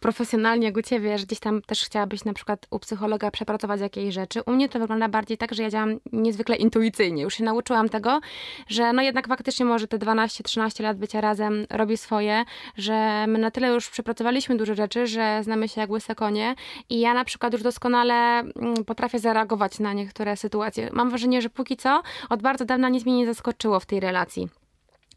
profesjonalnie 0.00 0.66
jak 0.66 0.76
u 0.76 0.82
ciebie, 0.82 1.18
że 1.18 1.26
gdzieś 1.26 1.40
tam 1.40 1.62
też 1.62 1.84
chciałabyś 1.84 2.24
na 2.24 2.32
przykład 2.32 2.66
u 2.70 2.78
psychologa 2.78 3.30
przepracować 3.30 3.80
jakieś 3.80 4.14
rzeczy. 4.14 4.42
U 4.42 4.52
mnie 4.52 4.68
to 4.68 4.78
wygląda 4.78 5.08
bardziej 5.08 5.38
tak, 5.38 5.54
że 5.54 5.62
ja 5.62 5.70
działam 5.70 6.00
niezwykle 6.12 6.56
intuicyjnie. 6.56 7.22
Już 7.22 7.34
się 7.34 7.44
nauczyłam 7.44 7.88
tego, 7.88 8.20
że 8.68 8.92
no 8.92 9.02
jednak 9.02 9.28
faktycznie 9.28 9.66
może 9.66 9.88
te 9.88 9.98
12-13 9.98 10.82
lat 10.82 10.98
bycia 10.98 11.20
razem 11.20 11.66
robi 11.70 11.96
swoje, 11.96 12.44
że 12.76 13.26
my 13.26 13.38
na 13.38 13.50
tyle 13.50 13.68
już 13.68 13.90
przepracowaliśmy 13.90 14.56
dużo 14.56 14.74
rzeczy, 14.74 15.06
że 15.06 15.40
znamy 15.42 15.68
się 15.68 15.80
jak 15.80 15.90
łyse 15.90 16.14
konie 16.14 16.54
i 16.90 17.00
ja 17.00 17.14
na 17.14 17.24
przykład 17.24 17.52
już 17.52 17.62
doskonale 17.62 18.44
potrafię 18.86 19.18
zareagować 19.18 19.78
na 19.78 19.92
niektóre 19.92 20.36
sytuacje. 20.36 20.88
Mam 20.92 21.08
wrażenie, 21.08 21.42
że 21.42 21.50
póki 21.50 21.76
co 21.76 22.02
od 22.28 22.42
bardzo 22.42 22.64
dawna 22.64 22.88
nic 22.88 23.04
mnie 23.04 23.16
nie 23.16 23.26
zaskoczyło 23.26 23.80
w 23.80 23.86
tej 23.86 24.00
relacji. 24.00 24.48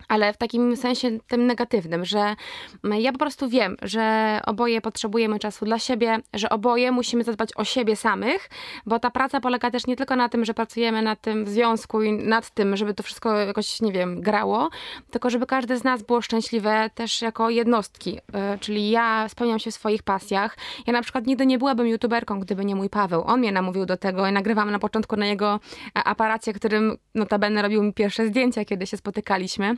Ale 0.09 0.33
w 0.33 0.37
takim 0.37 0.77
sensie 0.77 1.17
tym 1.27 1.47
negatywnym, 1.47 2.05
że 2.05 2.35
ja 2.83 3.11
po 3.11 3.17
prostu 3.17 3.49
wiem, 3.49 3.77
że 3.81 4.39
oboje 4.45 4.81
potrzebujemy 4.81 5.39
czasu 5.39 5.65
dla 5.65 5.79
siebie, 5.79 6.19
że 6.33 6.49
oboje 6.49 6.91
musimy 6.91 7.23
zadbać 7.23 7.49
o 7.55 7.63
siebie 7.63 7.95
samych, 7.95 8.49
bo 8.85 8.99
ta 8.99 9.09
praca 9.11 9.41
polega 9.41 9.71
też 9.71 9.87
nie 9.87 9.95
tylko 9.95 10.15
na 10.15 10.29
tym, 10.29 10.45
że 10.45 10.53
pracujemy 10.53 11.01
nad 11.01 11.21
tym 11.21 11.45
w 11.45 11.49
związku 11.49 12.01
i 12.03 12.11
nad 12.11 12.49
tym, 12.49 12.77
żeby 12.77 12.93
to 12.93 13.03
wszystko 13.03 13.35
jakoś, 13.37 13.81
nie 13.81 13.91
wiem, 13.91 14.21
grało, 14.21 14.69
tylko 15.11 15.29
żeby 15.29 15.45
każdy 15.45 15.77
z 15.77 15.83
nas 15.83 16.03
było 16.03 16.21
szczęśliwe 16.21 16.89
też 16.95 17.21
jako 17.21 17.49
jednostki, 17.49 18.19
e, 18.33 18.57
czyli 18.57 18.89
ja 18.89 19.29
spełniam 19.29 19.59
się 19.59 19.71
w 19.71 19.73
swoich 19.73 20.03
pasjach. 20.03 20.57
Ja 20.87 20.93
na 20.93 21.01
przykład 21.01 21.27
nigdy 21.27 21.45
nie 21.45 21.57
byłabym 21.57 21.87
youtuberką, 21.87 22.39
gdyby 22.39 22.65
nie 22.65 22.75
mój 22.75 22.89
Paweł. 22.89 23.23
On 23.25 23.39
mnie 23.39 23.51
namówił 23.51 23.85
do 23.85 23.97
tego 23.97 24.27
i 24.27 24.31
nagrywam 24.31 24.71
na 24.71 24.79
początku 24.79 25.15
na 25.15 25.25
jego 25.25 25.59
aparacie, 25.93 26.53
którym 26.53 26.97
notabene 27.15 27.61
robił 27.61 27.83
mi 27.83 27.93
pierwsze 27.93 28.27
zdjęcia, 28.27 28.65
kiedy 28.65 28.87
się 28.87 28.97
spotykaliśmy. 28.97 29.75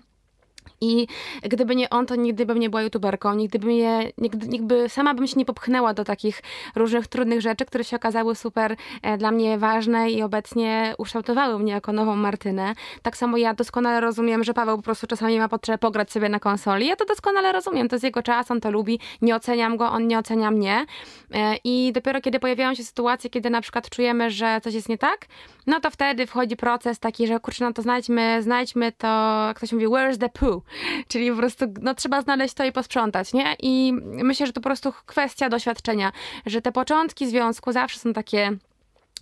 I 0.82 1.08
gdyby 1.44 1.76
nie 1.76 1.90
on, 1.90 2.06
to 2.06 2.16
nigdy 2.16 2.46
bym 2.46 2.60
nie 2.60 2.70
była 2.70 2.82
youtuberką, 2.82 3.34
nigdy 3.36 3.60
bym 3.60 3.72
je, 3.72 4.12
nigdy, 4.18 4.48
nigdy 4.48 4.90
sama 4.90 5.14
bym 5.14 5.28
się 5.28 5.36
nie 5.38 5.46
popchnęła 5.46 5.94
do 5.94 6.04
takich 6.04 6.42
różnych 6.76 7.08
trudnych 7.08 7.42
rzeczy, 7.42 7.66
które 7.66 7.84
się 7.84 7.96
okazały 7.96 8.36
super 8.36 8.76
e, 9.02 9.18
dla 9.18 9.32
mnie 9.32 9.58
ważne 9.58 10.12
i 10.12 10.22
obecnie 10.22 10.96
ukształtowały 10.98 11.60
mnie 11.60 11.72
jako 11.72 11.94
nową 11.94 12.16
Martynę. 12.16 12.74
Tak 13.02 13.18
samo 13.18 13.38
ja 13.38 13.54
doskonale 13.54 14.02
rozumiem, 14.02 14.44
że 14.44 14.54
Paweł 14.54 14.78
po 14.78 14.84
prostu 14.84 15.08
czasami 15.08 15.40
ma 15.40 15.50
potrzebę 15.50 15.78
pograć 15.78 16.12
sobie 16.12 16.30
na 16.30 16.40
konsoli. 16.40 16.88
Ja 16.88 16.96
to 16.96 17.06
doskonale 17.06 17.52
rozumiem, 17.52 17.90
to 17.90 17.96
jest 17.96 18.04
jego 18.04 18.24
czas, 18.24 18.52
on 18.52 18.62
to 18.62 18.72
lubi, 18.72 19.00
nie 19.22 19.36
oceniam 19.36 19.78
go, 19.78 19.90
on 19.90 20.08
nie 20.08 20.20
ocenia 20.20 20.52
mnie. 20.52 20.86
E, 21.34 21.56
I 21.64 21.92
dopiero 21.94 22.22
kiedy 22.22 22.40
pojawiają 22.40 22.76
się 22.76 22.84
sytuacje, 22.84 23.30
kiedy 23.30 23.50
na 23.50 23.62
przykład 23.62 23.90
czujemy, 23.90 24.32
że 24.32 24.62
coś 24.64 24.74
jest 24.74 24.90
nie 24.90 24.98
tak, 24.98 25.28
no 25.68 25.80
to 25.80 25.92
wtedy 25.92 26.28
wchodzi 26.28 26.56
proces 26.56 27.00
taki, 27.00 27.28
że 27.28 27.40
kurczę, 27.40 27.66
no 27.66 27.74
to 27.74 27.82
znajdźmy, 27.82 28.44
znajdźmy 28.44 28.92
to, 28.92 29.52
ktoś 29.56 29.72
mówi, 29.72 29.88
where's 29.88 30.18
the 30.18 30.30
poo? 30.30 30.62
Czyli 31.08 31.32
po 31.32 31.38
prostu, 31.38 31.66
no 31.82 31.96
trzeba 31.96 32.22
znaleźć 32.22 32.54
to 32.54 32.64
i 32.66 32.72
posprzątać, 32.72 33.34
nie? 33.34 33.56
I 33.60 33.94
myślę, 34.04 34.46
że 34.46 34.54
to 34.54 34.62
po 34.62 34.70
prostu 34.70 34.94
kwestia 35.06 35.50
doświadczenia, 35.50 36.12
że 36.46 36.62
te 36.62 36.72
początki 36.72 37.28
związku 37.28 37.72
zawsze 37.72 38.00
są 38.00 38.14
takie 38.14 38.58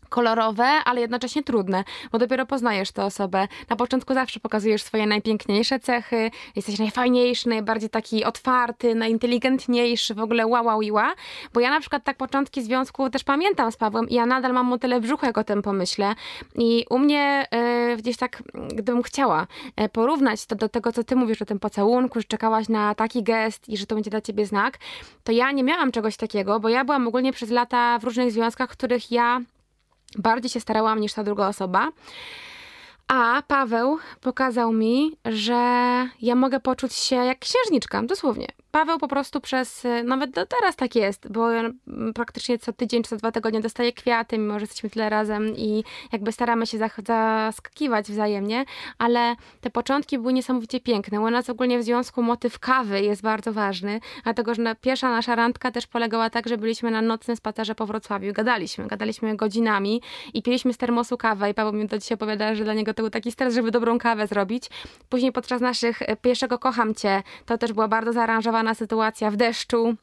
kolorowe, 0.09 0.65
ale 0.65 1.01
jednocześnie 1.01 1.43
trudne, 1.43 1.83
bo 2.11 2.17
dopiero 2.17 2.45
poznajesz 2.45 2.91
tę 2.91 3.05
osobę. 3.05 3.47
Na 3.69 3.75
początku 3.75 4.13
zawsze 4.13 4.39
pokazujesz 4.39 4.83
swoje 4.83 5.07
najpiękniejsze 5.07 5.79
cechy, 5.79 6.31
jesteś 6.55 6.79
najfajniejszy, 6.79 7.49
najbardziej 7.49 7.89
taki 7.89 8.23
otwarty, 8.23 8.95
najinteligentniejszy, 8.95 10.15
w 10.15 10.19
ogóle 10.19 10.47
wow, 10.47 10.65
wow 10.65 10.79
wow. 10.91 11.13
Bo 11.53 11.59
ja 11.59 11.69
na 11.69 11.79
przykład 11.79 12.03
tak 12.03 12.17
początki 12.17 12.61
związku 12.61 13.09
też 13.09 13.23
pamiętam 13.23 13.71
z 13.71 13.77
Pawłem 13.77 14.09
i 14.09 14.13
ja 14.13 14.25
nadal 14.25 14.53
mam 14.53 14.65
mu 14.65 14.77
tyle 14.77 15.01
brzucha, 15.01 15.27
jak 15.27 15.37
o 15.37 15.43
tym 15.43 15.61
pomyślę. 15.61 16.15
I 16.55 16.85
u 16.89 16.99
mnie 16.99 17.47
y, 17.93 17.97
gdzieś 17.97 18.17
tak, 18.17 18.43
gdybym 18.69 19.03
chciała 19.03 19.47
y, 19.81 19.89
porównać 19.89 20.45
to 20.45 20.55
do 20.55 20.69
tego, 20.69 20.91
co 20.91 21.03
ty 21.03 21.15
mówisz 21.15 21.41
o 21.41 21.45
tym 21.45 21.59
pocałunku, 21.59 22.19
że 22.19 22.23
czekałaś 22.23 22.69
na 22.69 22.95
taki 22.95 23.23
gest 23.23 23.69
i 23.69 23.77
że 23.77 23.85
to 23.85 23.95
będzie 23.95 24.11
dla 24.11 24.21
ciebie 24.21 24.45
znak, 24.45 24.77
to 25.23 25.31
ja 25.31 25.51
nie 25.51 25.63
miałam 25.63 25.91
czegoś 25.91 26.17
takiego, 26.17 26.59
bo 26.59 26.69
ja 26.69 26.85
byłam 26.85 27.07
ogólnie 27.07 27.33
przez 27.33 27.49
lata 27.49 27.99
w 27.99 28.03
różnych 28.03 28.31
związkach, 28.31 28.69
w 28.69 28.71
których 28.71 29.11
ja 29.11 29.41
bardziej 30.17 30.49
się 30.49 30.59
starałam 30.59 30.99
niż 30.99 31.13
ta 31.13 31.23
druga 31.23 31.47
osoba. 31.47 31.89
A 33.07 33.43
Paweł 33.47 33.97
pokazał 34.21 34.73
mi, 34.73 35.11
że 35.25 35.53
ja 36.21 36.35
mogę 36.35 36.59
poczuć 36.59 36.93
się 36.93 37.15
jak 37.15 37.39
księżniczka, 37.39 38.03
dosłownie. 38.03 38.47
Paweł 38.71 38.99
po 38.99 39.07
prostu 39.07 39.41
przez, 39.41 39.85
y, 39.85 40.03
nawet 40.03 40.31
do 40.31 40.45
teraz 40.45 40.75
tak 40.75 40.95
jest, 40.95 41.31
bo 41.31 41.51
ja 41.51 41.69
praktycznie 42.15 42.59
co 42.59 42.73
tydzień 42.73 43.03
czy 43.03 43.09
co 43.09 43.17
dwa 43.17 43.31
tygodnie 43.31 43.61
dostaję 43.61 43.93
kwiaty, 43.93 44.37
mimo 44.37 44.59
że 44.59 44.63
jesteśmy 44.63 44.89
tyle 44.89 45.09
razem 45.09 45.55
i 45.57 45.83
jakby 46.11 46.31
staramy 46.31 46.67
się 46.67 46.77
zaskakiwać 46.77 48.11
wzajemnie, 48.11 48.65
ale 48.97 49.35
te 49.61 49.69
początki 49.69 50.17
były 50.17 50.33
niesamowicie 50.33 50.79
piękne. 50.79 51.21
U 51.21 51.29
nas 51.29 51.49
ogólnie 51.49 51.79
w 51.79 51.83
związku 51.83 52.23
motyw 52.23 52.59
kawy 52.59 53.01
jest 53.01 53.21
bardzo 53.21 53.53
ważny, 53.53 53.99
dlatego 54.23 54.55
że 54.55 54.75
pierwsza 54.81 55.09
nasza 55.09 55.35
randka 55.35 55.71
też 55.71 55.87
polegała 55.87 56.29
tak, 56.29 56.49
że 56.49 56.57
byliśmy 56.57 56.91
na 56.91 57.01
nocnym 57.01 57.37
spacerze 57.37 57.75
po 57.75 57.85
Wrocławiu 57.85 58.33
gadaliśmy. 58.33 58.87
Gadaliśmy 58.87 59.35
godzinami 59.35 60.01
i 60.33 60.41
piliśmy 60.41 60.73
z 60.73 60.77
termosu 60.77 61.17
kawę 61.17 61.49
i 61.49 61.53
Paweł 61.53 61.73
mi 61.73 61.87
do 61.87 61.97
dzisiaj 61.97 62.15
opowiada, 62.15 62.55
że 62.55 62.63
dla 62.63 62.73
niego 62.73 62.93
to 62.93 63.03
był 63.03 63.09
taki 63.09 63.31
stres, 63.31 63.55
żeby 63.55 63.71
dobrą 63.71 63.99
kawę 63.99 64.27
zrobić. 64.27 64.69
Później 65.09 65.31
podczas 65.31 65.61
naszych 65.61 66.01
y, 66.01 66.17
pierwszego 66.21 66.59
Kocham 66.59 66.95
Cię, 66.95 67.23
to 67.45 67.57
też 67.57 67.73
była 67.73 67.87
bardzo 67.87 68.13
zaaranżowana 68.13 68.58
sytuacja 68.73 69.31
w 69.31 69.35
deszczu, 69.35 69.95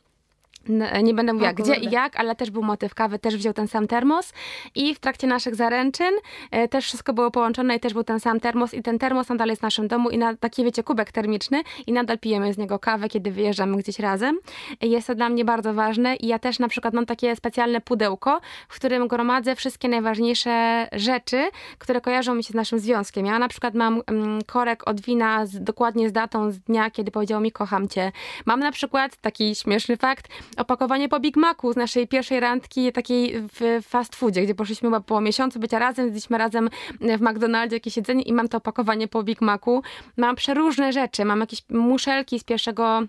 nie 1.03 1.15
będę 1.15 1.33
mówiła 1.33 1.53
gdzie 1.53 1.75
i 1.75 1.91
jak, 1.91 2.17
ale 2.17 2.35
też 2.35 2.51
był 2.51 2.63
motyw 2.63 2.95
kawy, 2.95 3.19
też 3.19 3.37
wziął 3.37 3.53
ten 3.53 3.69
sam 3.69 3.87
termos 3.87 4.33
i 4.75 4.95
w 4.95 4.99
trakcie 4.99 5.27
naszych 5.27 5.55
zaręczyn 5.55 6.15
e, 6.51 6.69
też 6.69 6.85
wszystko 6.85 7.13
było 7.13 7.31
połączone 7.31 7.77
i 7.77 7.81
też 7.81 7.93
był 7.93 8.05
ten 8.05 8.21
sam 8.21 8.41
termos 8.41 8.75
i 8.75 8.83
ten 8.83 8.99
termos 8.99 9.29
nadal 9.29 9.49
jest 9.49 9.61
w 9.61 9.63
naszym 9.63 9.89
domu 9.89 10.11
i 10.11 10.19
na 10.19 10.37
taki, 10.37 10.65
wiecie, 10.65 10.83
kubek 10.83 11.13
termiczny 11.13 11.63
i 11.87 11.93
nadal 11.93 12.19
pijemy 12.19 12.53
z 12.53 12.59
niego 12.59 12.79
kawę, 12.79 13.09
kiedy 13.09 13.31
wyjeżdżamy 13.31 13.77
gdzieś 13.77 13.99
razem. 13.99 14.39
Jest 14.81 15.07
to 15.07 15.15
dla 15.15 15.29
mnie 15.29 15.45
bardzo 15.45 15.75
ważne 15.75 16.17
i 16.17 16.27
ja 16.27 16.39
też 16.39 16.59
na 16.59 16.69
przykład 16.69 16.95
mam 16.95 17.07
takie 17.07 17.37
specjalne 17.37 17.81
pudełko, 17.81 18.41
w 18.69 18.75
którym 18.75 19.09
gromadzę 19.09 19.57
wszystkie 19.57 19.89
najważniejsze 19.89 20.89
rzeczy, 20.93 21.45
które 21.79 22.01
kojarzą 22.01 22.35
mi 22.35 22.45
się 22.45 22.53
z 22.53 22.55
naszym 22.55 22.79
związkiem. 22.79 23.27
Ja 23.27 23.39
na 23.39 23.49
przykład 23.49 23.75
mam 23.75 24.03
mm, 24.07 24.43
korek 24.47 24.89
od 24.89 25.01
wina 25.01 25.47
z, 25.47 25.63
dokładnie 25.63 26.09
z 26.09 26.13
datą 26.13 26.51
z 26.51 26.59
dnia, 26.59 26.91
kiedy 26.91 27.11
powiedział 27.11 27.41
mi 27.41 27.53
kocham 27.53 27.89
cię. 27.89 28.13
Mam 28.47 28.61
na 28.61 28.73
przykład 28.73 29.17
taki 29.17 29.55
śmieszny 29.55 29.97
fakt, 29.97 30.29
opakowanie 30.57 31.09
po 31.09 31.21
Big 31.21 31.37
Macu 31.37 31.73
z 31.73 31.77
naszej 31.77 32.09
pierwszej 32.09 32.41
randki 32.41 32.93
takiej 32.93 33.35
w 33.41 33.79
fast 33.89 34.17
foodzie, 34.17 34.43
gdzie 34.43 34.55
poszliśmy 34.55 34.87
chyba 34.87 35.01
po 35.01 35.21
miesiącu 35.21 35.59
bycia 35.59 35.79
razem, 35.79 36.05
zjedliśmy 36.05 36.39
razem 36.39 36.71
w 37.01 37.21
McDonaldzie 37.21 37.77
jakieś 37.77 37.97
jedzenie 37.97 38.23
i 38.23 38.33
mam 38.33 38.49
to 38.49 38.59
opakowanie 38.59 39.09
po 39.09 39.23
Big 39.23 39.41
Macu. 39.41 39.83
Mam 40.17 40.37
przeróżne 40.37 40.93
rzeczy, 40.93 41.25
mam 41.25 41.41
jakieś 41.41 41.63
muszelki 41.71 42.41
z 42.41 42.45
pierwszego 42.45 43.03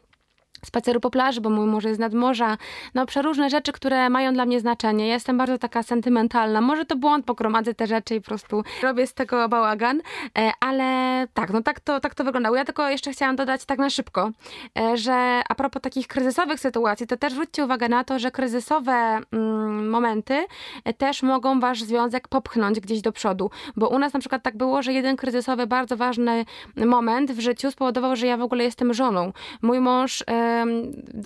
spaceru 0.66 1.00
po 1.00 1.10
plaży, 1.10 1.42
bo 1.42 1.50
mój 1.50 1.66
mąż 1.66 1.84
jest 1.84 2.00
nad 2.00 2.14
morza, 2.14 2.58
no 2.94 3.06
przeróżne 3.06 3.50
rzeczy, 3.50 3.72
które 3.72 4.10
mają 4.10 4.34
dla 4.34 4.46
mnie 4.46 4.60
znaczenie. 4.60 5.08
Ja 5.08 5.14
jestem 5.14 5.38
bardzo 5.38 5.58
taka 5.58 5.84
sentymentalna. 5.84 6.62
Może 6.62 6.86
to 6.86 6.96
błąd, 6.96 7.26
pokromadzę 7.26 7.74
te 7.74 7.88
rzeczy 7.88 8.16
i 8.16 8.22
po 8.22 8.28
prostu 8.28 8.64
robię 8.84 9.08
z 9.08 9.14
tego 9.14 9.50
bałagan, 9.50 10.02
e, 10.38 10.52
ale 10.60 11.28
tak, 11.34 11.54
no 11.54 11.62
tak 11.62 11.80
to, 11.80 12.00
tak 12.00 12.16
to 12.16 12.24
wyglądało. 12.24 12.56
Ja 12.56 12.66
tylko 12.66 12.90
jeszcze 12.90 13.12
chciałam 13.12 13.36
dodać 13.36 13.66
tak 13.66 13.80
na 13.80 13.90
szybko, 13.90 14.32
e, 14.80 14.98
że 14.98 15.42
a 15.50 15.56
propos 15.56 15.82
takich 15.82 16.08
kryzysowych 16.08 16.60
sytuacji, 16.60 17.08
to 17.08 17.18
też 17.18 17.34
zwróćcie 17.34 17.66
uwagę 17.66 17.90
na 17.90 18.04
to, 18.04 18.20
że 18.20 18.32
kryzysowe 18.32 19.20
mm, 19.32 19.90
momenty 19.90 20.46
e, 20.84 20.94
też 20.94 21.24
mogą 21.24 21.60
wasz 21.60 21.84
związek 21.84 22.28
popchnąć 22.28 22.80
gdzieś 22.80 23.02
do 23.02 23.12
przodu, 23.12 23.50
bo 23.76 23.90
u 23.90 24.00
nas 24.00 24.14
na 24.14 24.20
przykład 24.20 24.44
tak 24.44 24.58
było, 24.58 24.82
że 24.82 24.94
jeden 24.94 25.16
kryzysowy, 25.16 25.68
bardzo 25.68 25.98
ważny 25.98 26.46
moment 26.76 27.32
w 27.32 27.40
życiu 27.40 27.72
spowodował, 27.72 28.16
że 28.16 28.28
ja 28.28 28.38
w 28.38 28.42
ogóle 28.42 28.64
jestem 28.64 28.94
żoną. 28.94 29.34
Mój 29.62 29.80
mąż 29.80 30.24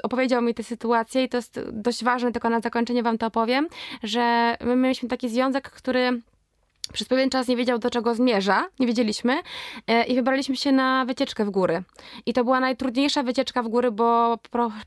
opowiedział 0.04 0.42
mi 0.42 0.54
tę 0.54 0.64
sytuację 0.64 1.24
i 1.24 1.30
to 1.30 1.38
jest 1.38 1.60
dość 1.72 2.04
ważne, 2.04 2.32
tylko 2.32 2.50
na 2.50 2.60
zakończenie 2.60 3.04
wam 3.04 3.18
to 3.18 3.26
opowiem, 3.26 3.68
że 4.04 4.58
my 4.62 4.76
mieliśmy 4.76 5.10
taki 5.10 5.30
związek, 5.30 5.70
który 5.70 6.22
przez 6.94 7.08
pewien 7.08 7.30
czas 7.30 7.48
nie 7.48 7.56
wiedział, 7.56 7.80
do 7.80 7.90
czego 7.90 8.16
zmierza, 8.16 8.68
nie 8.80 8.88
wiedzieliśmy 8.88 9.40
e, 9.88 10.04
i 10.04 10.16
wybraliśmy 10.16 10.56
się 10.56 10.72
na 10.72 11.06
wycieczkę 11.06 11.46
w 11.46 11.50
góry. 11.50 11.84
I 12.26 12.34
to 12.34 12.44
była 12.44 12.60
najtrudniejsza 12.60 13.24
wycieczka 13.24 13.64
w 13.64 13.68
góry, 13.68 13.92
bo 13.92 14.38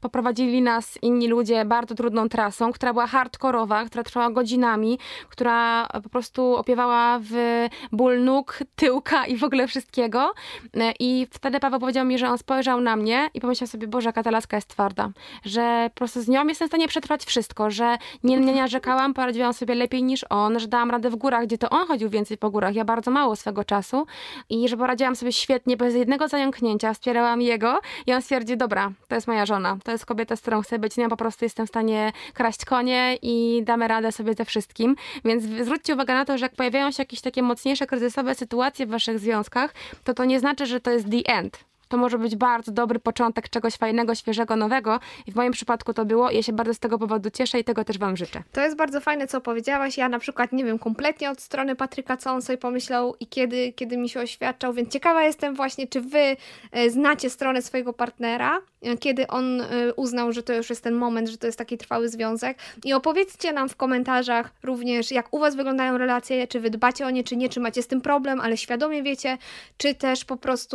poprowadzili 0.00 0.62
nas 0.62 0.98
inni 1.02 1.28
ludzie 1.28 1.64
bardzo 1.64 1.94
trudną 1.94 2.28
trasą, 2.28 2.72
która 2.72 2.92
była 2.92 3.06
hardkorowa, 3.06 3.84
która 3.84 4.04
trwała 4.04 4.30
godzinami, 4.30 4.98
która 5.28 5.86
po 6.02 6.08
prostu 6.08 6.56
opiewała 6.56 7.18
w 7.22 7.66
ból 7.92 8.24
nóg, 8.24 8.58
tyłka 8.76 9.26
i 9.26 9.36
w 9.36 9.44
ogóle 9.44 9.66
wszystkiego. 9.66 10.34
E, 10.76 10.92
I 11.00 11.26
wtedy 11.30 11.60
Paweł 11.60 11.80
powiedział 11.80 12.04
mi, 12.04 12.18
że 12.18 12.28
on 12.28 12.38
spojrzał 12.38 12.80
na 12.80 12.96
mnie 12.96 13.30
i 13.34 13.40
pomyślał 13.40 13.68
sobie, 13.68 13.88
Boże, 13.88 14.08
jaka 14.08 14.22
ta 14.22 14.30
laska 14.30 14.56
jest 14.56 14.68
twarda, 14.68 15.10
że 15.44 15.90
po 15.94 15.98
prostu 15.98 16.22
z 16.22 16.28
nią 16.28 16.46
jestem 16.46 16.68
w 16.68 16.70
stanie 16.70 16.88
przetrwać 16.88 17.24
wszystko, 17.24 17.70
że 17.70 17.98
nie, 18.24 18.36
nie 18.36 18.54
narzekałam, 18.54 19.14
poradziłam 19.14 19.54
sobie 19.54 19.74
lepiej 19.74 20.02
niż 20.02 20.24
on, 20.30 20.60
że 20.60 20.68
dałam 20.68 20.90
radę 20.90 21.10
w 21.10 21.16
górach, 21.16 21.46
gdzie 21.46 21.58
to 21.58 21.70
on 21.70 21.86
chodził 21.94 22.10
więcej 22.10 22.38
po 22.38 22.50
górach. 22.50 22.74
Ja 22.74 22.84
bardzo 22.84 23.10
mało 23.10 23.36
swego 23.36 23.64
czasu 23.64 24.06
i 24.48 24.68
że 24.68 24.76
poradziłam 24.76 25.16
sobie 25.16 25.32
świetnie, 25.32 25.76
bez 25.76 25.94
jednego 25.94 26.28
zająknięcia 26.28 26.94
wspierałam 26.94 27.42
jego 27.42 27.80
i 28.06 28.12
on 28.12 28.22
stwierdził, 28.22 28.56
dobra, 28.56 28.92
to 29.08 29.14
jest 29.14 29.26
moja 29.26 29.46
żona, 29.46 29.78
to 29.84 29.92
jest 29.92 30.06
kobieta, 30.06 30.36
z 30.36 30.40
którą 30.40 30.62
chcę 30.62 30.78
być, 30.78 30.96
ja 30.96 31.08
po 31.08 31.16
prostu 31.16 31.44
jestem 31.44 31.66
w 31.66 31.68
stanie 31.68 32.12
kraść 32.34 32.64
konie 32.64 33.18
i 33.22 33.62
damy 33.64 33.88
radę 33.88 34.12
sobie 34.12 34.34
ze 34.34 34.44
wszystkim. 34.44 34.96
Więc 35.24 35.42
zwróćcie 35.42 35.94
uwagę 35.94 36.14
na 36.14 36.24
to, 36.24 36.38
że 36.38 36.44
jak 36.44 36.54
pojawiają 36.54 36.90
się 36.90 37.02
jakieś 37.02 37.20
takie 37.20 37.42
mocniejsze 37.42 37.86
kryzysowe 37.86 38.34
sytuacje 38.34 38.86
w 38.86 38.90
waszych 38.90 39.18
związkach, 39.18 39.74
to 40.04 40.14
to 40.14 40.24
nie 40.24 40.40
znaczy, 40.40 40.66
że 40.66 40.80
to 40.80 40.90
jest 40.90 41.06
the 41.10 41.32
end 41.32 41.73
to 41.94 41.98
może 41.98 42.18
być 42.18 42.36
bardzo 42.36 42.72
dobry 42.72 42.98
początek 42.98 43.48
czegoś 43.48 43.74
fajnego, 43.74 44.14
świeżego, 44.14 44.56
nowego. 44.56 45.00
I 45.26 45.32
w 45.32 45.34
moim 45.34 45.52
przypadku 45.52 45.94
to 45.94 46.04
było. 46.04 46.30
Ja 46.30 46.42
się 46.42 46.52
bardzo 46.52 46.74
z 46.74 46.78
tego 46.78 46.98
powodu 46.98 47.30
cieszę 47.30 47.58
i 47.58 47.64
tego 47.64 47.84
też 47.84 47.98
Wam 47.98 48.16
życzę. 48.16 48.42
To 48.52 48.60
jest 48.60 48.76
bardzo 48.76 49.00
fajne, 49.00 49.26
co 49.26 49.40
powiedziałaś. 49.40 49.98
Ja 49.98 50.08
na 50.08 50.18
przykład 50.18 50.52
nie 50.52 50.64
wiem 50.64 50.78
kompletnie 50.78 51.30
od 51.30 51.40
strony 51.40 51.76
Patryka, 51.76 52.16
co 52.16 52.30
on 52.30 52.42
sobie 52.42 52.58
pomyślał 52.58 53.14
i 53.20 53.26
kiedy, 53.26 53.72
kiedy 53.72 53.96
mi 53.96 54.08
się 54.08 54.20
oświadczał, 54.20 54.72
więc 54.72 54.92
ciekawa 54.92 55.22
jestem 55.22 55.54
właśnie, 55.54 55.86
czy 55.86 56.00
Wy 56.00 56.36
e, 56.72 56.90
znacie 56.90 57.30
stronę 57.30 57.62
swojego 57.62 57.92
partnera, 57.92 58.60
e, 58.82 58.96
kiedy 58.96 59.26
on 59.26 59.60
e, 59.60 59.66
uznał, 59.96 60.32
że 60.32 60.42
to 60.42 60.52
już 60.52 60.70
jest 60.70 60.84
ten 60.84 60.94
moment, 60.94 61.28
że 61.28 61.38
to 61.38 61.46
jest 61.46 61.58
taki 61.58 61.78
trwały 61.78 62.08
związek. 62.08 62.58
I 62.84 62.92
opowiedzcie 62.92 63.52
nam 63.52 63.68
w 63.68 63.76
komentarzach 63.76 64.50
również, 64.62 65.10
jak 65.10 65.34
u 65.34 65.38
Was 65.38 65.56
wyglądają 65.56 65.98
relacje, 65.98 66.46
czy 66.46 66.60
Wy 66.60 66.70
dbacie 66.70 67.06
o 67.06 67.10
nie, 67.10 67.24
czy 67.24 67.36
nie, 67.36 67.48
czy 67.48 67.60
macie 67.60 67.82
z 67.82 67.86
tym 67.86 68.00
problem, 68.00 68.40
ale 68.40 68.56
świadomie 68.56 69.02
wiecie, 69.02 69.38
czy 69.76 69.94
też 69.94 70.24
po 70.24 70.36
prostu 70.36 70.74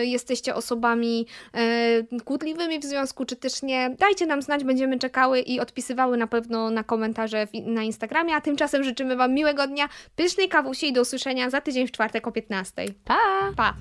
jesteście 0.00 0.45
jesteście 0.46 0.54
osobami 0.54 1.26
e, 1.54 2.20
kłótliwymi 2.24 2.78
w 2.78 2.84
związku, 2.84 3.24
czy 3.24 3.36
też 3.36 3.62
nie. 3.62 3.96
Dajcie 3.98 4.26
nam 4.26 4.42
znać, 4.42 4.64
będziemy 4.64 4.98
czekały 4.98 5.40
i 5.40 5.60
odpisywały 5.60 6.16
na 6.16 6.26
pewno 6.26 6.70
na 6.70 6.84
komentarze 6.84 7.46
na 7.66 7.82
Instagramie, 7.82 8.34
a 8.34 8.40
tymczasem 8.40 8.84
życzymy 8.84 9.16
Wam 9.16 9.34
miłego 9.34 9.66
dnia, 9.66 9.88
pysznej 10.16 10.48
kawusi 10.48 10.88
i 10.88 10.92
do 10.92 11.00
usłyszenia 11.00 11.50
za 11.50 11.60
tydzień 11.60 11.86
w 11.86 11.92
czwartek 11.92 12.26
o 12.26 12.32
15. 12.32 12.84
Pa! 13.04 13.16
Pa! 13.56 13.74